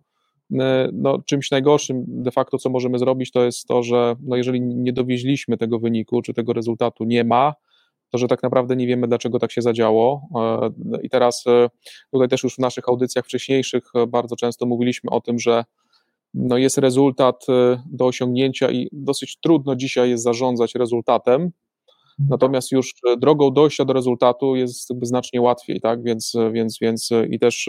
no, 0.92 1.18
czymś 1.26 1.50
najgorszym 1.50 2.04
de 2.06 2.30
facto, 2.30 2.58
co 2.58 2.70
możemy 2.70 2.98
zrobić, 2.98 3.30
to 3.30 3.44
jest 3.44 3.66
to, 3.66 3.82
że 3.82 4.16
no, 4.22 4.36
jeżeli 4.36 4.60
nie 4.60 4.92
dowieźliśmy 4.92 5.56
tego 5.56 5.78
wyniku, 5.78 6.22
czy 6.22 6.34
tego 6.34 6.52
rezultatu 6.52 7.04
nie 7.04 7.24
ma, 7.24 7.54
to 8.10 8.18
że 8.18 8.28
tak 8.28 8.42
naprawdę 8.42 8.76
nie 8.76 8.86
wiemy, 8.86 9.08
dlaczego 9.08 9.38
tak 9.38 9.52
się 9.52 9.62
zadziało. 9.62 10.28
E, 10.36 10.70
I 11.02 11.10
teraz 11.10 11.44
e, 11.46 11.68
tutaj 12.12 12.28
też 12.28 12.42
już 12.42 12.54
w 12.54 12.58
naszych 12.58 12.88
audycjach 12.88 13.24
wcześniejszych 13.24 13.84
bardzo 14.08 14.36
często 14.36 14.66
mówiliśmy 14.66 15.10
o 15.10 15.20
tym, 15.20 15.38
że 15.38 15.64
no 16.34 16.58
jest 16.58 16.78
rezultat 16.78 17.46
do 17.86 18.06
osiągnięcia 18.06 18.70
i 18.70 18.88
dosyć 18.92 19.38
trudno 19.40 19.76
dzisiaj 19.76 20.10
jest 20.10 20.24
zarządzać 20.24 20.74
rezultatem, 20.74 21.50
Natomiast 22.18 22.72
już 22.72 22.94
e, 23.08 23.16
drogą 23.16 23.50
dojścia 23.50 23.84
do 23.84 23.92
rezultatu 23.92 24.56
jest 24.56 24.88
znacznie 25.02 25.40
łatwiej, 25.40 25.80
tak? 25.80 26.02
Więc, 26.02 26.34
e, 26.34 26.52
więc, 26.52 26.78
więc 26.80 27.12
e, 27.12 27.26
i 27.26 27.38
też 27.38 27.68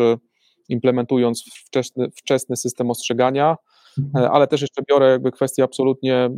implementując 0.70 1.45
wczesny, 1.68 2.09
wczesny 2.16 2.55
system 2.55 2.91
ostrzegania, 2.91 3.57
mhm. 3.99 4.32
ale 4.32 4.47
też 4.47 4.61
jeszcze 4.61 4.84
biorę 4.89 5.11
jakby 5.11 5.32
kwestię 5.32 5.63
absolutnie 5.63 6.30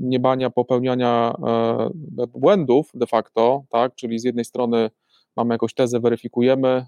niebania 0.00 0.50
popełniania 0.50 1.34
błędów 2.28 2.90
de 2.94 3.06
facto, 3.06 3.64
tak? 3.70 3.94
Czyli 3.94 4.18
z 4.18 4.24
jednej 4.24 4.44
strony 4.44 4.90
mamy 5.36 5.54
jakąś 5.54 5.74
tezę, 5.74 6.00
weryfikujemy, 6.00 6.86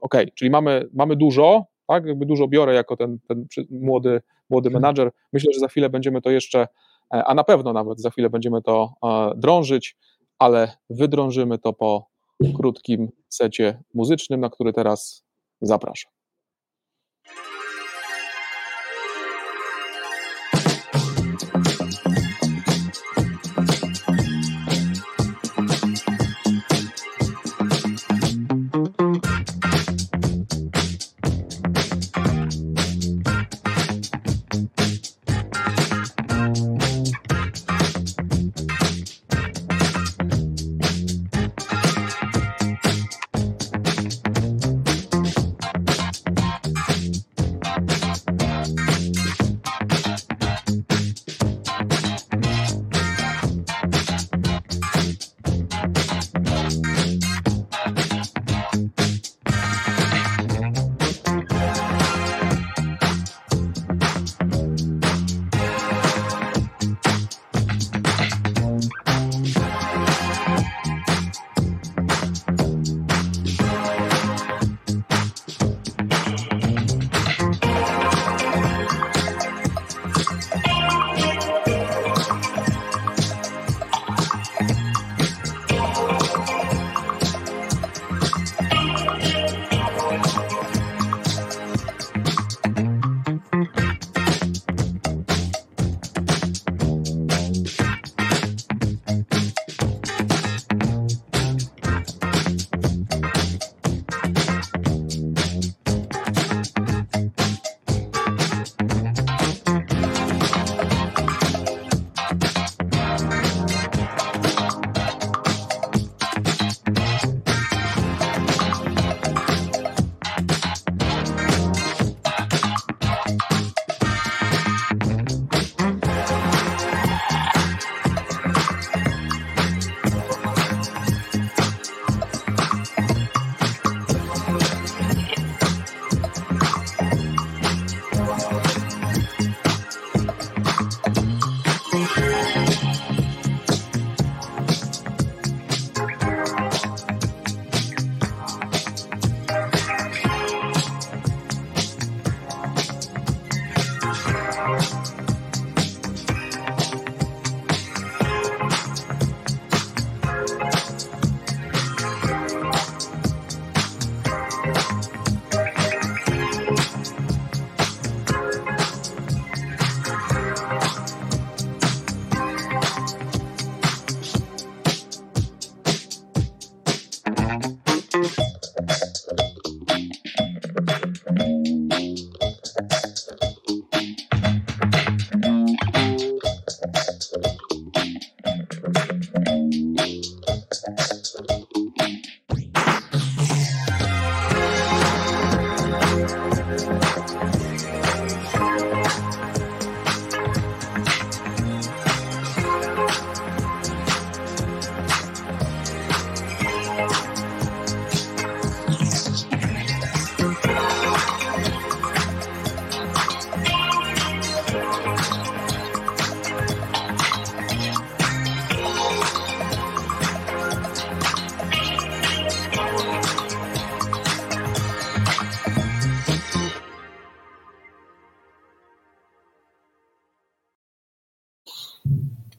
ok, 0.00 0.14
czyli 0.34 0.50
mamy, 0.50 0.88
mamy 0.94 1.16
dużo, 1.16 1.64
tak? 1.86 2.06
Jakby 2.06 2.26
dużo 2.26 2.48
biorę 2.48 2.74
jako 2.74 2.96
ten, 2.96 3.18
ten 3.28 3.46
młody, 3.70 4.20
młody 4.50 4.68
mhm. 4.68 4.82
menadżer. 4.82 5.10
Myślę, 5.32 5.52
że 5.54 5.60
za 5.60 5.68
chwilę 5.68 5.90
będziemy 5.90 6.22
to 6.22 6.30
jeszcze 6.30 6.66
E, 7.14 7.24
a 7.24 7.34
na 7.34 7.44
pewno 7.44 7.72
nawet 7.72 8.00
za 8.00 8.10
chwilę 8.10 8.30
będziemy 8.30 8.62
to 8.62 8.94
e, 9.04 9.32
drążyć, 9.36 9.96
ale 10.38 10.72
wydrążymy 10.90 11.58
to 11.58 11.72
po 11.72 12.08
krótkim 12.56 13.08
secie 13.28 13.82
muzycznym, 13.94 14.40
na 14.40 14.50
który 14.50 14.72
teraz 14.72 15.24
zapraszam. 15.60 16.17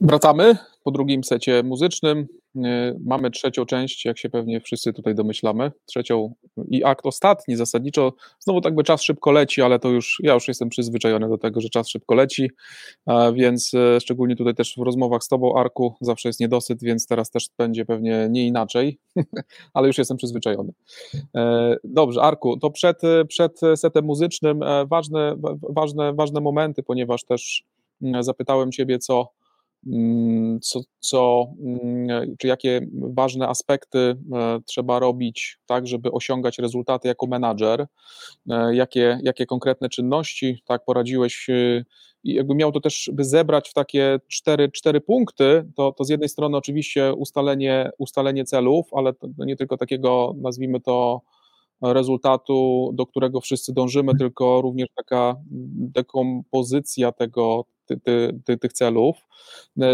Wracamy 0.10 0.58
po 0.84 0.92
drugim 0.92 1.24
secie 1.24 1.64
muzycznym. 1.64 2.28
Y, 2.56 2.60
mamy 3.06 3.32
trzecią 3.32 3.66
część, 3.66 4.06
jak 4.06 4.18
się 4.18 4.30
pewnie 4.30 4.62
wszyscy 4.62 4.94
tutaj 4.94 5.16
domyślamy. 5.16 5.72
Trzecią 5.86 6.34
i 6.70 6.84
akt 6.84 7.06
ostatni, 7.06 7.56
zasadniczo. 7.56 8.14
Znowu 8.40 8.62
tak 8.62 8.76
by 8.76 8.84
czas 8.84 9.02
szybko 9.02 9.32
leci, 9.32 9.62
ale 9.62 9.80
to 9.80 9.90
już 9.90 10.18
ja 10.24 10.34
już 10.34 10.48
jestem 10.48 10.70
przyzwyczajony 10.70 11.30
do 11.30 11.38
tego, 11.38 11.62
że 11.62 11.70
czas 11.70 11.90
szybko 11.90 12.16
leci, 12.16 12.52
więc 13.34 13.74
e, 13.74 14.00
szczególnie 14.00 14.36
tutaj 14.36 14.56
też 14.56 14.76
w 14.78 14.82
rozmowach 14.82 15.24
z 15.24 15.28
Tobą, 15.28 15.58
Arku, 15.58 15.96
zawsze 16.02 16.30
jest 16.30 16.40
niedosyt, 16.40 16.84
więc 16.84 17.08
teraz 17.08 17.32
też 17.32 17.50
będzie 17.58 17.86
pewnie 17.86 18.28
nie 18.30 18.48
inaczej, 18.48 19.00
ale 19.74 19.88
już 19.88 19.98
jestem 19.98 20.18
przyzwyczajony. 20.18 20.74
E, 21.36 21.76
dobrze, 21.84 22.22
Arku, 22.22 22.58
to 22.58 22.70
przed, 22.72 23.02
przed 23.28 23.60
setem 23.76 24.06
muzycznym 24.06 24.64
e, 24.64 24.86
ważne, 24.86 25.36
ważne, 25.70 26.14
ważne 26.14 26.42
momenty, 26.42 26.84
ponieważ 26.84 27.24
też 27.24 27.64
mm, 28.02 28.24
zapytałem 28.24 28.72
Ciebie, 28.72 29.00
co 29.00 29.39
co, 30.62 30.82
co, 31.00 31.46
mm, 31.66 32.36
czy 32.38 32.48
jakie 32.48 32.88
ważne 32.94 33.48
aspekty 33.48 34.00
e, 34.34 34.60
trzeba 34.66 35.00
robić, 35.00 35.60
tak, 35.66 35.88
żeby 35.88 36.12
osiągać 36.12 36.60
rezultaty 36.60 37.08
jako 37.08 37.28
menadżer, 37.28 37.88
e, 38.50 38.76
jakie, 38.76 39.20
jakie 39.24 39.46
konkretne 39.46 39.90
czynności, 39.90 40.64
tak, 40.66 40.86
poradziłeś 40.86 41.50
e, 41.50 41.86
i 42.24 42.34
jakby 42.34 42.56
miał 42.56 42.72
to 42.72 42.80
też 42.80 43.10
by 43.14 43.24
zebrać 43.24 43.70
w 43.70 43.74
takie 43.74 44.20
cztery, 44.28 44.72
cztery 44.72 45.02
punkty, 45.02 45.66
to, 45.76 45.92
to 45.92 46.04
z 46.04 46.10
jednej 46.10 46.30
strony 46.30 46.58
oczywiście 46.58 47.14
ustalenie, 47.14 47.90
ustalenie 47.98 48.46
celów, 48.46 48.94
ale 48.94 49.14
nie 49.38 49.56
tylko 49.56 49.78
takiego, 49.78 50.36
nazwijmy 50.42 50.80
to, 50.80 51.22
rezultatu, 51.82 52.90
do 52.94 53.06
którego 53.06 53.42
wszyscy 53.42 53.74
dążymy, 53.74 54.16
tylko 54.16 54.62
również 54.62 54.88
taka 54.96 55.36
dekompozycja 55.76 57.12
tego, 57.12 57.66
ty, 57.86 58.00
ty, 58.00 58.40
ty, 58.46 58.58
tych 58.58 58.74
celów. 58.74 59.18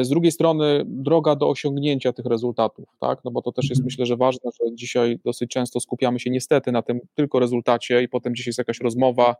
Z 0.01 0.09
drugiej 0.09 0.31
strony 0.31 0.83
droga 0.85 1.35
do 1.35 1.49
osiągnięcia 1.49 2.13
tych 2.13 2.25
rezultatów, 2.25 2.89
tak? 2.99 3.19
No 3.25 3.31
bo 3.31 3.41
to 3.41 3.51
też 3.51 3.69
jest 3.69 3.79
mhm. 3.79 3.85
myślę, 3.85 4.05
że 4.05 4.17
ważne, 4.17 4.51
że 4.53 4.75
dzisiaj 4.75 5.19
dosyć 5.25 5.49
często 5.49 5.79
skupiamy 5.79 6.19
się 6.19 6.29
niestety 6.29 6.71
na 6.71 6.81
tym 6.81 6.99
tylko 7.15 7.39
rezultacie 7.39 8.03
i 8.03 8.09
potem 8.09 8.33
gdzieś 8.33 8.47
jest 8.47 8.59
jakaś 8.59 8.79
rozmowa, 8.79 9.35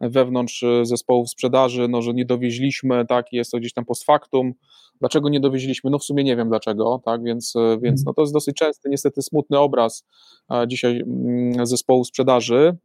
wewnątrz 0.00 0.62
e, 0.62 0.86
zespołów 0.86 1.30
sprzedaży, 1.30 1.88
no, 1.88 2.02
że 2.02 2.14
nie 2.14 2.24
dowieźliśmy, 2.24 3.06
tak, 3.06 3.32
jest 3.32 3.50
to 3.50 3.58
gdzieś 3.58 3.72
tam 3.72 3.84
post 3.84 4.04
factum. 4.04 4.52
Dlaczego 5.00 5.28
nie 5.28 5.40
dowieźliśmy? 5.40 5.90
No 5.90 5.98
w 5.98 6.04
sumie 6.04 6.24
nie 6.24 6.36
wiem 6.36 6.48
dlaczego, 6.48 7.02
tak, 7.04 7.22
więc, 7.22 7.56
e, 7.56 7.78
więc 7.82 8.00
mhm. 8.00 8.04
no, 8.06 8.14
to 8.14 8.22
jest 8.22 8.32
dosyć 8.32 8.56
częsty, 8.56 8.88
niestety 8.88 9.22
smutny 9.22 9.58
obraz 9.58 10.06
e, 10.52 10.68
dzisiaj 10.68 11.00
mm, 11.00 11.66
zespołu 11.66 12.04
sprzedaży, 12.04 12.76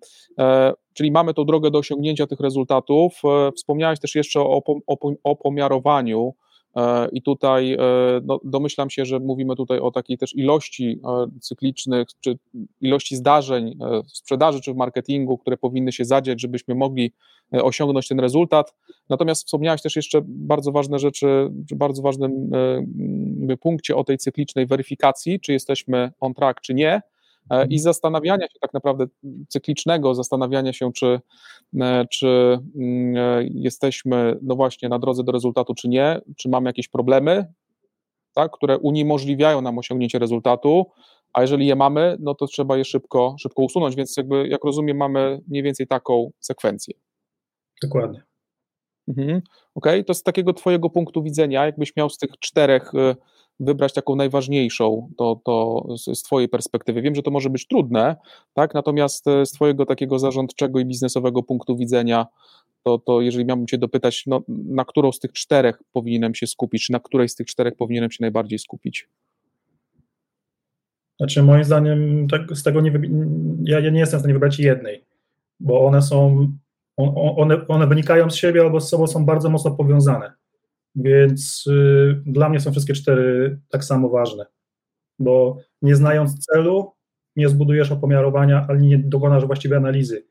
czyli 0.93 1.11
mamy 1.11 1.33
tą 1.33 1.45
drogę 1.45 1.71
do 1.71 1.79
osiągnięcia 1.79 2.27
tych 2.27 2.39
rezultatów. 2.39 3.21
Wspomniałeś 3.55 3.99
też 3.99 4.15
jeszcze 4.15 4.39
o, 4.39 4.61
o, 4.87 4.97
o 5.23 5.35
pomiarowaniu, 5.35 6.33
E, 6.33 6.48
I 7.11 7.21
tutaj 7.21 7.73
e, 7.73 7.77
no, 8.23 8.39
domyślam 8.43 8.89
się, 8.89 9.05
że 9.05 9.19
mówimy 9.19 9.55
tutaj 9.55 9.79
o 9.79 9.91
takiej 9.91 10.17
też 10.17 10.35
ilości 10.35 10.99
e, 11.05 11.39
cyklicznych, 11.39 12.07
czy 12.19 12.37
ilości 12.81 13.15
zdarzeń 13.15 13.77
w 14.05 14.17
sprzedaży 14.17 14.61
czy 14.61 14.73
w 14.73 14.75
marketingu, 14.75 15.37
które 15.37 15.57
powinny 15.57 15.91
się 15.91 16.05
zadziać, 16.05 16.41
żebyśmy 16.41 16.75
mogli 16.75 17.11
osiągnąć 17.51 18.07
ten 18.07 18.19
rezultat. 18.19 18.75
Natomiast 19.09 19.45
wspomniałeś 19.45 19.81
też 19.81 19.95
jeszcze 19.95 20.21
bardzo 20.25 20.71
ważne 20.71 20.99
rzeczy, 20.99 21.51
czy 21.69 21.75
bardzo 21.75 22.01
ważnym 22.01 22.51
punkcie 23.61 23.95
o 23.95 24.03
tej 24.03 24.17
cyklicznej 24.17 24.67
weryfikacji, 24.67 25.39
czy 25.39 25.53
jesteśmy 25.53 26.11
on 26.19 26.33
track, 26.33 26.61
czy 26.61 26.73
nie. 26.73 27.01
E, 27.49 27.67
i 27.67 27.79
zastanawiania 27.79 28.47
się 28.47 28.59
tak 28.61 28.73
naprawdę 28.73 29.05
cyklicznego, 29.47 30.15
zastanawiania 30.15 30.73
się, 30.73 30.91
czy, 30.93 31.19
e, 31.81 32.05
czy 32.11 32.27
e, 32.27 33.43
jesteśmy 33.43 34.39
no 34.41 34.55
właśnie 34.55 34.89
na 34.89 34.99
drodze 34.99 35.23
do 35.23 35.31
rezultatu, 35.31 35.73
czy 35.75 35.87
nie, 35.87 36.21
czy 36.37 36.49
mamy 36.49 36.69
jakieś 36.69 36.87
problemy, 36.87 37.53
tak, 38.33 38.51
które 38.51 38.77
uniemożliwiają 38.77 39.61
nam 39.61 39.77
osiągnięcie 39.77 40.19
rezultatu, 40.19 40.85
a 41.33 41.41
jeżeli 41.41 41.67
je 41.67 41.75
mamy, 41.75 42.17
no 42.19 42.35
to 42.35 42.47
trzeba 42.47 42.77
je 42.77 42.85
szybko, 42.85 43.35
szybko 43.39 43.63
usunąć, 43.63 43.95
więc 43.95 44.17
jakby, 44.17 44.47
jak 44.47 44.63
rozumiem, 44.63 44.97
mamy 44.97 45.41
mniej 45.47 45.63
więcej 45.63 45.87
taką 45.87 46.31
sekwencję. 46.39 46.93
Dokładnie. 47.83 48.23
Mhm. 49.07 49.41
Okej, 49.75 49.99
okay. 49.99 50.03
to 50.03 50.13
z 50.13 50.23
takiego 50.23 50.53
twojego 50.53 50.89
punktu 50.89 51.23
widzenia, 51.23 51.65
jakbyś 51.65 51.95
miał 51.95 52.09
z 52.09 52.17
tych 52.17 52.29
czterech 52.39 52.91
wybrać 53.59 53.93
taką 53.93 54.15
najważniejszą, 54.15 55.11
to, 55.17 55.41
to 55.45 55.85
z 55.97 56.23
Twojej 56.23 56.49
perspektywy. 56.49 57.01
Wiem, 57.01 57.15
że 57.15 57.23
to 57.23 57.31
może 57.31 57.49
być 57.49 57.67
trudne, 57.67 58.15
tak? 58.53 58.73
natomiast 58.73 59.27
e, 59.27 59.45
z 59.45 59.51
Twojego 59.51 59.85
takiego 59.85 60.19
zarządczego 60.19 60.79
i 60.79 60.85
biznesowego 60.85 61.43
punktu 61.43 61.77
widzenia, 61.77 62.27
to, 62.83 62.97
to 62.97 63.21
jeżeli 63.21 63.45
miałbym 63.45 63.67
Cię 63.67 63.77
dopytać, 63.77 64.23
no, 64.27 64.41
na 64.47 64.85
którą 64.85 65.11
z 65.11 65.19
tych 65.19 65.33
czterech 65.33 65.81
powinienem 65.91 66.35
się 66.35 66.47
skupić, 66.47 66.85
czy 66.85 66.91
na 66.91 66.99
której 66.99 67.29
z 67.29 67.35
tych 67.35 67.47
czterech 67.47 67.75
powinienem 67.75 68.11
się 68.11 68.17
najbardziej 68.21 68.59
skupić? 68.59 69.07
Znaczy, 71.17 71.43
moim 71.43 71.63
zdaniem, 71.63 72.27
tak, 72.27 72.41
z 72.57 72.63
tego 72.63 72.81
nie 72.81 72.91
ja, 73.63 73.79
ja 73.79 73.89
nie 73.89 73.99
jestem 73.99 74.19
w 74.19 74.21
stanie 74.21 74.33
wybrać 74.33 74.59
jednej, 74.59 75.05
bo 75.59 75.85
one 75.85 76.01
są, 76.01 76.47
one, 76.97 77.67
one 77.67 77.87
wynikają 77.87 78.29
z 78.29 78.35
siebie 78.35 78.61
albo 78.61 78.81
z 78.81 78.89
sobą 78.89 79.07
są 79.07 79.25
bardzo 79.25 79.49
mocno 79.49 79.71
powiązane. 79.71 80.38
Więc 80.99 81.67
y, 81.67 82.21
dla 82.25 82.49
mnie 82.49 82.59
są 82.59 82.71
wszystkie 82.71 82.93
cztery 82.93 83.59
tak 83.69 83.83
samo 83.83 84.09
ważne, 84.09 84.45
bo 85.19 85.57
nie 85.81 85.95
znając 85.95 86.45
celu, 86.45 86.91
nie 87.35 87.49
zbudujesz 87.49 87.91
opomiarowania, 87.91 88.65
ale 88.69 88.79
nie 88.79 88.97
dokonasz 88.97 89.45
właściwej 89.45 89.77
analizy. 89.77 90.25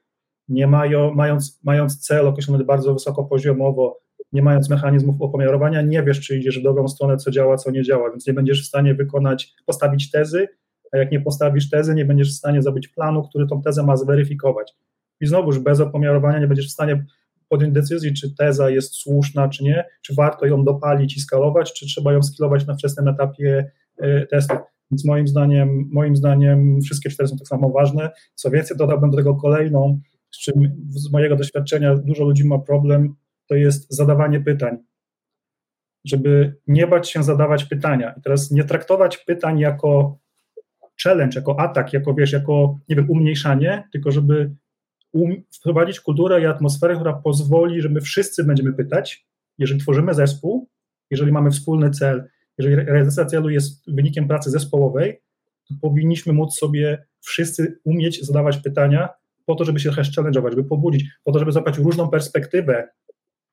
Nie 0.49 0.67
mają, 0.67 1.15
mając, 1.15 1.61
mając 1.65 2.07
cel 2.07 2.29
określony 2.29 2.65
bardzo 2.65 2.95
wysoko 2.95 3.25
poziomowo, 3.25 4.01
nie 4.33 4.43
mając 4.43 4.71
mechanizmów 4.71 5.23
opomiarowania, 5.23 5.83
nie 5.83 6.03
wiesz, 6.03 6.21
czy 6.21 6.39
idziesz 6.39 6.61
w 6.61 6.63
dobrą 6.63 6.89
stronę, 6.89 7.17
co 7.17 7.31
działa, 7.31 7.57
co 7.57 7.71
nie 7.71 7.83
działa, 7.83 8.11
więc 8.11 8.27
nie 8.27 8.33
będziesz 8.33 8.63
w 8.65 8.69
stanie 8.69 8.95
wykonać, 8.95 9.55
postawić 9.67 10.11
tezy, 10.11 10.49
a 10.93 10.99
jak 10.99 11.13
nie 11.13 11.21
postawisz 11.21 11.71
tezy, 11.71 11.95
nie 11.95 12.05
będziesz 12.05 12.31
w 12.35 12.37
stanie 12.37 12.63
zrobić 12.63 12.89
planu, 12.89 13.29
który 13.29 13.47
tą 13.47 13.63
tezę 13.63 13.83
ma 13.83 13.97
zweryfikować. 13.97 14.77
I 15.21 15.27
znowuż 15.27 15.59
bez 15.59 15.81
opomiarowania 15.81 16.39
nie 16.39 16.47
będziesz 16.47 16.69
w 16.69 16.73
stanie 16.73 17.05
podjąć 17.49 17.75
decyzję, 17.75 18.13
czy 18.13 18.35
teza 18.35 18.71
jest 18.71 18.95
słuszna, 18.95 19.49
czy 19.49 19.65
nie, 19.65 19.85
czy 20.03 20.15
warto 20.15 20.47
ją 20.47 20.65
dopalić 20.65 21.17
i 21.17 21.21
skalować, 21.21 21.73
czy 21.73 21.87
trzeba 21.87 22.13
ją 22.13 22.23
skalować 22.23 22.67
na 22.67 22.75
wczesnym 22.75 23.09
etapie 23.09 23.71
e, 23.99 24.27
testu. 24.27 24.55
Więc 24.91 25.05
moim 25.05 25.29
zdaniem, 25.29 25.89
moim 25.93 26.17
zdaniem 26.17 26.81
wszystkie 26.81 27.11
cztery 27.11 27.29
są 27.29 27.37
tak 27.37 27.49
samo 27.49 27.71
ważne. 27.71 28.11
Co 28.35 28.51
więcej, 28.51 28.77
dodałbym 28.77 29.11
do 29.11 29.17
tego 29.17 29.35
kolejną, 29.35 30.01
z 30.31 30.39
czym 30.39 30.55
z 30.89 31.13
mojego 31.13 31.37
doświadczenia 31.37 31.97
dużo 31.97 32.25
ludzi 32.25 32.47
ma 32.47 32.59
problem, 32.59 33.15
to 33.49 33.55
jest 33.55 33.95
zadawanie 33.95 34.41
pytań. 34.41 34.77
Żeby 36.05 36.57
nie 36.67 36.87
bać 36.87 37.11
się 37.11 37.23
zadawać 37.23 37.65
pytania. 37.65 38.15
I 38.19 38.23
teraz 38.23 38.51
nie 38.51 38.65
traktować 38.65 39.19
pytań 39.19 39.59
jako 39.59 40.19
challenge, 41.03 41.41
jako 41.41 41.61
atak, 41.61 41.93
jako 41.93 42.15
wiesz, 42.15 42.33
jako 42.33 42.79
nie 42.89 42.97
wiem, 42.97 43.11
umniejszanie, 43.11 43.89
tylko 43.93 44.11
żeby 44.11 44.55
wprowadzić 45.61 46.01
kulturę 46.01 46.43
i 46.43 46.47
atmosferę, 46.47 46.95
która 46.95 47.13
pozwoli, 47.13 47.83
że 47.83 47.89
my 47.89 48.01
wszyscy 48.01 48.45
będziemy 48.45 48.73
pytać, 48.73 49.27
jeżeli 49.59 49.81
tworzymy 49.81 50.15
zespół, 50.15 50.69
jeżeli 51.11 51.33
mamy 51.33 51.51
wspólny 51.51 51.91
cel, 51.91 52.29
jeżeli 52.59 52.77
realizacja 52.77 53.25
celu 53.25 53.51
jest 53.51 53.95
wynikiem 53.95 54.29
pracy 54.29 54.51
zespołowej, 54.51 55.21
to 55.69 55.75
powinniśmy 55.81 56.33
móc 56.33 56.55
sobie 56.55 57.05
wszyscy 57.21 57.79
umieć 57.85 58.27
zadawać 58.27 58.57
pytania 58.57 59.09
po 59.47 59.55
to, 59.55 59.65
żeby 59.65 59.81
się 59.81 59.93
też 59.93 60.17
challenge'ować, 60.17 60.51
żeby 60.51 60.65
pobudzić, 60.65 61.05
po 61.25 61.33
to, 61.33 61.39
żeby 61.39 61.53
zobaczyć 61.53 61.85
różną 61.85 62.09
perspektywę. 62.09 62.89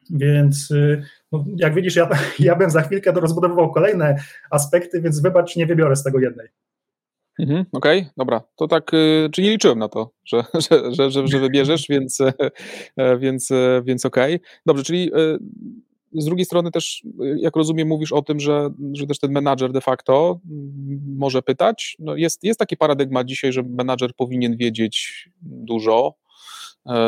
Więc 0.09 0.71
y, 0.71 1.03
no, 1.31 1.45
jak 1.57 1.75
widzisz, 1.75 1.95
ja, 1.95 2.09
ja 2.39 2.55
bym 2.55 2.69
za 2.69 2.81
chwilkę 2.81 3.11
rozbudowywał 3.11 3.71
kolejne 3.71 4.15
aspekty, 4.51 5.01
więc 5.01 5.21
wybacz, 5.21 5.55
nie 5.55 5.65
wybiorę 5.65 5.95
z 5.95 6.03
tego 6.03 6.19
jednej. 6.19 6.47
Mhm, 7.39 7.65
Okej, 7.71 7.99
okay, 7.99 8.11
dobra. 8.17 8.41
To 8.55 8.67
tak, 8.67 8.93
y, 8.93 9.29
czy 9.31 9.41
nie 9.41 9.49
liczyłem 9.49 9.79
na 9.79 9.87
to, 9.87 10.11
że, 10.25 10.43
że, 10.69 10.93
że, 10.93 11.11
że, 11.11 11.27
że 11.27 11.39
wybierzesz, 11.39 11.85
więc, 11.89 12.21
e, 12.97 13.17
więc, 13.17 13.51
e, 13.51 13.81
więc 13.85 14.05
okej. 14.05 14.35
Okay. 14.35 14.47
Dobrze, 14.65 14.83
czyli 14.83 15.11
e, 15.13 15.37
z 16.13 16.25
drugiej 16.25 16.45
strony 16.45 16.71
też, 16.71 17.03
jak 17.37 17.55
rozumiem, 17.55 17.87
mówisz 17.87 18.11
o 18.11 18.21
tym, 18.21 18.39
że, 18.39 18.69
że 18.93 19.07
też 19.07 19.19
ten 19.19 19.31
menadżer 19.31 19.71
de 19.71 19.81
facto 19.81 20.39
mm, 20.51 21.15
może 21.17 21.41
pytać. 21.41 21.95
No 21.99 22.15
jest, 22.15 22.43
jest 22.43 22.59
taki 22.59 22.77
paradygmat 22.77 23.27
dzisiaj, 23.27 23.53
że 23.53 23.63
menadżer 23.63 24.13
powinien 24.13 24.57
wiedzieć 24.57 25.29
dużo, 25.41 26.13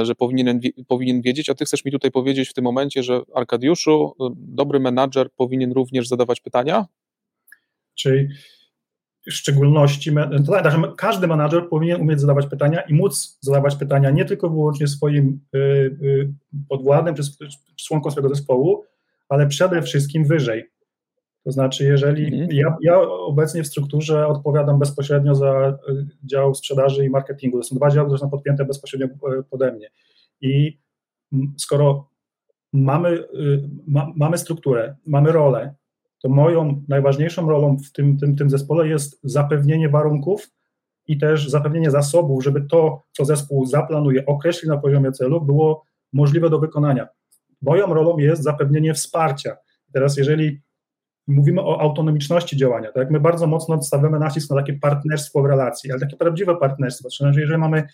że 0.04 0.16
powinien, 0.16 0.60
powinien 0.88 1.22
wiedzieć, 1.22 1.50
a 1.50 1.56
ty 1.56 1.66
chcesz 1.66 1.86
mi 1.86 1.92
tutaj 1.92 2.12
powiedzieć 2.12 2.50
w 2.50 2.54
tym 2.54 2.64
momencie, 2.64 3.04
że 3.04 3.22
Arkadiuszu, 3.36 4.16
dobry 4.36 4.80
menadżer 4.80 5.30
powinien 5.36 5.72
również 5.72 6.08
zadawać 6.08 6.42
pytania? 6.42 6.86
Czyli 7.96 8.28
szczególności, 9.32 10.12
znaczy, 10.12 10.78
każdy 10.98 11.28
menadżer 11.28 11.70
powinien 11.70 12.02
umieć 12.02 12.22
zadawać 12.22 12.48
pytania 12.48 12.82
i 12.82 12.94
móc 12.94 13.38
zadawać 13.42 13.76
pytania 13.76 14.10
nie 14.10 14.26
tylko 14.26 14.50
wyłącznie 14.50 14.88
swoim 14.88 15.40
y, 15.56 15.58
y, 15.58 16.34
podwładnym 16.70 17.16
czy 17.16 17.24
członkom 17.88 18.12
swojego 18.12 18.36
zespołu, 18.36 18.84
ale 19.30 19.48
przede 19.48 19.82
wszystkim 19.82 20.26
wyżej. 20.26 20.66
To 21.44 21.52
znaczy, 21.52 21.84
jeżeli 21.84 22.26
mhm. 22.26 22.52
ja, 22.52 22.78
ja, 22.82 23.02
obecnie 23.02 23.64
w 23.64 23.68
strukturze 23.68 24.28
odpowiadam 24.28 24.80
bezpośrednio 24.80 25.36
za 25.36 25.78
y, 25.90 26.08
dział 26.24 26.56
sprzedaży 26.56 27.06
i 27.06 27.10
marketingu, 27.10 27.58
to 27.58 27.64
są 27.64 27.76
dwa 27.76 27.92
działy, 27.92 28.08
które 28.08 28.20
są 28.20 28.30
podpięte 28.30 28.66
bezpośrednio 28.66 29.08
pode 29.50 29.72
mnie. 29.72 29.90
I 30.42 30.80
skoro 31.58 32.10
mamy, 32.74 33.24
ma, 33.88 34.12
mamy 34.16 34.38
strukturę, 34.38 34.96
mamy 35.06 35.32
rolę, 35.32 35.76
to 36.22 36.30
moją 36.30 36.84
najważniejszą 36.88 37.50
rolą 37.50 37.78
w 37.78 37.92
tym, 37.92 38.18
tym, 38.18 38.36
tym 38.36 38.50
zespole 38.50 38.88
jest 38.88 39.20
zapewnienie 39.24 39.90
warunków 39.90 40.50
i 41.08 41.18
też 41.18 41.50
zapewnienie 41.50 41.92
zasobów, 41.92 42.44
żeby 42.44 42.62
to, 42.62 43.04
co 43.12 43.26
zespół 43.26 43.66
zaplanuje, 43.66 44.26
określi 44.26 44.70
na 44.70 44.78
poziomie 44.78 45.12
celów, 45.12 45.46
było 45.46 45.84
możliwe 46.14 46.50
do 46.50 46.60
wykonania. 46.60 47.08
Moją 47.62 47.94
rolą 47.94 48.18
jest 48.18 48.44
zapewnienie 48.44 48.94
wsparcia. 48.94 49.58
Teraz, 49.94 50.18
jeżeli 50.18 50.62
mówimy 51.28 51.62
o 51.62 51.82
autonomiczności 51.82 52.58
działania, 52.58 52.92
tak, 52.92 53.12
my 53.12 53.20
bardzo 53.20 53.48
mocno 53.48 53.84
stawiamy 53.84 54.20
nacisk 54.20 54.50
na 54.50 54.56
takie 54.56 54.74
partnerstwo 54.74 55.42
w 55.42 55.46
relacji, 55.46 55.92
ale 55.92 56.00
takie 56.00 56.18
prawdziwe 56.18 56.56
partnerstwo, 56.56 57.10
znaczy, 57.10 57.40
jeżeli 57.40 57.60
mamy 57.60 57.88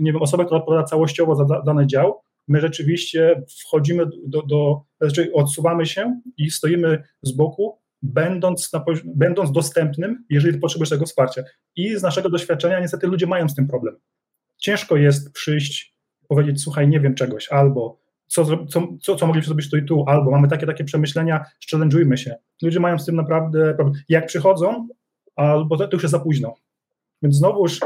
nie 0.00 0.12
wiem, 0.12 0.22
osobę, 0.22 0.44
która 0.44 0.60
odpowiada 0.60 0.84
całościowo 0.84 1.34
za 1.34 1.44
dany 1.44 1.86
dział, 1.86 2.20
my 2.50 2.60
rzeczywiście 2.60 3.42
wchodzimy 3.60 4.06
do, 4.26 4.42
do 4.42 4.82
znaczy 5.00 5.32
odsuwamy 5.32 5.86
się 5.86 6.20
i 6.36 6.50
stoimy 6.50 7.02
z 7.22 7.32
boku, 7.32 7.78
będąc, 8.02 8.72
na, 8.72 8.84
będąc 9.04 9.52
dostępnym, 9.52 10.24
jeżeli 10.30 10.58
potrzebujesz 10.58 10.90
tego 10.90 11.06
wsparcia. 11.06 11.42
I 11.76 11.96
z 11.96 12.02
naszego 12.02 12.30
doświadczenia 12.30 12.80
niestety 12.80 13.06
ludzie 13.06 13.26
mają 13.26 13.48
z 13.48 13.54
tym 13.54 13.66
problem. 13.68 13.96
Ciężko 14.58 14.96
jest 14.96 15.32
przyjść, 15.32 15.94
powiedzieć, 16.28 16.62
słuchaj, 16.62 16.88
nie 16.88 17.00
wiem 17.00 17.14
czegoś, 17.14 17.48
albo 17.48 18.00
co, 18.26 18.44
co, 18.44 18.88
co, 19.00 19.16
co 19.16 19.26
moglibyśmy 19.26 19.48
zrobić 19.48 19.70
tu 19.70 19.76
i 19.76 19.84
tu, 19.84 20.04
albo 20.06 20.30
mamy 20.30 20.48
takie 20.48 20.66
takie 20.66 20.84
przemyślenia, 20.84 21.44
challenge'ujmy 21.72 22.16
się. 22.16 22.34
Ludzie 22.62 22.80
mają 22.80 22.98
z 22.98 23.06
tym 23.06 23.16
naprawdę 23.16 23.74
problem. 23.74 24.02
Jak 24.08 24.26
przychodzą, 24.26 24.88
albo 25.36 25.76
to, 25.76 25.88
to 25.88 25.96
już 25.96 26.02
jest 26.02 26.12
za 26.12 26.20
późno. 26.20 26.54
Więc 27.22 27.36
znowuż 27.36 27.80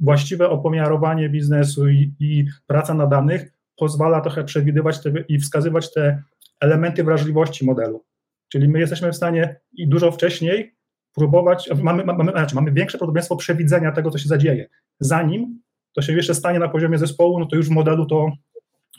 właściwe 0.00 0.50
opomiarowanie 0.50 1.28
biznesu 1.28 1.88
i, 1.88 2.12
i 2.20 2.44
praca 2.66 2.94
na 2.94 3.06
danych 3.06 3.59
pozwala 3.80 4.20
trochę 4.20 4.44
przewidywać 4.44 5.02
te, 5.02 5.12
i 5.28 5.38
wskazywać 5.38 5.92
te 5.92 6.22
elementy 6.60 7.04
wrażliwości 7.04 7.64
modelu. 7.64 8.04
Czyli 8.48 8.68
my 8.68 8.78
jesteśmy 8.78 9.12
w 9.12 9.16
stanie 9.16 9.60
i 9.72 9.88
dużo 9.88 10.12
wcześniej 10.12 10.74
próbować, 11.14 11.70
mamy, 11.82 12.04
mamy, 12.04 12.32
znaczy 12.32 12.54
mamy 12.54 12.72
większe 12.72 12.98
prawdopodobieństwo 12.98 13.36
przewidzenia 13.36 13.92
tego, 13.92 14.10
co 14.10 14.18
się 14.18 14.28
zadzieje. 14.28 14.68
Zanim 15.00 15.60
to 15.94 16.02
się 16.02 16.12
jeszcze 16.12 16.34
stanie 16.34 16.58
na 16.58 16.68
poziomie 16.68 16.98
zespołu, 16.98 17.40
no 17.40 17.46
to 17.46 17.56
już 17.56 17.68
w 17.68 17.70
modelu 17.70 18.06
to, 18.06 18.30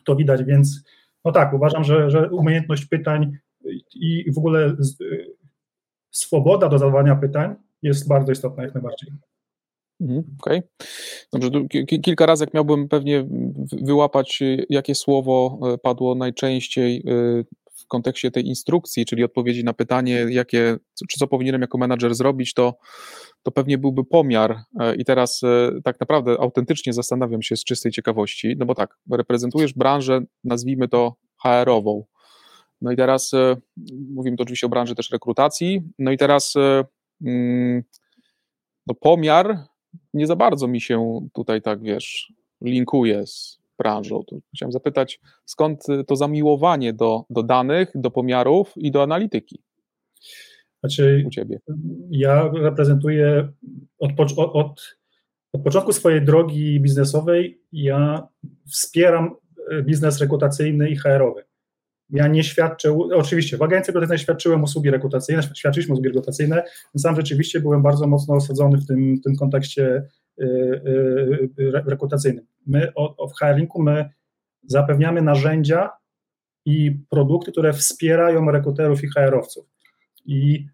to 0.05 0.15
widać, 0.15 0.43
więc 0.43 0.83
no 1.25 1.31
tak, 1.31 1.53
uważam, 1.53 1.83
że, 1.83 2.09
że 2.09 2.29
umiejętność 2.29 2.85
pytań 2.85 3.37
i 3.95 4.31
w 4.31 4.37
ogóle 4.37 4.75
swoboda 6.11 6.69
do 6.69 6.77
zadawania 6.77 7.15
pytań 7.15 7.55
jest 7.81 8.07
bardzo 8.07 8.31
istotna 8.31 8.63
jak 8.63 8.73
najbardziej. 8.73 9.11
Mhm, 10.01 10.23
okej. 10.39 10.57
Okay. 10.59 11.49
Dobrze, 11.49 11.49
kilka 12.01 12.25
razy 12.25 12.43
jak 12.43 12.53
miałbym 12.53 12.89
pewnie 12.89 13.27
wyłapać, 13.81 14.39
jakie 14.69 14.95
słowo 14.95 15.59
e, 15.73 15.77
padło 15.77 16.15
najczęściej 16.15 16.97
e, 16.97 17.43
w 17.75 17.87
kontekście 17.87 18.31
tej 18.31 18.47
instrukcji, 18.47 19.05
czyli 19.05 19.23
odpowiedzi 19.23 19.63
na 19.63 19.73
pytanie, 19.73 20.25
jakie, 20.29 20.77
czy 21.09 21.19
co 21.19 21.27
powinienem 21.27 21.61
jako 21.61 21.77
menadżer 21.77 22.15
zrobić, 22.15 22.53
to, 22.53 22.77
to 23.43 23.51
pewnie 23.51 23.77
byłby 23.77 24.03
pomiar. 24.03 24.63
E, 24.79 24.95
I 24.95 25.05
teraz 25.05 25.41
tak 25.83 25.99
naprawdę 25.99 26.31
autentycznie 26.39 26.93
zastanawiam 26.93 27.41
się 27.41 27.55
z 27.55 27.63
czystej 27.63 27.91
ciekawości, 27.91 28.55
no 28.57 28.65
bo 28.65 28.75
tak, 28.75 28.97
reprezentujesz 29.11 29.73
branżę, 29.73 30.21
nazwijmy 30.43 30.87
to 30.87 31.15
HR-ową. 31.43 32.03
No 32.81 32.91
i 32.91 32.95
teraz 32.95 33.31
mówimy 34.13 34.37
to 34.37 34.43
oczywiście 34.43 34.67
o 34.67 34.69
branży 34.69 34.95
też 34.95 35.11
rekrutacji. 35.11 35.81
No 35.99 36.11
i 36.11 36.17
teraz 36.17 36.53
mm, 37.25 37.83
no 38.87 38.95
pomiar 38.95 39.70
nie 40.13 40.27
za 40.27 40.35
bardzo 40.35 40.67
mi 40.67 40.81
się 40.81 41.27
tutaj 41.33 41.61
tak, 41.61 41.81
wiesz, 41.81 42.33
linkuje 42.61 43.27
z 43.27 43.61
branżą. 43.77 44.23
Chciałem 44.55 44.71
zapytać, 44.71 45.19
skąd 45.45 45.85
to 46.07 46.15
zamiłowanie 46.15 46.93
do, 46.93 47.25
do 47.29 47.43
danych, 47.43 47.91
do 47.95 48.11
pomiarów 48.11 48.73
i 48.75 48.91
do 48.91 49.03
analityki? 49.03 49.59
Znaczy, 50.79 51.23
u 51.27 51.29
ciebie. 51.29 51.59
Ja 52.09 52.51
reprezentuję 52.61 53.51
od, 53.99 54.11
od, 54.37 54.95
od 55.53 55.61
początku 55.63 55.93
swojej 55.93 56.25
drogi 56.25 56.79
biznesowej, 56.79 57.61
ja 57.71 58.27
wspieram 58.71 59.35
e, 59.71 59.81
biznes 59.81 60.19
rekrutacyjny 60.19 60.89
i 60.89 60.95
HR-owy. 60.95 61.43
Ja 62.11 62.27
nie 62.27 62.43
świadczę, 62.43 62.97
oczywiście 63.15 63.57
w 63.57 63.61
agencji 63.61 63.91
rekrutacyjnej 63.91 64.19
świadczyłem 64.19 64.63
usługi 64.63 64.91
rekrutacyjne, 64.91 65.43
świadczyliśmy 65.55 65.93
usługi 65.93 66.09
rekrutacyjne, 66.09 66.63
sam 66.97 67.15
rzeczywiście 67.15 67.59
byłem 67.59 67.81
bardzo 67.81 68.07
mocno 68.07 68.35
osadzony 68.35 68.77
w 68.77 68.87
tym, 68.87 69.17
w 69.17 69.21
tym 69.21 69.35
kontekście 69.35 70.03
y, 70.41 70.45
y, 70.45 71.49
y, 71.59 71.71
rekrutacyjnym. 71.71 72.45
My 72.67 72.91
o, 72.95 73.27
w 73.27 73.33
HR-Linku 73.33 73.81
my 73.81 74.09
zapewniamy 74.67 75.21
narzędzia 75.21 75.89
i 76.65 76.91
produkty, 77.09 77.51
które 77.51 77.73
wspierają 77.73 78.51
rekruterów 78.51 79.03
i 79.03 79.07
HR-owców. 79.07 79.65
I 80.25 80.67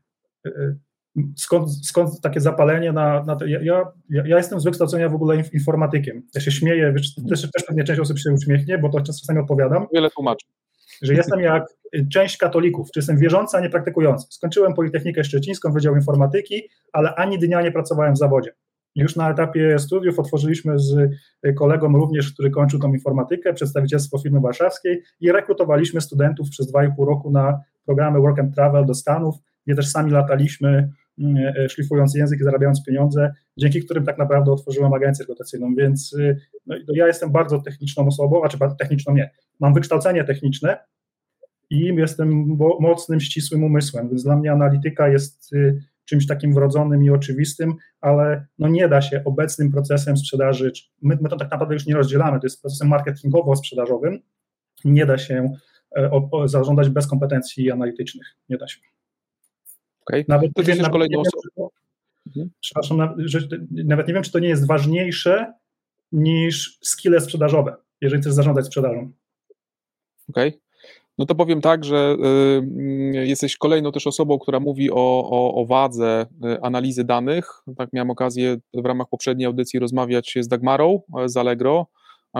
skąd, 1.36 1.86
skąd 1.86 2.22
takie 2.22 2.42
zapalenie 2.42 2.92
na, 2.92 3.24
na? 3.24 3.38
Ja, 3.46 3.60
ja, 3.62 3.94
ja, 4.10 4.38
jestem 4.38 4.60
z 4.60 4.64
wykształcenia 4.64 5.10
w 5.10 5.16
ogóle 5.16 5.44
informatykiem. 5.54 6.24
Ja 6.36 6.42
się 6.42 6.52
śmieję, 6.52 6.94
też, 7.30 7.48
też 7.52 7.64
pewnie 7.68 7.84
część 7.84 8.00
osób 8.00 8.20
się 8.20 8.34
uśmiechnie, 8.34 8.78
bo 8.78 8.90
to 8.90 9.02
czasami 9.02 9.40
odpowiadam. 9.40 9.88
Wiele 9.94 10.10
tłumaczy 10.10 10.46
że 11.02 11.14
jestem 11.14 11.40
jak 11.40 11.64
część 12.12 12.38
katolików, 12.38 12.92
czy 12.92 13.00
jestem 13.00 13.18
wierzący, 13.18 13.58
a 13.58 13.60
nie 13.60 13.70
praktykujący. 13.70 14.28
Skończyłem 14.30 14.74
Politechnikę 14.74 15.24
Szczecińską, 15.24 15.72
Wydział 15.72 15.96
Informatyki, 15.96 16.70
ale 16.94 17.16
ani 17.16 17.40
dnia 17.40 17.62
nie 17.62 17.72
pracowałem 17.72 18.14
w 18.14 18.18
zawodzie. 18.18 18.52
Już 18.96 19.16
na 19.16 19.32
etapie 19.32 19.80
studiów 19.80 20.20
otworzyliśmy 20.20 20.80
z 20.80 20.96
kolegą 21.58 21.94
również, 21.94 22.34
który 22.34 22.50
kończył 22.50 22.80
tą 22.80 22.94
informatykę, 22.94 23.54
przedstawicielstwo 23.54 24.18
firmy 24.18 24.40
warszawskiej 24.40 25.04
i 25.20 25.32
rekrutowaliśmy 25.32 26.02
studentów 26.02 26.50
przez 26.50 26.74
2,5 26.74 27.06
roku 27.08 27.32
na 27.32 27.60
programy 27.86 28.20
Work 28.20 28.40
and 28.40 28.56
Travel 28.56 28.86
do 28.86 28.94
Stanów, 28.94 29.36
gdzie 29.66 29.76
też 29.76 29.90
sami 29.90 30.12
lataliśmy, 30.12 30.92
szlifując 31.70 32.16
język 32.16 32.40
i 32.40 32.44
zarabiając 32.44 32.84
pieniądze, 32.84 33.34
dzięki 33.58 33.82
którym 33.82 34.06
tak 34.06 34.18
naprawdę 34.18 34.52
otworzyłem 34.52 34.94
agencję 34.94 35.24
rekrutacyjną, 35.24 35.76
więc 35.76 36.14
y, 36.14 36.38
no, 36.66 36.76
ja 36.94 37.08
jestem 37.08 37.32
bardzo 37.32 37.62
techniczną 37.62 38.08
osobą, 38.08 38.44
a 38.44 38.50
czy 38.50 38.58
techniczną 38.80 39.14
nie, 39.14 39.32
mam 39.60 39.74
wykształcenie 39.74 40.24
techniczne 40.24 40.78
i 41.70 41.80
jestem 41.80 42.58
mocnym, 42.80 43.20
ścisłym 43.20 43.64
umysłem, 43.64 44.10
więc 44.10 44.24
dla 44.24 44.36
mnie 44.36 44.52
analityka 44.52 45.10
jest 45.10 45.54
y, 45.54 45.84
czymś 46.06 46.28
takim 46.28 46.54
wrodzonym 46.54 47.04
i 47.04 47.10
oczywistym, 47.10 47.76
ale 48.02 48.46
no 48.60 48.68
nie 48.68 48.90
da 48.90 49.02
się 49.02 49.24
obecnym 49.26 49.72
procesem 49.72 50.18
sprzedaży, 50.18 50.72
my, 51.02 51.18
my 51.22 51.30
to 51.30 51.38
tak 51.38 51.52
naprawdę 51.52 51.74
już 51.74 51.86
nie 51.86 51.96
rozdzielamy, 51.96 52.40
to 52.40 52.46
jest 52.46 52.62
procesem 52.62 52.90
marketingowo-sprzedażowym, 52.90 54.20
nie 54.86 55.06
da 55.06 55.18
się 55.18 55.54
e, 55.96 56.10
zarządzać 56.46 56.90
bez 56.90 57.08
kompetencji 57.08 57.72
analitycznych, 57.72 58.28
nie 58.50 58.58
da 58.58 58.68
się. 58.68 58.80
Okay. 60.10 60.26
Nawet, 60.28 60.54
to 60.56 60.64
wiem, 60.64 60.78
nawet, 60.78 61.10
nie 61.10 61.18
wiem, 61.18 61.24
mhm. 62.28 62.50
przepraszam, 62.60 62.98
nawet 63.70 64.08
nie 64.08 64.14
wiem, 64.14 64.24
czy 64.24 64.32
to 64.32 64.40
nie 64.40 64.48
jest 64.48 64.68
ważniejsze 64.68 65.54
niż 66.12 66.80
skille 66.82 67.22
sprzedażowe, 67.22 67.76
jeżeli 68.02 68.22
chcesz 68.22 68.34
zarządzać 68.34 68.66
sprzedażą. 68.66 69.12
Okej. 70.30 70.48
Okay. 70.50 70.62
No 71.18 71.26
to 71.26 71.36
powiem 71.36 71.62
tak, 71.62 71.86
że 71.86 72.16
y, 73.14 73.26
jesteś 73.26 73.58
kolejną 73.58 73.92
też 73.92 74.08
osobą, 74.08 74.40
która 74.40 74.60
mówi 74.60 74.92
o, 74.92 75.30
o, 75.30 75.62
o 75.62 75.66
wadze 75.66 76.26
y, 76.46 76.62
analizy 76.62 77.04
danych. 77.04 77.52
Tak 77.78 77.94
miałem 77.94 78.10
okazję 78.10 78.58
w 78.74 78.86
ramach 78.86 79.08
poprzedniej 79.10 79.46
audycji 79.46 79.80
rozmawiać 79.80 80.34
z 80.40 80.48
Dagmarą 80.48 81.02
e, 81.20 81.30
z 81.30 81.38
Allegro, 81.38 81.88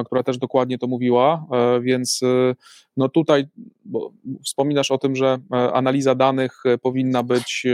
która 0.04 0.24
też 0.24 0.38
dokładnie 0.38 0.78
to 0.78 0.88
mówiła, 0.88 1.46
e, 1.52 1.82
więc 1.82 2.22
y, 2.22 2.56
no 2.98 3.10
tutaj 3.10 3.48
wspominasz 4.46 4.92
o 4.92 4.98
tym, 4.98 5.16
że 5.16 5.38
e, 5.54 5.74
analiza 5.74 6.16
danych 6.16 6.64
powinna 6.82 7.24
być 7.24 7.66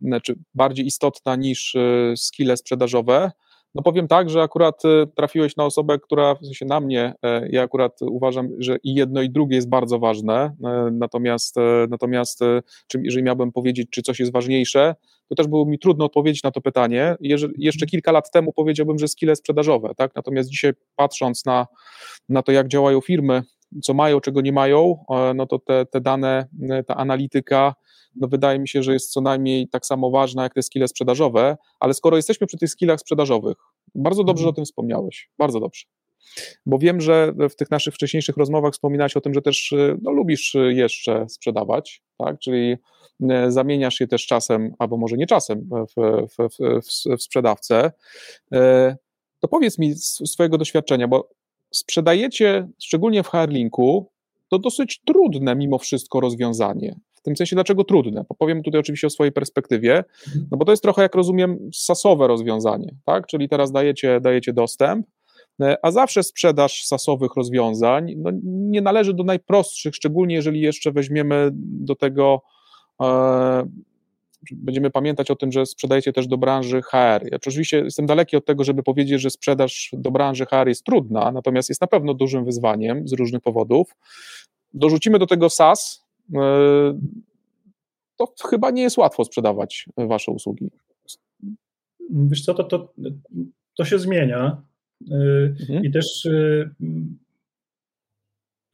znaczy 0.00 0.34
bardziej 0.54 0.86
istotna 0.86 1.36
niż 1.36 1.76
skille 2.16 2.56
sprzedażowe. 2.56 3.30
No 3.76 3.82
powiem 3.82 4.08
tak, 4.08 4.30
że 4.30 4.42
akurat 4.42 4.82
trafiłeś 5.14 5.56
na 5.56 5.64
osobę, 5.64 5.98
która 5.98 6.34
w 6.34 6.44
sensie 6.44 6.66
na 6.66 6.80
mnie, 6.80 7.14
e, 7.22 7.48
ja 7.48 7.62
akurat 7.62 8.02
uważam, 8.02 8.48
że 8.58 8.76
i 8.82 8.94
jedno 8.94 9.22
i 9.22 9.30
drugie 9.30 9.56
jest 9.56 9.68
bardzo 9.68 9.98
ważne, 9.98 10.34
e, 10.64 10.88
natomiast, 10.92 11.58
e, 11.58 11.86
natomiast 11.90 12.40
czy, 12.86 13.00
jeżeli 13.02 13.24
miałbym 13.24 13.52
powiedzieć, 13.52 13.88
czy 13.90 14.02
coś 14.02 14.20
jest 14.20 14.32
ważniejsze, 14.32 14.94
to 15.28 15.34
też 15.34 15.46
było 15.46 15.66
mi 15.66 15.78
trudno 15.78 16.04
odpowiedzieć 16.04 16.42
na 16.42 16.50
to 16.50 16.60
pytanie. 16.60 17.16
Jeżeli, 17.20 17.54
jeszcze 17.58 17.86
kilka 17.86 18.12
lat 18.12 18.30
temu 18.30 18.52
powiedziałbym, 18.52 18.98
że 18.98 19.08
skille 19.08 19.36
sprzedażowe, 19.36 19.94
tak? 19.96 20.14
natomiast 20.16 20.50
dzisiaj 20.50 20.72
patrząc 20.96 21.44
na, 21.44 21.66
na 22.28 22.42
to, 22.42 22.52
jak 22.52 22.68
działają 22.68 23.00
firmy, 23.00 23.42
co 23.82 23.94
mają, 23.94 24.20
czego 24.20 24.40
nie 24.40 24.52
mają, 24.52 25.04
no 25.34 25.46
to 25.46 25.58
te, 25.58 25.86
te 25.86 26.00
dane, 26.00 26.46
ta 26.86 26.96
analityka, 26.96 27.74
no 28.16 28.28
wydaje 28.28 28.58
mi 28.58 28.68
się, 28.68 28.82
że 28.82 28.92
jest 28.92 29.12
co 29.12 29.20
najmniej 29.20 29.68
tak 29.68 29.86
samo 29.86 30.10
ważna 30.10 30.42
jak 30.42 30.54
te 30.54 30.62
skille 30.62 30.88
sprzedażowe, 30.88 31.56
ale 31.80 31.94
skoro 31.94 32.16
jesteśmy 32.16 32.46
przy 32.46 32.58
tych 32.58 32.70
skillach 32.70 33.00
sprzedażowych, 33.00 33.56
bardzo 33.94 34.24
dobrze 34.24 34.42
mhm. 34.42 34.50
o 34.50 34.54
tym 34.54 34.64
wspomniałeś, 34.64 35.30
bardzo 35.38 35.60
dobrze. 35.60 35.84
Bo 36.66 36.78
wiem, 36.78 37.00
że 37.00 37.32
w 37.50 37.56
tych 37.56 37.70
naszych 37.70 37.94
wcześniejszych 37.94 38.36
rozmowach 38.36 38.72
wspominałeś 38.72 39.16
o 39.16 39.20
tym, 39.20 39.34
że 39.34 39.42
też 39.42 39.74
no, 40.02 40.10
lubisz 40.10 40.56
jeszcze 40.68 41.28
sprzedawać, 41.28 42.02
tak? 42.18 42.38
czyli 42.38 42.76
e, 43.30 43.52
zamieniasz 43.52 43.94
się 43.94 44.06
też 44.06 44.26
czasem, 44.26 44.74
albo 44.78 44.96
może 44.96 45.16
nie 45.16 45.26
czasem, 45.26 45.68
w, 45.70 46.26
w, 46.28 46.48
w, 46.54 47.16
w 47.18 47.22
sprzedawcę. 47.22 47.92
To 49.40 49.48
powiedz 49.48 49.78
mi 49.78 49.94
z 49.94 50.30
swojego 50.30 50.58
doświadczenia, 50.58 51.08
bo 51.08 51.30
sprzedajecie, 51.74 52.68
szczególnie 52.82 53.22
w 53.22 53.28
HR-Linku, 53.28 54.06
to 54.50 54.58
dosyć 54.58 55.02
trudne 55.04 55.56
mimo 55.56 55.78
wszystko 55.78 56.20
rozwiązanie 56.20 56.96
tym 57.26 57.36
sensie 57.36 57.56
dlaczego 57.56 57.84
trudne. 57.84 58.24
Powiem 58.38 58.62
tutaj 58.62 58.80
oczywiście 58.80 59.06
o 59.06 59.10
swojej 59.10 59.32
perspektywie, 59.32 60.04
no 60.50 60.56
bo 60.56 60.64
to 60.64 60.72
jest 60.72 60.82
trochę, 60.82 61.02
jak 61.02 61.14
rozumiem, 61.14 61.70
sasowe 61.74 62.26
rozwiązanie, 62.26 62.94
tak? 63.04 63.26
Czyli 63.26 63.48
teraz 63.48 63.72
dajecie, 63.72 64.20
dajecie 64.20 64.52
dostęp, 64.52 65.06
a 65.82 65.90
zawsze 65.90 66.22
sprzedaż 66.22 66.84
sasowych 66.84 67.34
rozwiązań 67.36 68.14
no, 68.16 68.30
nie 68.44 68.80
należy 68.80 69.14
do 69.14 69.24
najprostszych, 69.24 69.94
szczególnie 69.94 70.34
jeżeli 70.34 70.60
jeszcze 70.60 70.92
weźmiemy 70.92 71.50
do 71.52 71.94
tego 71.94 72.42
e, 73.02 73.66
będziemy 74.52 74.90
pamiętać 74.90 75.30
o 75.30 75.36
tym, 75.36 75.52
że 75.52 75.66
sprzedajecie 75.66 76.12
też 76.12 76.26
do 76.26 76.38
branży 76.38 76.82
HR. 76.82 77.22
Ja 77.30 77.36
oczywiście 77.36 77.78
jestem 77.78 78.06
daleki 78.06 78.36
od 78.36 78.44
tego, 78.44 78.64
żeby 78.64 78.82
powiedzieć, 78.82 79.20
że 79.20 79.30
sprzedaż 79.30 79.90
do 79.92 80.10
branży 80.10 80.46
HR 80.46 80.68
jest 80.68 80.84
trudna, 80.84 81.32
natomiast 81.32 81.68
jest 81.68 81.80
na 81.80 81.86
pewno 81.86 82.14
dużym 82.14 82.44
wyzwaniem 82.44 83.08
z 83.08 83.12
różnych 83.12 83.42
powodów. 83.42 83.96
Dorzucimy 84.74 85.18
do 85.18 85.26
tego 85.26 85.50
SaaS, 85.50 86.04
e, 86.34 86.98
to 88.16 88.32
chyba 88.48 88.70
nie 88.70 88.82
jest 88.82 88.98
łatwo 88.98 89.24
sprzedawać 89.24 89.86
wasze 89.96 90.32
usługi. 90.32 90.70
Wiesz 92.10 92.44
co, 92.44 92.54
to, 92.54 92.64
to, 92.64 92.92
to 93.76 93.84
się 93.84 93.98
zmienia 93.98 94.38
e, 94.38 94.75
mhm. 95.10 95.84
i 95.84 95.90
też 95.90 96.26
e, 96.26 96.70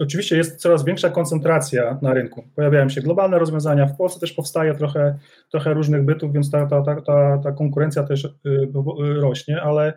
Oczywiście 0.02 0.36
jest 0.36 0.60
coraz 0.60 0.84
większa 0.84 1.10
koncentracja 1.10 1.98
na 2.02 2.14
rynku. 2.14 2.44
Pojawiają 2.56 2.88
się 2.88 3.00
globalne 3.00 3.38
rozwiązania, 3.38 3.86
w 3.86 3.96
Polsce 3.96 4.20
też 4.20 4.32
powstaje 4.32 4.74
trochę, 4.74 5.18
trochę 5.50 5.74
różnych 5.74 6.04
bytów, 6.04 6.32
więc 6.32 6.50
ta, 6.50 6.66
ta, 6.66 7.00
ta, 7.00 7.38
ta 7.38 7.52
konkurencja 7.52 8.02
też 8.02 8.24
y, 8.24 8.30
y, 8.46 9.20
rośnie, 9.20 9.62
ale 9.62 9.92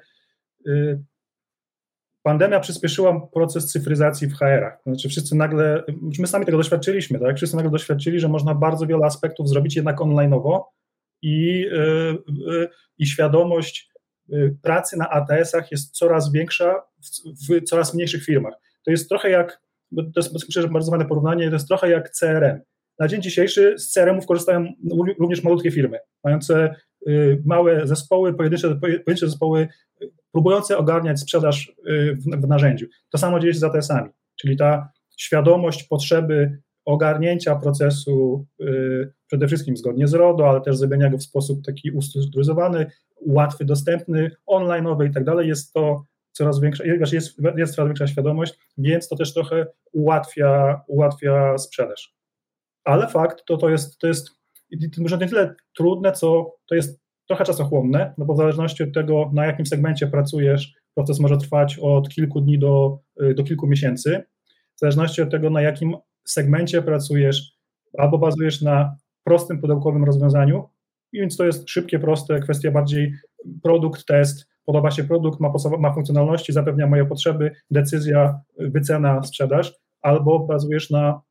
y, 0.67 1.03
pandemia 2.23 2.59
przyspieszyła 2.59 3.27
proces 3.27 3.71
cyfryzacji 3.71 4.27
w 4.27 4.33
HR-ach. 4.33 4.81
Znaczy 4.85 5.09
wszyscy 5.09 5.35
nagle, 5.35 5.83
my 6.19 6.27
sami 6.27 6.45
tego 6.45 6.57
doświadczyliśmy, 6.57 7.19
tak? 7.19 7.35
Wszyscy 7.35 7.55
nagle 7.55 7.71
doświadczyli, 7.71 8.19
że 8.19 8.27
można 8.27 8.55
bardzo 8.55 8.87
wiele 8.87 9.05
aspektów 9.05 9.49
zrobić 9.49 9.75
jednak 9.75 9.97
online'owo 9.97 10.61
i, 11.21 11.65
i 12.97 13.05
świadomość 13.05 13.94
pracy 14.61 14.97
na 14.97 15.09
ATS-ach 15.09 15.71
jest 15.71 15.91
coraz 15.91 16.31
większa 16.31 16.81
w, 17.03 17.49
w 17.49 17.63
coraz 17.63 17.93
mniejszych 17.93 18.23
firmach. 18.23 18.53
To 18.85 18.91
jest 18.91 19.09
trochę 19.09 19.29
jak 19.29 19.65
to 19.95 20.19
jest 20.19 20.33
myślę, 20.33 20.61
że 20.61 20.67
bardzo 20.67 20.91
fajne 20.91 21.05
porównanie, 21.05 21.47
to 21.47 21.53
jest 21.53 21.67
trochę 21.67 21.89
jak 21.89 22.09
CRM. 22.09 22.61
Na 22.99 23.07
dzień 23.07 23.21
dzisiejszy 23.21 23.79
z 23.79 23.91
CRM-ów 23.91 24.25
korzystają 24.25 24.73
również 25.19 25.43
malutkie 25.43 25.71
firmy, 25.71 25.99
mające 26.23 26.75
y, 27.07 27.41
małe 27.45 27.87
zespoły, 27.87 28.33
pojedyncze, 28.33 28.75
pojedyncze 28.75 29.27
zespoły, 29.29 29.67
y, 30.01 30.11
próbujące 30.31 30.77
ogarniać 30.77 31.19
sprzedaż 31.19 31.73
y, 31.89 32.15
w, 32.15 32.41
w 32.41 32.47
narzędziu. 32.47 32.85
To 33.09 33.17
samo 33.17 33.39
dzieje 33.39 33.53
się 33.53 33.59
z 33.59 33.63
ATS-ami, 33.63 34.09
czyli 34.35 34.57
ta 34.57 34.89
świadomość 35.17 35.83
potrzeby 35.83 36.61
ogarnięcia 36.85 37.55
procesu 37.55 38.45
przede 39.27 39.47
wszystkim 39.47 39.77
zgodnie 39.77 40.07
z 40.07 40.13
RODO, 40.13 40.49
ale 40.49 40.61
też 40.61 40.77
zrobienia 40.77 41.09
go 41.09 41.17
w 41.17 41.23
sposób 41.23 41.65
taki 41.65 41.91
ustrukturyzowany, 41.91 42.85
łatwy, 43.27 43.65
dostępny, 43.65 44.31
online'owy 44.49 45.09
i 45.09 45.13
tak 45.13 45.23
dalej, 45.23 45.47
jest 45.47 45.73
to 45.73 46.03
coraz 46.31 46.59
większa, 46.59 46.83
jest, 46.85 47.37
jest 47.57 47.75
coraz 47.75 47.87
większa 47.87 48.07
świadomość, 48.07 48.59
więc 48.77 49.07
to 49.07 49.15
też 49.15 49.33
trochę 49.33 49.65
ułatwia, 49.93 50.81
ułatwia 50.87 51.57
sprzedaż. 51.57 52.15
Ale 52.83 53.07
fakt 53.07 53.45
to, 53.45 53.57
to 53.57 53.69
jest, 53.69 53.97
to 53.97 54.07
jest 54.07 54.29
może 54.97 55.17
nie 55.17 55.27
tyle 55.27 55.55
trudne, 55.77 56.11
co 56.11 56.55
to 56.69 56.75
jest 56.75 56.99
trochę 57.27 57.43
czasochłonne, 57.43 58.13
no 58.17 58.25
bo 58.25 58.33
w 58.33 58.37
zależności 58.37 58.83
od 58.83 58.93
tego, 58.93 59.31
na 59.33 59.45
jakim 59.45 59.65
segmencie 59.65 60.07
pracujesz, 60.07 60.73
proces 60.93 61.19
może 61.19 61.37
trwać 61.37 61.79
od 61.81 62.09
kilku 62.09 62.41
dni 62.41 62.59
do, 62.59 62.99
do 63.35 63.43
kilku 63.43 63.67
miesięcy. 63.67 64.23
W 64.75 64.79
zależności 64.79 65.21
od 65.21 65.31
tego, 65.31 65.49
na 65.49 65.61
jakim 65.61 65.95
segmencie 66.25 66.81
pracujesz, 66.81 67.55
albo 67.97 68.17
bazujesz 68.17 68.61
na 68.61 68.95
prostym 69.23 69.61
pudełkowym 69.61 70.03
rozwiązaniu, 70.03 70.69
więc 71.13 71.37
to 71.37 71.45
jest 71.45 71.69
szybkie, 71.69 71.99
proste, 71.99 72.39
kwestia 72.39 72.71
bardziej 72.71 73.13
produkt, 73.63 74.05
test, 74.05 74.47
podoba 74.65 74.91
się 74.91 75.03
produkt, 75.03 75.39
ma, 75.39 75.51
ma 75.79 75.93
funkcjonalności, 75.93 76.53
zapewnia 76.53 76.87
moje 76.87 77.05
potrzeby, 77.05 77.51
decyzja, 77.71 78.39
wycena, 78.57 79.23
sprzedaż, 79.23 79.73
albo 80.01 80.39
bazujesz 80.39 80.89
na 80.89 81.21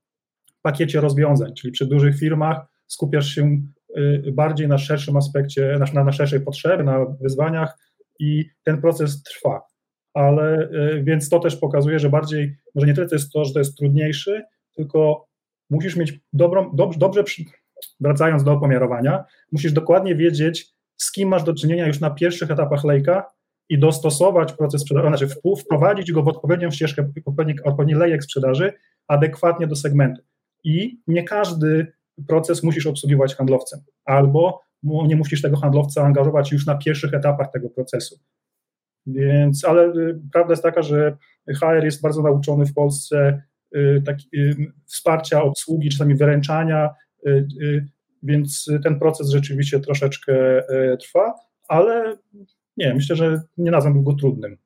pakiecie 0.62 1.00
rozwiązań, 1.00 1.54
czyli 1.54 1.72
przy 1.72 1.86
dużych 1.86 2.18
firmach 2.18 2.66
skupiasz 2.86 3.26
się 3.26 3.62
y, 3.98 4.32
bardziej 4.32 4.68
na 4.68 4.78
szerszym 4.78 5.16
aspekcie, 5.16 5.78
na, 5.94 6.04
na 6.04 6.12
szerszej 6.12 6.40
potrzebie, 6.40 6.84
na 6.84 7.06
wyzwaniach 7.20 7.78
i 8.18 8.44
ten 8.64 8.80
proces 8.80 9.22
trwa. 9.22 9.62
Ale 10.14 10.68
y, 10.70 11.02
więc 11.04 11.28
to 11.28 11.38
też 11.38 11.56
pokazuje, 11.56 11.98
że 11.98 12.10
bardziej, 12.10 12.56
może 12.74 12.86
nie 12.86 12.94
tyle 12.94 13.08
to 13.08 13.14
jest 13.14 13.32
to, 13.32 13.44
że 13.44 13.52
to 13.52 13.58
jest 13.58 13.78
trudniejszy, 13.78 14.42
tylko 14.76 15.26
musisz 15.70 15.96
mieć 15.96 16.20
dobrą, 16.32 16.70
dobrze, 16.74 16.98
dobrze 16.98 17.24
wracając 18.00 18.44
do 18.44 18.52
opomiarowania, 18.52 19.24
musisz 19.52 19.72
dokładnie 19.72 20.16
wiedzieć, 20.16 20.74
z 20.96 21.12
kim 21.12 21.28
masz 21.28 21.42
do 21.42 21.54
czynienia 21.54 21.86
już 21.86 22.00
na 22.00 22.10
pierwszych 22.10 22.50
etapach 22.50 22.84
lejka 22.84 23.30
i 23.68 23.78
dostosować 23.78 24.52
proces 24.52 24.80
sprzedaży, 24.82 25.08
znaczy 25.08 25.28
wprowadzić 25.60 26.12
go 26.12 26.22
w 26.22 26.28
odpowiednią 26.28 26.70
ścieżkę, 26.70 27.12
odpowiedni, 27.24 27.62
odpowiedni 27.64 27.94
lejek 27.94 28.24
sprzedaży 28.24 28.72
adekwatnie 29.08 29.66
do 29.66 29.76
segmentu. 29.76 30.22
I 30.64 31.00
nie 31.06 31.22
każdy 31.22 31.92
proces 32.28 32.62
musisz 32.62 32.86
obsługiwać 32.86 33.34
handlowcem, 33.34 33.80
albo 34.04 34.60
nie 34.82 35.16
musisz 35.16 35.42
tego 35.42 35.56
handlowca 35.56 36.02
angażować 36.02 36.52
już 36.52 36.66
na 36.66 36.74
pierwszych 36.74 37.14
etapach 37.14 37.50
tego 37.52 37.70
procesu. 37.70 38.18
Więc, 39.06 39.64
ale 39.64 39.86
y, 39.86 40.20
prawda 40.32 40.52
jest 40.52 40.62
taka, 40.62 40.82
że 40.82 41.16
HR 41.56 41.84
jest 41.84 42.02
bardzo 42.02 42.22
nauczony 42.22 42.66
w 42.66 42.74
Polsce 42.74 43.42
y, 43.74 44.02
taki, 44.06 44.28
y, 44.36 44.72
wsparcia 44.86 45.42
obsługi, 45.42 45.90
czasami 45.90 46.14
wyręczania, 46.14 46.90
więc 48.22 48.70
ten 48.82 48.98
proces 48.98 49.30
rzeczywiście 49.30 49.80
troszeczkę 49.80 50.62
trwa, 51.00 51.34
ale 51.68 52.16
nie, 52.76 52.94
myślę, 52.94 53.16
że 53.16 53.42
nie 53.58 53.70
nazwałbym 53.70 54.04
go 54.04 54.12
trudnym. 54.12 54.56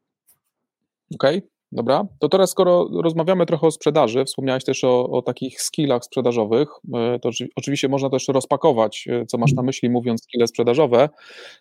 Okej, 1.14 1.38
okay, 1.38 1.50
dobra. 1.72 2.06
To 2.18 2.28
teraz, 2.28 2.50
skoro 2.50 2.88
rozmawiamy 3.02 3.46
trochę 3.46 3.66
o 3.66 3.70
sprzedaży, 3.70 4.24
wspomniałeś 4.24 4.64
też 4.64 4.84
o, 4.84 5.10
o 5.10 5.22
takich 5.22 5.62
skillach 5.62 6.04
sprzedażowych, 6.04 6.68
e, 6.94 7.18
to 7.18 7.30
oczywiście 7.56 7.88
można 7.88 8.10
też 8.10 8.28
rozpakować, 8.28 9.08
e, 9.10 9.26
co 9.26 9.38
masz 9.38 9.52
na 9.52 9.62
myśli, 9.62 9.90
mówiąc 9.90 10.22
skille 10.22 10.46
sprzedażowe. 10.46 11.08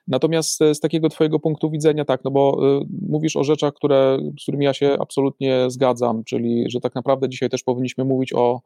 Natomiast 0.08 0.62
e, 0.62 0.76
z 0.76 0.80
takiego 0.80 1.10
Twojego 1.10 1.40
punktu 1.40 1.70
widzenia, 1.70 2.06
tak, 2.06 2.24
no 2.24 2.32
bo 2.32 2.62
mówisz 3.10 3.36
o 3.36 3.44
rzeczach, 3.44 3.74
które, 3.74 4.18
z 4.40 4.44
którymi 4.44 4.66
ja 4.66 4.74
się 4.74 4.98
absolutnie 5.00 5.66
zgadzam, 5.70 6.24
czyli 6.24 6.70
że 6.70 6.80
tak 6.80 6.96
naprawdę 6.96 7.30
dzisiaj 7.30 7.50
też 7.50 7.64
powinniśmy 7.64 8.06
mówić 8.06 8.34
o 8.34 8.62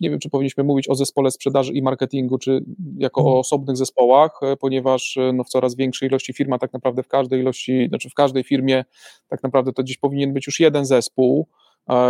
nie 0.00 0.10
wiem, 0.10 0.18
czy 0.18 0.30
powinniśmy 0.30 0.64
mówić 0.64 0.88
o 0.88 0.94
zespole 0.94 1.30
sprzedaży 1.30 1.72
i 1.72 1.82
marketingu, 1.82 2.38
czy 2.38 2.64
jako 2.98 3.20
mhm. 3.20 3.36
o 3.36 3.38
osobnych 3.38 3.76
zespołach, 3.76 4.30
e, 4.42 4.56
ponieważ 4.56 5.16
e, 5.16 5.32
no, 5.32 5.44
w 5.44 5.48
coraz 5.48 5.76
większej 5.76 6.08
ilości 6.08 6.32
firma 6.32 6.58
tak 6.58 6.72
naprawdę 6.72 7.02
w 7.02 7.08
każdej 7.08 7.40
ilości, 7.40 7.86
znaczy 7.88 8.10
w 8.10 8.14
każdej 8.14 8.44
firmie 8.44 8.84
tak 9.28 9.42
naprawdę 9.42 9.72
to 9.72 9.82
dziś 9.82 9.96
powinien 9.96 10.32
być 10.32 10.46
już 10.46 10.60
jeden 10.60 10.84
zespół, 10.84 11.46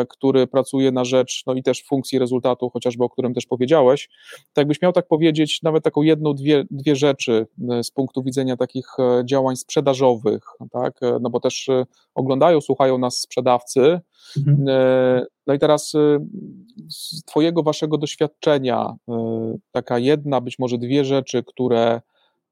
który 0.09 0.47
pracuje 0.47 0.93
na 0.93 1.05
rzecz, 1.05 1.43
no 1.47 1.55
i 1.55 1.63
też 1.63 1.85
funkcji 1.85 2.19
rezultatu, 2.19 2.71
chociażby 2.71 3.05
o 3.05 3.09
którym 3.09 3.35
też 3.35 3.47
powiedziałeś. 3.47 4.09
Tak 4.53 4.63
jakbyś 4.63 4.83
miał 4.83 4.93
tak 4.93 5.09
powiedzieć, 5.09 5.63
nawet 5.63 5.85
taką 5.85 6.03
jedną, 6.03 6.35
dwie, 6.35 6.65
dwie 6.71 6.97
rzeczy 6.97 7.47
z 7.83 7.91
punktu 7.91 8.23
widzenia 8.23 8.57
takich 8.57 8.87
działań 9.25 9.57
sprzedażowych, 9.57 10.43
tak? 10.71 11.01
no 11.21 11.31
bo 11.31 11.41
też 11.41 11.69
oglądają, 12.15 12.61
słuchają 12.61 12.99
nas 12.99 13.21
sprzedawcy, 13.21 14.01
mhm. 14.37 14.65
No 15.47 15.55
i 15.55 15.59
teraz 15.59 15.93
z 16.89 17.25
Twojego, 17.25 17.63
Waszego 17.63 17.99
doświadczenia, 17.99 18.95
taka 19.73 19.99
jedna, 19.99 20.41
być 20.41 20.59
może 20.59 20.79
dwie 20.79 21.05
rzeczy, 21.05 21.43
które 21.43 22.01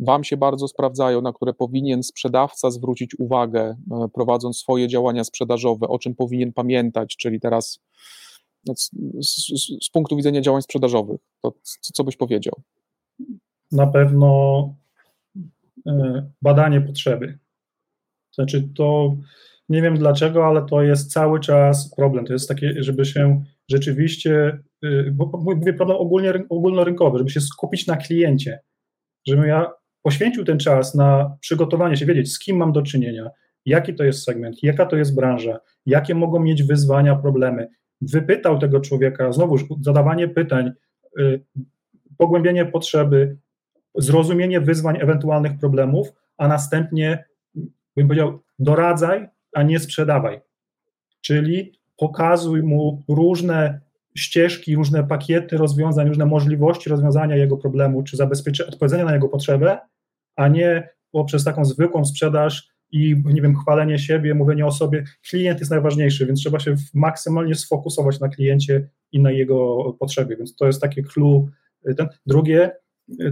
Wam 0.00 0.24
się 0.24 0.36
bardzo 0.36 0.68
sprawdzają, 0.68 1.22
na 1.22 1.32
które 1.32 1.54
powinien 1.54 2.02
sprzedawca 2.02 2.70
zwrócić 2.70 3.18
uwagę, 3.18 3.76
y, 4.06 4.08
prowadząc 4.08 4.58
swoje 4.58 4.88
działania 4.88 5.24
sprzedażowe, 5.24 5.88
o 5.88 5.98
czym 5.98 6.14
powinien 6.14 6.52
pamiętać, 6.52 7.16
czyli 7.16 7.40
teraz 7.40 7.80
no, 8.66 8.74
z, 8.76 8.90
z, 9.20 9.86
z, 9.86 9.90
punktu 9.90 10.16
widzenia 10.16 10.40
działań 10.40 10.62
sprzedażowych, 10.62 11.20
to 11.42 11.52
co, 11.62 11.92
co 11.92 12.04
byś 12.04 12.16
powiedział? 12.16 12.54
Na 13.72 13.86
pewno 13.86 14.74
badanie 16.42 16.80
potrzeby. 16.80 17.38
Znaczy, 18.34 18.68
to 18.76 19.16
nie 19.68 19.82
wiem 19.82 19.98
dlaczego, 19.98 20.46
ale 20.46 20.66
to 20.66 20.82
jest 20.82 21.12
cały 21.12 21.40
czas 21.40 21.94
problem. 21.96 22.24
To 22.24 22.32
jest 22.32 22.48
takie, 22.48 22.74
żeby 22.78 23.04
się 23.04 23.44
rzeczywiście, 23.70 24.58
y, 24.84 25.12
bo 25.14 25.30
mówię 25.44 25.72
problem 25.72 25.98
ogólnie, 25.98 26.32
ogólnorynkowy, 26.48 27.18
żeby 27.18 27.30
się 27.30 27.40
skupić 27.40 27.86
na 27.86 27.96
kliencie, 27.96 28.60
żebym 29.26 29.44
ja 29.44 29.70
poświęcił 30.02 30.44
ten 30.44 30.58
czas 30.58 30.94
na 30.94 31.36
przygotowanie 31.40 31.96
się, 31.96 32.06
wiedzieć 32.06 32.32
z 32.32 32.38
kim 32.38 32.56
mam 32.56 32.72
do 32.72 32.82
czynienia, 32.82 33.30
jaki 33.66 33.94
to 33.94 34.04
jest 34.04 34.24
segment, 34.24 34.62
jaka 34.62 34.86
to 34.86 34.96
jest 34.96 35.14
branża, 35.14 35.60
jakie 35.86 36.14
mogą 36.14 36.40
mieć 36.40 36.62
wyzwania, 36.62 37.16
problemy. 37.16 37.68
Wypytał 38.00 38.58
tego 38.58 38.80
człowieka, 38.80 39.32
znowuż 39.32 39.64
zadawanie 39.80 40.28
pytań, 40.28 40.72
y, 41.18 41.44
pogłębienie 42.16 42.66
potrzeby, 42.66 43.36
zrozumienie 43.94 44.60
wyzwań, 44.60 44.96
ewentualnych 45.00 45.58
problemów, 45.58 46.12
a 46.36 46.48
następnie, 46.48 47.24
bym 47.96 48.08
powiedział, 48.08 48.38
doradzaj, 48.58 49.28
a 49.52 49.62
nie 49.62 49.78
sprzedawaj. 49.78 50.40
Czyli 51.20 51.72
pokazuj 51.96 52.62
mu 52.62 53.02
różne 53.08 53.80
ścieżki, 54.18 54.76
różne 54.76 55.04
pakiety 55.04 55.56
rozwiązań, 55.56 56.08
różne 56.08 56.26
możliwości 56.26 56.90
rozwiązania 56.90 57.36
jego 57.36 57.56
problemu, 57.56 58.02
czy 58.02 58.16
odpowiedzenia 58.68 59.04
na 59.04 59.14
jego 59.14 59.28
potrzebę, 59.28 59.78
a 60.36 60.48
nie 60.48 60.88
poprzez 61.10 61.44
taką 61.44 61.64
zwykłą 61.64 62.04
sprzedaż 62.04 62.68
i, 62.90 63.22
nie 63.24 63.42
wiem, 63.42 63.56
chwalenie 63.56 63.98
siebie, 63.98 64.34
mówienie 64.34 64.66
o 64.66 64.72
sobie. 64.72 65.04
Klient 65.30 65.58
jest 65.58 65.70
najważniejszy, 65.70 66.26
więc 66.26 66.40
trzeba 66.40 66.58
się 66.58 66.74
maksymalnie 66.94 67.54
sfokusować 67.54 68.20
na 68.20 68.28
kliencie 68.28 68.88
i 69.12 69.20
na 69.20 69.30
jego 69.30 69.92
potrzebie, 69.92 70.36
więc 70.36 70.56
to 70.56 70.66
jest 70.66 70.80
takie 70.80 71.02
clue. 71.02 71.48
Ten. 71.96 72.08
Drugie, 72.26 72.70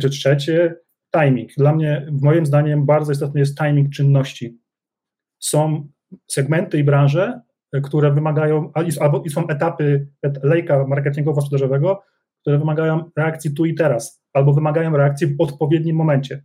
czy 0.01 0.11
trzecie, 0.11 0.75
timing. 1.17 1.55
Dla 1.57 1.75
mnie, 1.75 2.07
moim 2.23 2.47
zdaniem, 2.47 2.87
bardzo 2.87 3.13
istotny 3.13 3.41
jest 3.41 3.59
timing 3.59 3.91
czynności. 3.93 4.59
Są 5.39 5.89
segmenty 6.27 6.79
i 6.79 6.85
branże, 6.85 7.41
które 7.83 8.13
wymagają, 8.13 8.73
albo 9.01 9.23
i 9.23 9.31
są 9.31 9.47
etapy 9.47 10.09
lejka 10.43 10.85
marketingowo-sprzedażowego, 10.85 11.97
które 12.41 12.59
wymagają 12.59 13.11
reakcji 13.17 13.55
tu 13.55 13.65
i 13.65 13.75
teraz, 13.75 14.23
albo 14.33 14.53
wymagają 14.53 14.97
reakcji 14.97 15.27
w 15.27 15.41
odpowiednim 15.41 15.97
momencie. 15.97 16.45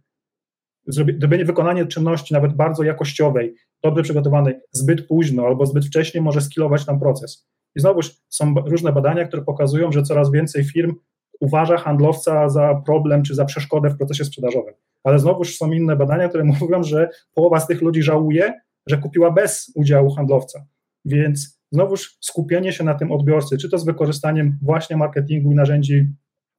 Zrobienie, 0.88 1.45
wykonanie 1.45 1.86
czynności, 1.86 2.34
nawet 2.34 2.53
bardzo 2.53 2.84
jakościowej, 2.84 3.55
dobrze 3.84 4.03
przygotowanej, 4.03 4.55
zbyt 4.71 5.07
późno 5.07 5.45
albo 5.45 5.65
zbyt 5.65 5.86
wcześnie 5.86 6.21
może 6.21 6.41
skilować 6.41 6.88
nam 6.88 6.99
proces. 6.99 7.47
I 7.75 7.79
znowuż 7.79 8.11
są 8.29 8.53
różne 8.65 8.91
badania, 8.91 9.27
które 9.27 9.41
pokazują, 9.41 9.91
że 9.91 10.03
coraz 10.03 10.32
więcej 10.32 10.63
firm 10.63 10.95
uważa 11.39 11.77
handlowca 11.77 12.49
za 12.49 12.82
problem 12.86 13.23
czy 13.23 13.36
za 13.36 13.45
przeszkodę 13.45 13.89
w 13.89 13.97
procesie 13.97 14.25
sprzedażowym. 14.25 14.73
Ale 15.03 15.19
znowuż 15.19 15.57
są 15.57 15.71
inne 15.71 15.95
badania, 15.95 16.29
które 16.29 16.43
mówią, 16.61 16.84
że 16.84 17.09
połowa 17.34 17.59
z 17.59 17.67
tych 17.67 17.82
ludzi 17.82 18.03
żałuje, 18.03 18.53
że 18.88 18.97
kupiła 18.97 19.32
bez 19.32 19.71
udziału 19.75 20.15
handlowca. 20.15 20.65
Więc 21.06 21.62
znowuż 21.72 22.18
skupienie 22.22 22.74
się 22.74 22.84
na 22.84 22.93
tym 22.93 23.12
odbiorcy, 23.12 23.58
czy 23.58 23.70
to 23.70 23.78
z 23.78 23.86
wykorzystaniem 23.86 24.60
właśnie 24.62 24.97
marketingu 24.97 25.52
i 25.52 25.56
narzędzi 25.56 26.08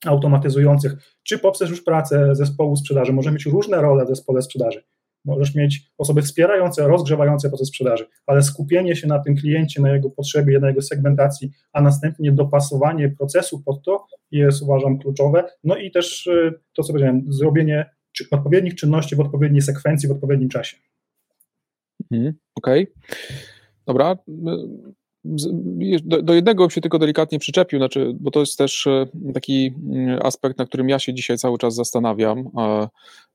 automatyzujących, 0.07 0.93
czy 1.23 1.39
poprzez 1.39 1.71
już 1.71 1.85
pracę 1.85 2.35
zespołu 2.35 2.77
sprzedaży. 2.77 3.13
Może 3.13 3.33
mieć 3.33 3.47
różne 3.47 3.81
role 3.81 4.05
w 4.05 4.09
zespole 4.09 4.43
sprzedaży. 4.43 4.85
Możesz 5.25 5.55
mieć 5.55 5.93
osoby 5.99 6.23
wspierające, 6.23 6.89
rozgrzewające 6.89 7.49
proces 7.49 7.69
sprzedaży, 7.69 8.07
ale 8.27 8.43
skupienie 8.43 8.97
się 8.97 9.07
na 9.07 9.19
tym 9.19 9.37
kliencie, 9.37 9.83
na 9.83 9.95
jego 9.95 10.11
potrzebie, 10.11 10.59
na 10.59 10.69
jego 10.69 10.83
segmentacji, 10.83 11.51
a 11.73 11.83
następnie 11.83 12.33
dopasowanie 12.33 13.09
procesu 13.09 13.63
pod 13.63 13.85
to 13.85 14.07
jest 14.31 14.63
uważam 14.63 14.99
kluczowe. 14.99 15.45
No 15.65 15.77
i 15.77 15.91
też 15.91 16.27
y, 16.27 16.61
to, 16.77 16.83
co 16.83 16.93
powiedziałem, 16.93 17.33
zrobienie 17.33 17.91
odpowiednich 18.31 18.75
czynności 18.75 19.17
w 19.17 19.21
odpowiedniej 19.21 19.63
sekwencji, 19.63 20.09
w 20.09 20.13
odpowiednim 20.13 20.49
czasie. 20.49 20.77
Mhm, 22.11 22.35
Okej. 22.55 22.83
Okay. 22.83 23.52
Dobra. 23.87 24.17
Do, 25.25 26.23
do, 26.23 26.35
jednego 26.35 26.65
bym 26.65 26.71
się 26.71 26.81
tylko 26.81 26.99
delikatnie 26.99 27.39
przyczepił, 27.39 27.79
znaczy, 27.79 28.13
bo 28.21 28.31
to 28.31 28.41
jest 28.41 28.59
też 28.59 28.87
e, 28.87 29.07
taki 29.35 29.75
mm, 29.93 30.19
aspekt, 30.23 30.59
na 30.59 30.67
którym 30.67 30.89
ja 30.89 30.99
się 30.99 31.15
dzisiaj 31.15 31.39
cały 31.39 31.59
czas 31.59 31.75
zastanawiam. 31.75 32.51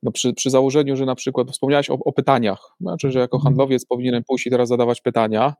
No 0.02 0.12
przy, 0.12 0.34
przy 0.34 0.50
założeniu, 0.50 0.96
że 0.96 1.06
na 1.06 1.14
przykład 1.14 1.50
wspomniałeś 1.50 1.90
o, 1.90 1.94
o, 1.94 2.12
pytaniach, 2.12 2.76
znaczy, 2.80 3.10
że 3.10 3.18
jako 3.18 3.36
mhm. 3.36 3.44
handlowiec 3.44 3.86
powinienem 3.86 4.24
pójść 4.24 4.46
i 4.46 4.50
teraz 4.50 4.68
zadawać 4.68 5.00
pytania, 5.00 5.54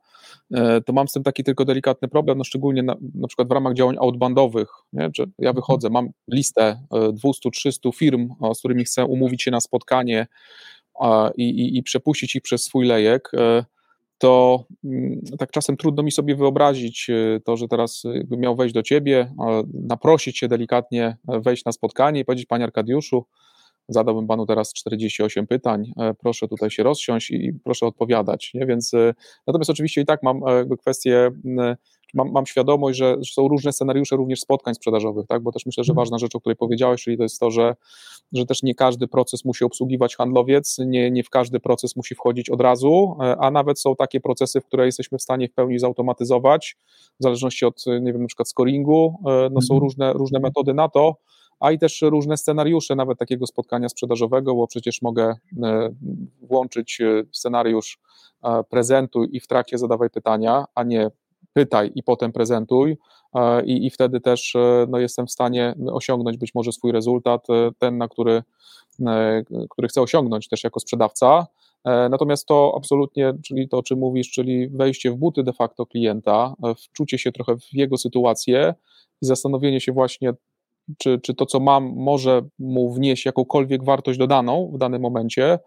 e, 0.53 0.81
to 0.81 0.93
mam 0.93 1.07
z 1.07 1.11
tym 1.11 1.23
taki 1.23 1.43
tylko 1.43 1.65
delikatny 1.65 2.07
problem, 2.07 2.37
no 2.37 2.43
szczególnie 2.43 2.83
na, 2.83 2.95
na 3.15 3.27
przykład 3.27 3.47
w 3.47 3.51
ramach 3.51 3.73
działań 3.73 3.95
outboundowych, 3.99 4.69
nie? 4.93 5.09
że 5.15 5.25
ja 5.39 5.53
wychodzę, 5.53 5.89
mam 5.89 6.09
listę 6.31 6.79
200-300 6.91 7.89
e, 7.89 7.91
firm, 7.91 8.29
z 8.53 8.59
którymi 8.59 8.83
chcę 8.83 9.05
umówić 9.05 9.43
się 9.43 9.51
na 9.51 9.61
spotkanie 9.61 10.27
i, 11.37 11.43
i, 11.43 11.77
i 11.77 11.83
przepuścić 11.83 12.35
ich 12.35 12.41
przez 12.41 12.63
swój 12.63 12.85
lejek 12.85 13.31
to 14.19 14.63
mm, 14.83 15.21
tak 15.39 15.51
czasem 15.51 15.77
trudno 15.77 16.03
mi 16.03 16.11
sobie 16.11 16.35
wyobrazić 16.35 17.09
y, 17.09 17.41
to, 17.45 17.57
że 17.57 17.67
teraz 17.67 18.03
bym 18.25 18.39
miał 18.39 18.55
wejść 18.55 18.73
do 18.73 18.83
ciebie, 18.83 19.33
naprosić 19.73 20.37
się 20.37 20.47
delikatnie, 20.47 21.17
e, 21.27 21.39
wejść 21.39 21.65
na 21.65 21.71
spotkanie 21.71 22.19
i 22.21 22.25
powiedzieć, 22.25 22.45
panie 22.45 22.63
Arkadiuszu, 22.63 23.25
zadałbym 23.89 24.27
panu 24.27 24.45
teraz 24.45 24.73
48 24.73 25.47
pytań, 25.47 25.91
e, 25.99 26.13
proszę 26.13 26.47
tutaj 26.47 26.71
się 26.71 26.83
rozsiąść 26.83 27.31
i 27.31 27.53
proszę 27.63 27.85
odpowiadać. 27.85 28.51
Nie? 28.53 28.65
Więc, 28.65 28.93
e, 28.93 29.13
natomiast 29.47 29.69
oczywiście 29.69 30.01
i 30.01 30.05
tak 30.05 30.23
mam 30.23 30.41
jakby 30.47 30.77
kwestię 30.77 31.31
mam, 32.13 32.31
mam 32.31 32.45
świadomość, 32.45 32.97
że, 32.97 33.17
są 33.33 33.47
różne 33.47 33.73
scenariusze 33.73 34.15
również 34.15 34.39
spotkań 34.39 34.75
sprzedażowych, 34.75 35.27
tak? 35.27 35.43
bo 35.43 35.51
też 35.51 35.65
myślę, 35.65 35.83
że 35.83 35.91
mhm. 35.91 36.01
ważna 36.01 36.17
rzecz, 36.17 36.35
o 36.35 36.39
której 36.39 36.55
powiedziałeś, 36.55 37.03
czyli 37.03 37.17
to 37.17 37.23
jest 37.23 37.39
to, 37.39 37.51
że, 37.51 37.75
że 38.33 38.45
też 38.45 38.63
nie 38.63 38.75
każdy 38.75 39.07
proces 39.07 39.45
musi 39.45 39.63
obsługiwać 39.63 40.15
handlowiec, 40.15 40.77
nie, 40.85 41.11
nie 41.11 41.23
w 41.23 41.29
każdy 41.29 41.59
proces 41.59 41.95
musi 41.95 42.15
wchodzić 42.15 42.49
od 42.49 42.61
razu, 42.61 43.17
e, 43.21 43.37
a 43.39 43.51
nawet 43.51 43.79
są 43.79 43.95
takie 43.95 44.19
procesy, 44.19 44.61
w 44.61 44.65
które 44.65 44.85
jesteśmy 44.85 45.17
w 45.17 45.21
stanie 45.21 45.47
w 45.47 45.53
pełni 45.53 45.79
zautomatyzować, 45.79 46.77
w 47.19 47.23
zależności 47.23 47.65
od, 47.65 47.85
nie 48.01 48.13
wiem, 48.13 48.21
na 48.21 48.27
przykład 48.27 48.49
scoringu, 48.49 49.19
e, 49.27 49.49
no 49.51 49.61
są 49.61 49.73
mhm. 49.73 49.79
różne, 49.81 50.13
różne 50.13 50.39
metody 50.39 50.73
na 50.73 50.89
to, 50.89 51.15
a 51.59 51.71
i 51.71 51.79
też 51.79 52.01
różne 52.01 52.37
scenariusze 52.37 52.95
nawet 52.95 53.19
takiego 53.19 53.47
spotkania 53.47 53.89
sprzedażowego, 53.89 54.55
bo 54.55 54.67
przecież 54.67 55.01
mogę 55.01 55.35
e, 55.63 55.89
włączyć 56.41 57.01
scenariusz 57.31 57.99
prezentuj 58.69 59.29
i 59.31 59.39
w 59.39 59.47
trakcie 59.47 59.77
zadawaj 59.77 60.09
pytania, 60.09 60.65
a 60.75 60.83
nie 60.83 61.11
pytaj 61.53 61.91
i 61.95 62.03
potem 62.03 62.31
prezentuj. 62.31 62.97
E, 63.35 63.65
I, 63.65 63.85
i 63.85 63.89
wtedy 63.89 64.21
też 64.21 64.55
e, 64.55 64.85
no, 64.89 64.99
jestem 64.99 65.27
w 65.27 65.31
stanie 65.31 65.75
osiągnąć 65.91 66.37
być 66.37 66.55
może 66.55 66.71
swój 66.71 66.91
rezultat, 66.91 67.49
e, 67.49 67.71
ten, 67.79 67.97
na 67.97 68.07
który, 68.07 68.43
który 69.69 69.87
chcę 69.87 70.01
osiągnąć 70.01 70.47
też 70.47 70.63
jako 70.63 70.79
sprzedawca. 70.79 71.47
Natomiast 71.85 72.45
to 72.45 72.73
absolutnie, 72.77 73.33
czyli 73.43 73.69
to, 73.69 73.77
o 73.77 73.83
czym 73.83 73.99
mówisz, 73.99 74.31
czyli 74.31 74.69
wejście 74.69 75.11
w 75.11 75.15
buty 75.15 75.43
de 75.43 75.53
facto 75.53 75.85
klienta, 75.85 76.53
wczucie 76.77 77.17
się 77.17 77.31
trochę 77.31 77.57
w 77.57 77.73
jego 77.73 77.97
sytuację 77.97 78.73
i 79.21 79.25
zastanowienie 79.25 79.81
się 79.81 79.91
właśnie, 79.91 80.33
czy, 80.97 81.19
czy 81.23 81.35
to, 81.35 81.45
co 81.45 81.59
mam, 81.59 81.93
może 81.95 82.41
mu 82.59 82.93
wnieść 82.93 83.25
jakąkolwiek 83.25 83.83
wartość 83.83 84.19
dodaną 84.19 84.71
w 84.75 84.77
danym 84.77 85.01
momencie, 85.01 85.59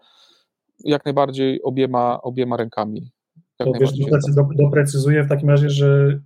jak 0.83 1.05
najbardziej 1.05 1.61
obiema, 1.61 2.21
obiema 2.21 2.57
rękami. 2.57 3.11
To 3.57 3.71
wiesz, 3.79 3.91
do, 4.35 4.47
doprecyzuję 4.55 5.23
w 5.23 5.29
takim 5.29 5.49
razie, 5.49 5.69
że 5.69 6.19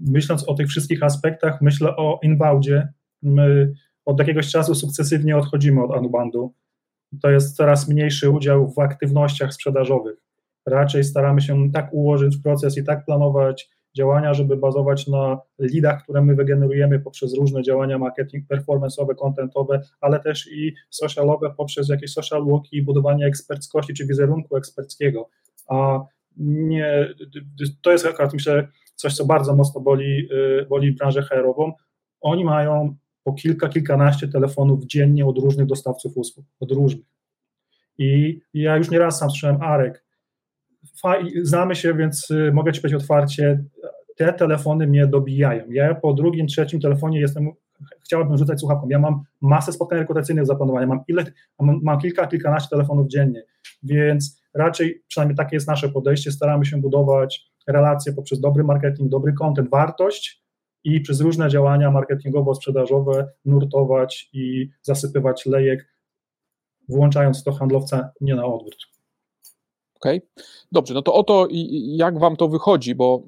myśląc 0.00 0.48
o 0.48 0.54
tych 0.54 0.68
wszystkich 0.68 1.02
aspektach, 1.02 1.62
myślę 1.62 1.96
o 1.96 2.18
inboundzie. 2.22 2.88
My 3.22 3.72
od 4.04 4.18
jakiegoś 4.18 4.50
czasu 4.50 4.74
sukcesywnie 4.74 5.36
odchodzimy 5.36 5.84
od 5.84 5.90
outboundu. 5.90 6.54
To 7.22 7.30
jest 7.30 7.56
coraz 7.56 7.88
mniejszy 7.88 8.30
udział 8.30 8.70
w 8.70 8.78
aktywnościach 8.78 9.54
sprzedażowych. 9.54 10.16
Raczej 10.66 11.04
staramy 11.04 11.40
się 11.40 11.72
tak 11.72 11.88
ułożyć 11.92 12.36
proces 12.36 12.78
i 12.78 12.84
tak 12.84 13.04
planować 13.04 13.70
działania, 13.96 14.34
żeby 14.34 14.56
bazować 14.56 15.06
na 15.06 15.40
lidach, 15.58 16.02
które 16.02 16.22
my 16.22 16.34
wygenerujemy 16.34 17.00
poprzez 17.00 17.34
różne 17.34 17.62
działania 17.62 17.98
marketing 17.98 18.48
performance'owe, 18.48 19.14
contentowe, 19.18 19.80
ale 20.00 20.20
też 20.20 20.52
i 20.52 20.74
socialowe 20.90 21.54
poprzez 21.56 21.88
jakieś 21.88 22.12
social 22.12 22.46
walki 22.46 22.82
budowanie 22.82 23.26
eksperckości 23.26 23.94
czy 23.94 24.06
wizerunku 24.06 24.56
eksperckiego. 24.56 25.28
A 25.68 26.00
nie, 26.36 27.14
to 27.82 27.92
jest 27.92 28.06
akurat 28.06 28.32
myślę 28.32 28.68
coś, 28.94 29.14
co 29.14 29.24
bardzo 29.24 29.56
mocno 29.56 29.80
boli, 29.80 30.28
y, 30.32 30.66
boli 30.68 30.92
branżę 30.92 31.22
HR-ową. 31.22 31.72
Oni 32.20 32.44
mają 32.44 32.96
po 33.24 33.32
kilka, 33.32 33.68
kilkanaście 33.68 34.28
telefonów 34.28 34.84
dziennie 34.84 35.26
od 35.26 35.38
różnych 35.38 35.66
dostawców 35.66 36.16
usług, 36.16 36.46
od 36.60 36.72
różnych. 36.72 37.06
I 37.98 38.40
ja 38.54 38.76
już 38.76 38.90
nieraz 38.90 39.18
sam 39.18 39.30
słyszałem, 39.30 39.62
Arek, 39.62 40.04
znamy 41.42 41.76
się, 41.76 41.94
więc 41.94 42.30
y, 42.30 42.52
mogę 42.52 42.72
Ci 42.72 42.80
powiedzieć 42.80 43.02
otwarcie, 43.02 43.64
te 44.16 44.32
telefony 44.32 44.86
mnie 44.86 45.06
dobijają. 45.06 45.70
Ja 45.70 45.94
po 45.94 46.12
drugim, 46.14 46.46
trzecim 46.46 46.80
telefonie 46.80 47.20
jestem, 47.20 47.50
chciałabym 48.04 48.38
rzucać 48.38 48.60
słuchawką. 48.60 48.88
Ja 48.88 48.98
mam 48.98 49.22
masę 49.40 49.72
spotkań 49.72 49.98
rekrutacyjnych 49.98 50.46
zaplanowanych, 50.46 50.88
mam, 50.88 51.00
ile, 51.08 51.24
mam, 51.60 51.80
mam 51.82 51.98
kilka, 51.98 52.26
kilkanaście 52.26 52.68
telefonów 52.70 53.08
dziennie, 53.08 53.42
więc 53.82 54.40
Raczej, 54.54 55.02
przynajmniej 55.08 55.36
takie 55.36 55.56
jest 55.56 55.68
nasze 55.68 55.88
podejście, 55.88 56.32
staramy 56.32 56.64
się 56.64 56.76
budować 56.76 57.50
relacje 57.66 58.12
poprzez 58.12 58.40
dobry 58.40 58.64
marketing, 58.64 59.10
dobry 59.10 59.32
content, 59.32 59.70
wartość 59.70 60.44
i 60.84 61.00
przez 61.00 61.20
różne 61.20 61.48
działania 61.48 61.90
marketingowo-sprzedażowe 61.90 63.26
nurtować 63.44 64.30
i 64.32 64.70
zasypywać 64.82 65.46
lejek, 65.46 65.94
włączając 66.88 67.44
to 67.44 67.52
handlowca 67.52 68.12
nie 68.20 68.34
na 68.34 68.44
odwrót. 68.44 68.89
Okay. 70.00 70.20
dobrze, 70.72 70.94
no 70.94 71.02
to 71.02 71.14
oto 71.14 71.48
jak 71.96 72.18
wam 72.18 72.36
to 72.36 72.48
wychodzi, 72.48 72.94
bo 72.94 73.22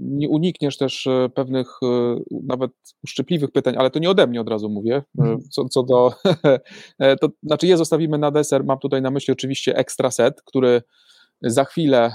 nie 0.00 0.28
unikniesz 0.28 0.76
też 0.76 1.06
e, 1.06 1.28
pewnych 1.34 1.68
e, 1.82 2.16
nawet 2.30 2.70
uszczypliwych 3.04 3.50
pytań, 3.50 3.74
ale 3.78 3.90
to 3.90 3.98
nie 3.98 4.10
ode 4.10 4.26
mnie 4.26 4.40
od 4.40 4.48
razu 4.48 4.68
mówię, 4.68 4.94
e, 4.94 5.02
mhm. 5.18 5.40
co, 5.50 5.68
co 5.68 5.82
do, 5.82 6.12
to 7.20 7.28
znaczy 7.42 7.66
je 7.66 7.76
zostawimy 7.76 8.18
na 8.18 8.30
deser, 8.30 8.64
mam 8.64 8.78
tutaj 8.78 9.02
na 9.02 9.10
myśli 9.10 9.32
oczywiście 9.32 9.76
extra 9.76 10.10
set, 10.10 10.42
który 10.42 10.82
za 11.42 11.64
chwilę 11.64 12.14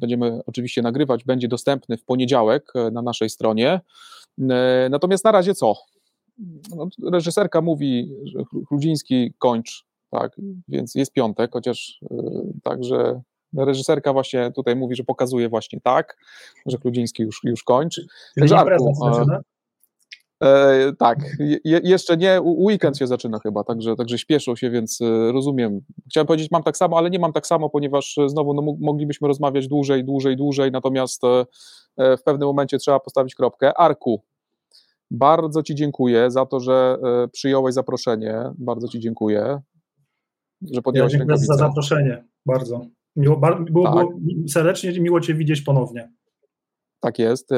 będziemy 0.00 0.40
oczywiście 0.46 0.82
nagrywać, 0.82 1.24
będzie 1.24 1.48
dostępny 1.48 1.96
w 1.96 2.04
poniedziałek 2.04 2.72
na 2.92 3.02
naszej 3.02 3.30
stronie, 3.30 3.80
natomiast 4.90 5.24
na 5.24 5.32
razie 5.32 5.54
co? 5.54 5.74
No, 6.76 6.88
reżyserka 7.12 7.60
mówi, 7.60 8.12
że 8.24 8.38
Chludziński 8.68 9.34
kończ 9.38 9.86
tak, 10.18 10.32
więc 10.68 10.94
jest 10.94 11.12
piątek, 11.12 11.50
chociaż 11.52 11.98
y, 12.02 12.16
także 12.62 13.20
reżyserka 13.56 14.12
właśnie 14.12 14.52
tutaj 14.52 14.76
mówi, 14.76 14.96
że 14.96 15.04
pokazuje 15.04 15.48
właśnie 15.48 15.80
tak, 15.80 16.16
że 16.66 16.78
Kludziński 16.78 17.22
już, 17.22 17.40
już 17.44 17.64
kończy. 17.64 18.06
Także 18.38 18.58
Arku, 18.58 18.92
E, 20.42 20.92
tak, 20.98 21.18
je, 21.64 21.80
jeszcze 21.84 22.16
nie, 22.16 22.40
weekend 22.42 22.98
się 22.98 23.06
zaczyna 23.06 23.38
chyba, 23.38 23.64
także, 23.64 23.96
także 23.96 24.18
śpieszą 24.18 24.56
się, 24.56 24.70
więc 24.70 25.00
e, 25.00 25.32
rozumiem. 25.32 25.80
Chciałem 26.10 26.26
powiedzieć, 26.26 26.50
mam 26.50 26.62
tak 26.62 26.76
samo, 26.76 26.98
ale 26.98 27.10
nie 27.10 27.18
mam 27.18 27.32
tak 27.32 27.46
samo, 27.46 27.70
ponieważ 27.70 28.18
e, 28.18 28.28
znowu 28.28 28.54
no, 28.54 28.62
moglibyśmy 28.80 29.28
rozmawiać 29.28 29.68
dłużej, 29.68 30.04
dłużej, 30.04 30.36
dłużej, 30.36 30.70
natomiast 30.70 31.24
e, 31.24 32.16
w 32.16 32.22
pewnym 32.22 32.48
momencie 32.48 32.78
trzeba 32.78 33.00
postawić 33.00 33.34
kropkę. 33.34 33.78
Arku, 33.78 34.22
bardzo 35.10 35.62
Ci 35.62 35.74
dziękuję 35.74 36.30
za 36.30 36.46
to, 36.46 36.60
że 36.60 36.98
przyjąłeś 37.32 37.74
zaproszenie, 37.74 38.34
bardzo 38.58 38.88
Ci 38.88 39.00
dziękuję, 39.00 39.60
że 40.72 40.82
podjąłeś 40.82 41.12
ja 41.12 41.18
dziękuję 41.18 41.38
za 41.38 41.54
zaproszenie, 41.54 42.24
bardzo. 42.46 42.86
Miło, 43.16 43.36
było, 43.36 43.84
tak. 43.84 43.94
było 43.94 44.12
serdecznie 44.48 45.00
miło 45.00 45.20
Cię 45.20 45.34
widzieć 45.34 45.62
ponownie. 45.62 46.08
Tak 47.04 47.18
jest 47.18 47.52
e, 47.52 47.56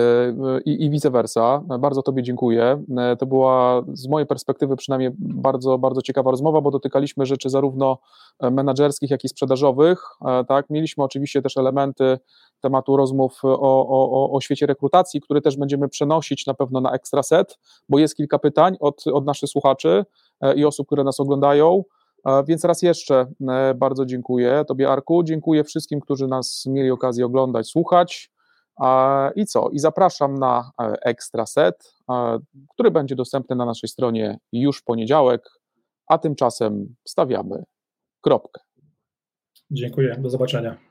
I, 0.64 0.84
i 0.84 0.90
vice 0.90 1.11
versa. 1.11 1.62
Bardzo 1.80 2.02
Tobie 2.02 2.22
dziękuję. 2.22 2.84
E, 2.98 3.16
to 3.16 3.26
była 3.26 3.82
z 3.92 4.09
mojej 4.09 4.26
perspektywy 4.26 4.76
przynajmniej 4.76 5.11
bardzo, 5.18 5.78
bardzo 5.78 6.02
ciekawa 6.02 6.30
rozmowa, 6.30 6.61
bo 6.61 6.70
dotykaliśmy 6.70 7.26
rzeczy 7.26 7.50
zarówno 7.50 7.98
e, 8.40 8.50
menedżerskich, 8.50 9.11
jak 9.11 9.24
i 9.24 9.28
sprzedażowych. 9.28 10.02
Tak? 10.48 10.70
Mieliśmy 10.70 11.04
oczywiście 11.04 11.42
też 11.42 11.57
elementy 11.57 12.18
tematu 12.61 12.96
rozmów 12.96 13.40
o, 13.44 13.88
o, 13.88 14.32
o 14.32 14.40
świecie 14.40 14.66
rekrutacji, 14.66 15.20
które 15.20 15.40
też 15.40 15.57
będziemy 15.57 15.88
przenosić 15.88 16.46
na 16.46 16.54
pewno 16.54 16.80
na 16.80 16.92
ekstra 16.92 17.22
set, 17.22 17.59
bo 17.88 17.98
jest 17.98 18.16
kilka 18.16 18.38
pytań 18.38 18.76
od, 18.80 19.07
od 19.07 19.26
naszych 19.26 19.48
słuchaczy 19.48 20.04
i 20.57 20.64
osób, 20.64 20.86
które 20.86 21.04
nas 21.04 21.20
oglądają. 21.20 21.82
Więc 22.49 22.64
raz 22.64 22.83
jeszcze 22.83 23.27
bardzo 23.77 24.07
dziękuję 24.07 24.64
Tobie, 24.69 24.89
Arku. 24.89 25.23
Dziękuję 25.23 25.64
wszystkim, 25.64 26.01
którzy 26.01 26.27
nas 26.27 26.67
mieli 26.67 26.91
okazję 26.91 27.27
oglądać, 27.27 27.69
słuchać. 27.69 28.31
I 29.37 29.47
co? 29.47 29.71
I 29.71 29.79
zapraszam 29.79 30.39
na 30.39 30.71
e, 30.81 30.93
ekstra 31.03 31.47
set, 31.47 31.95
który 32.75 32.91
będzie 32.91 33.17
dostępny 33.17 33.57
na 33.57 33.67
naszej 33.67 33.89
stronie 33.89 34.39
już 34.53 34.79
w 34.79 34.85
poniedziałek, 34.85 35.49
a 36.07 36.19
tymczasem 36.19 36.95
stawiamy 37.05 37.64
kropkę. 38.21 38.61
Dziękuję, 39.71 40.17
do 40.19 40.31
zobaczenia. 40.31 40.86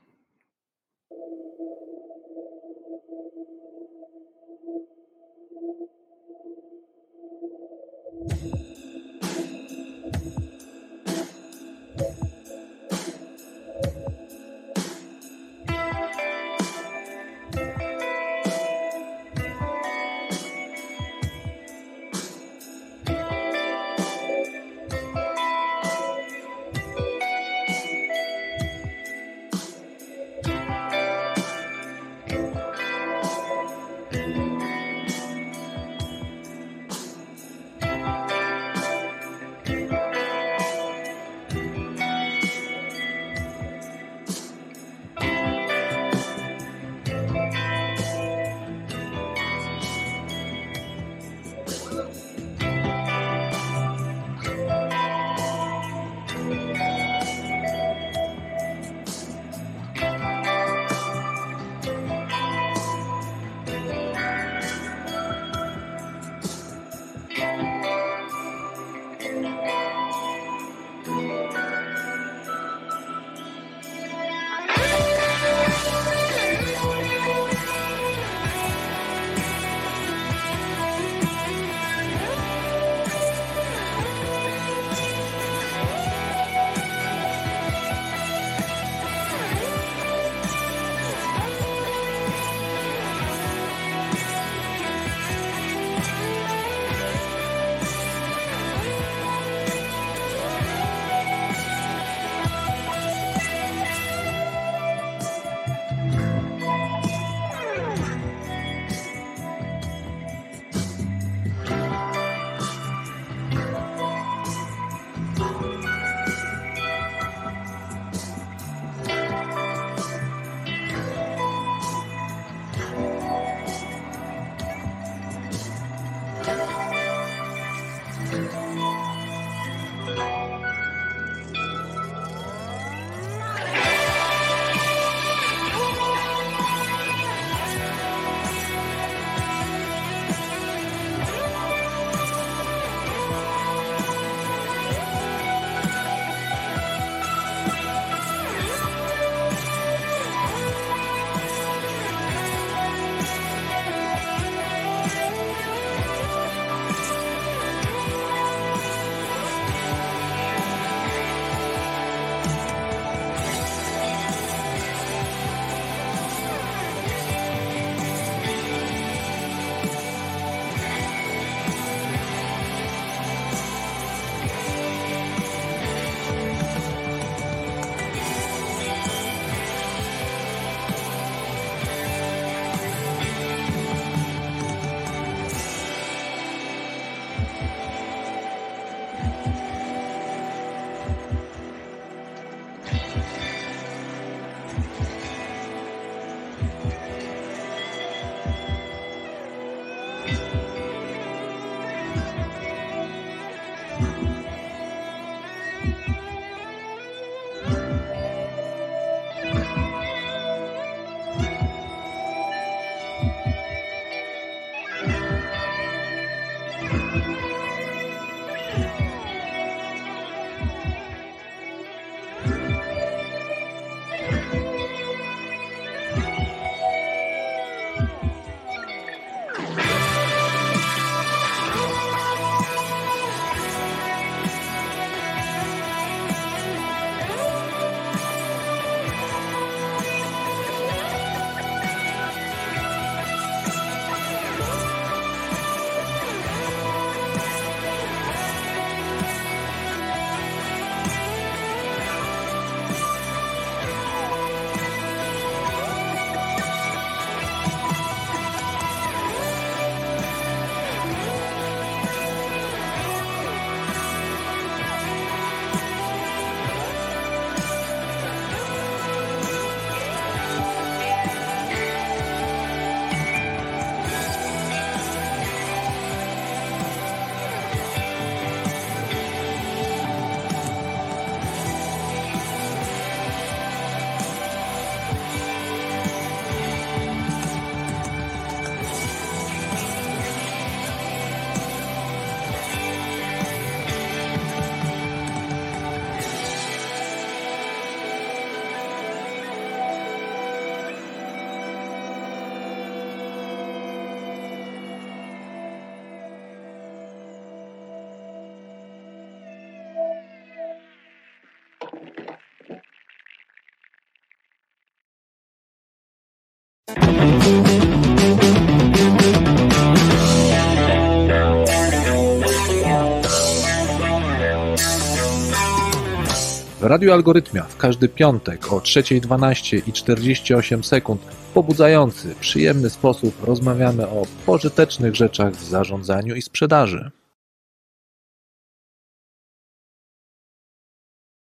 Radio 326.88 327.14
Algorytmia 327.14 327.62
w 327.62 327.76
każdy 327.76 328.08
piątek 328.08 328.72
o 328.72 328.78
3.12 328.78 329.88
i 329.88 329.92
48 329.92 330.84
sekund 330.84 331.20
w 331.20 331.52
pobudzający, 331.52 332.34
przyjemny 332.40 332.90
sposób 332.90 333.44
rozmawiamy 333.44 334.08
o 334.08 334.26
pożytecznych 334.46 335.14
rzeczach 335.14 335.52
w 335.52 335.64
zarządzaniu 335.64 336.34
i 336.34 336.42
sprzedaży. 336.42 337.10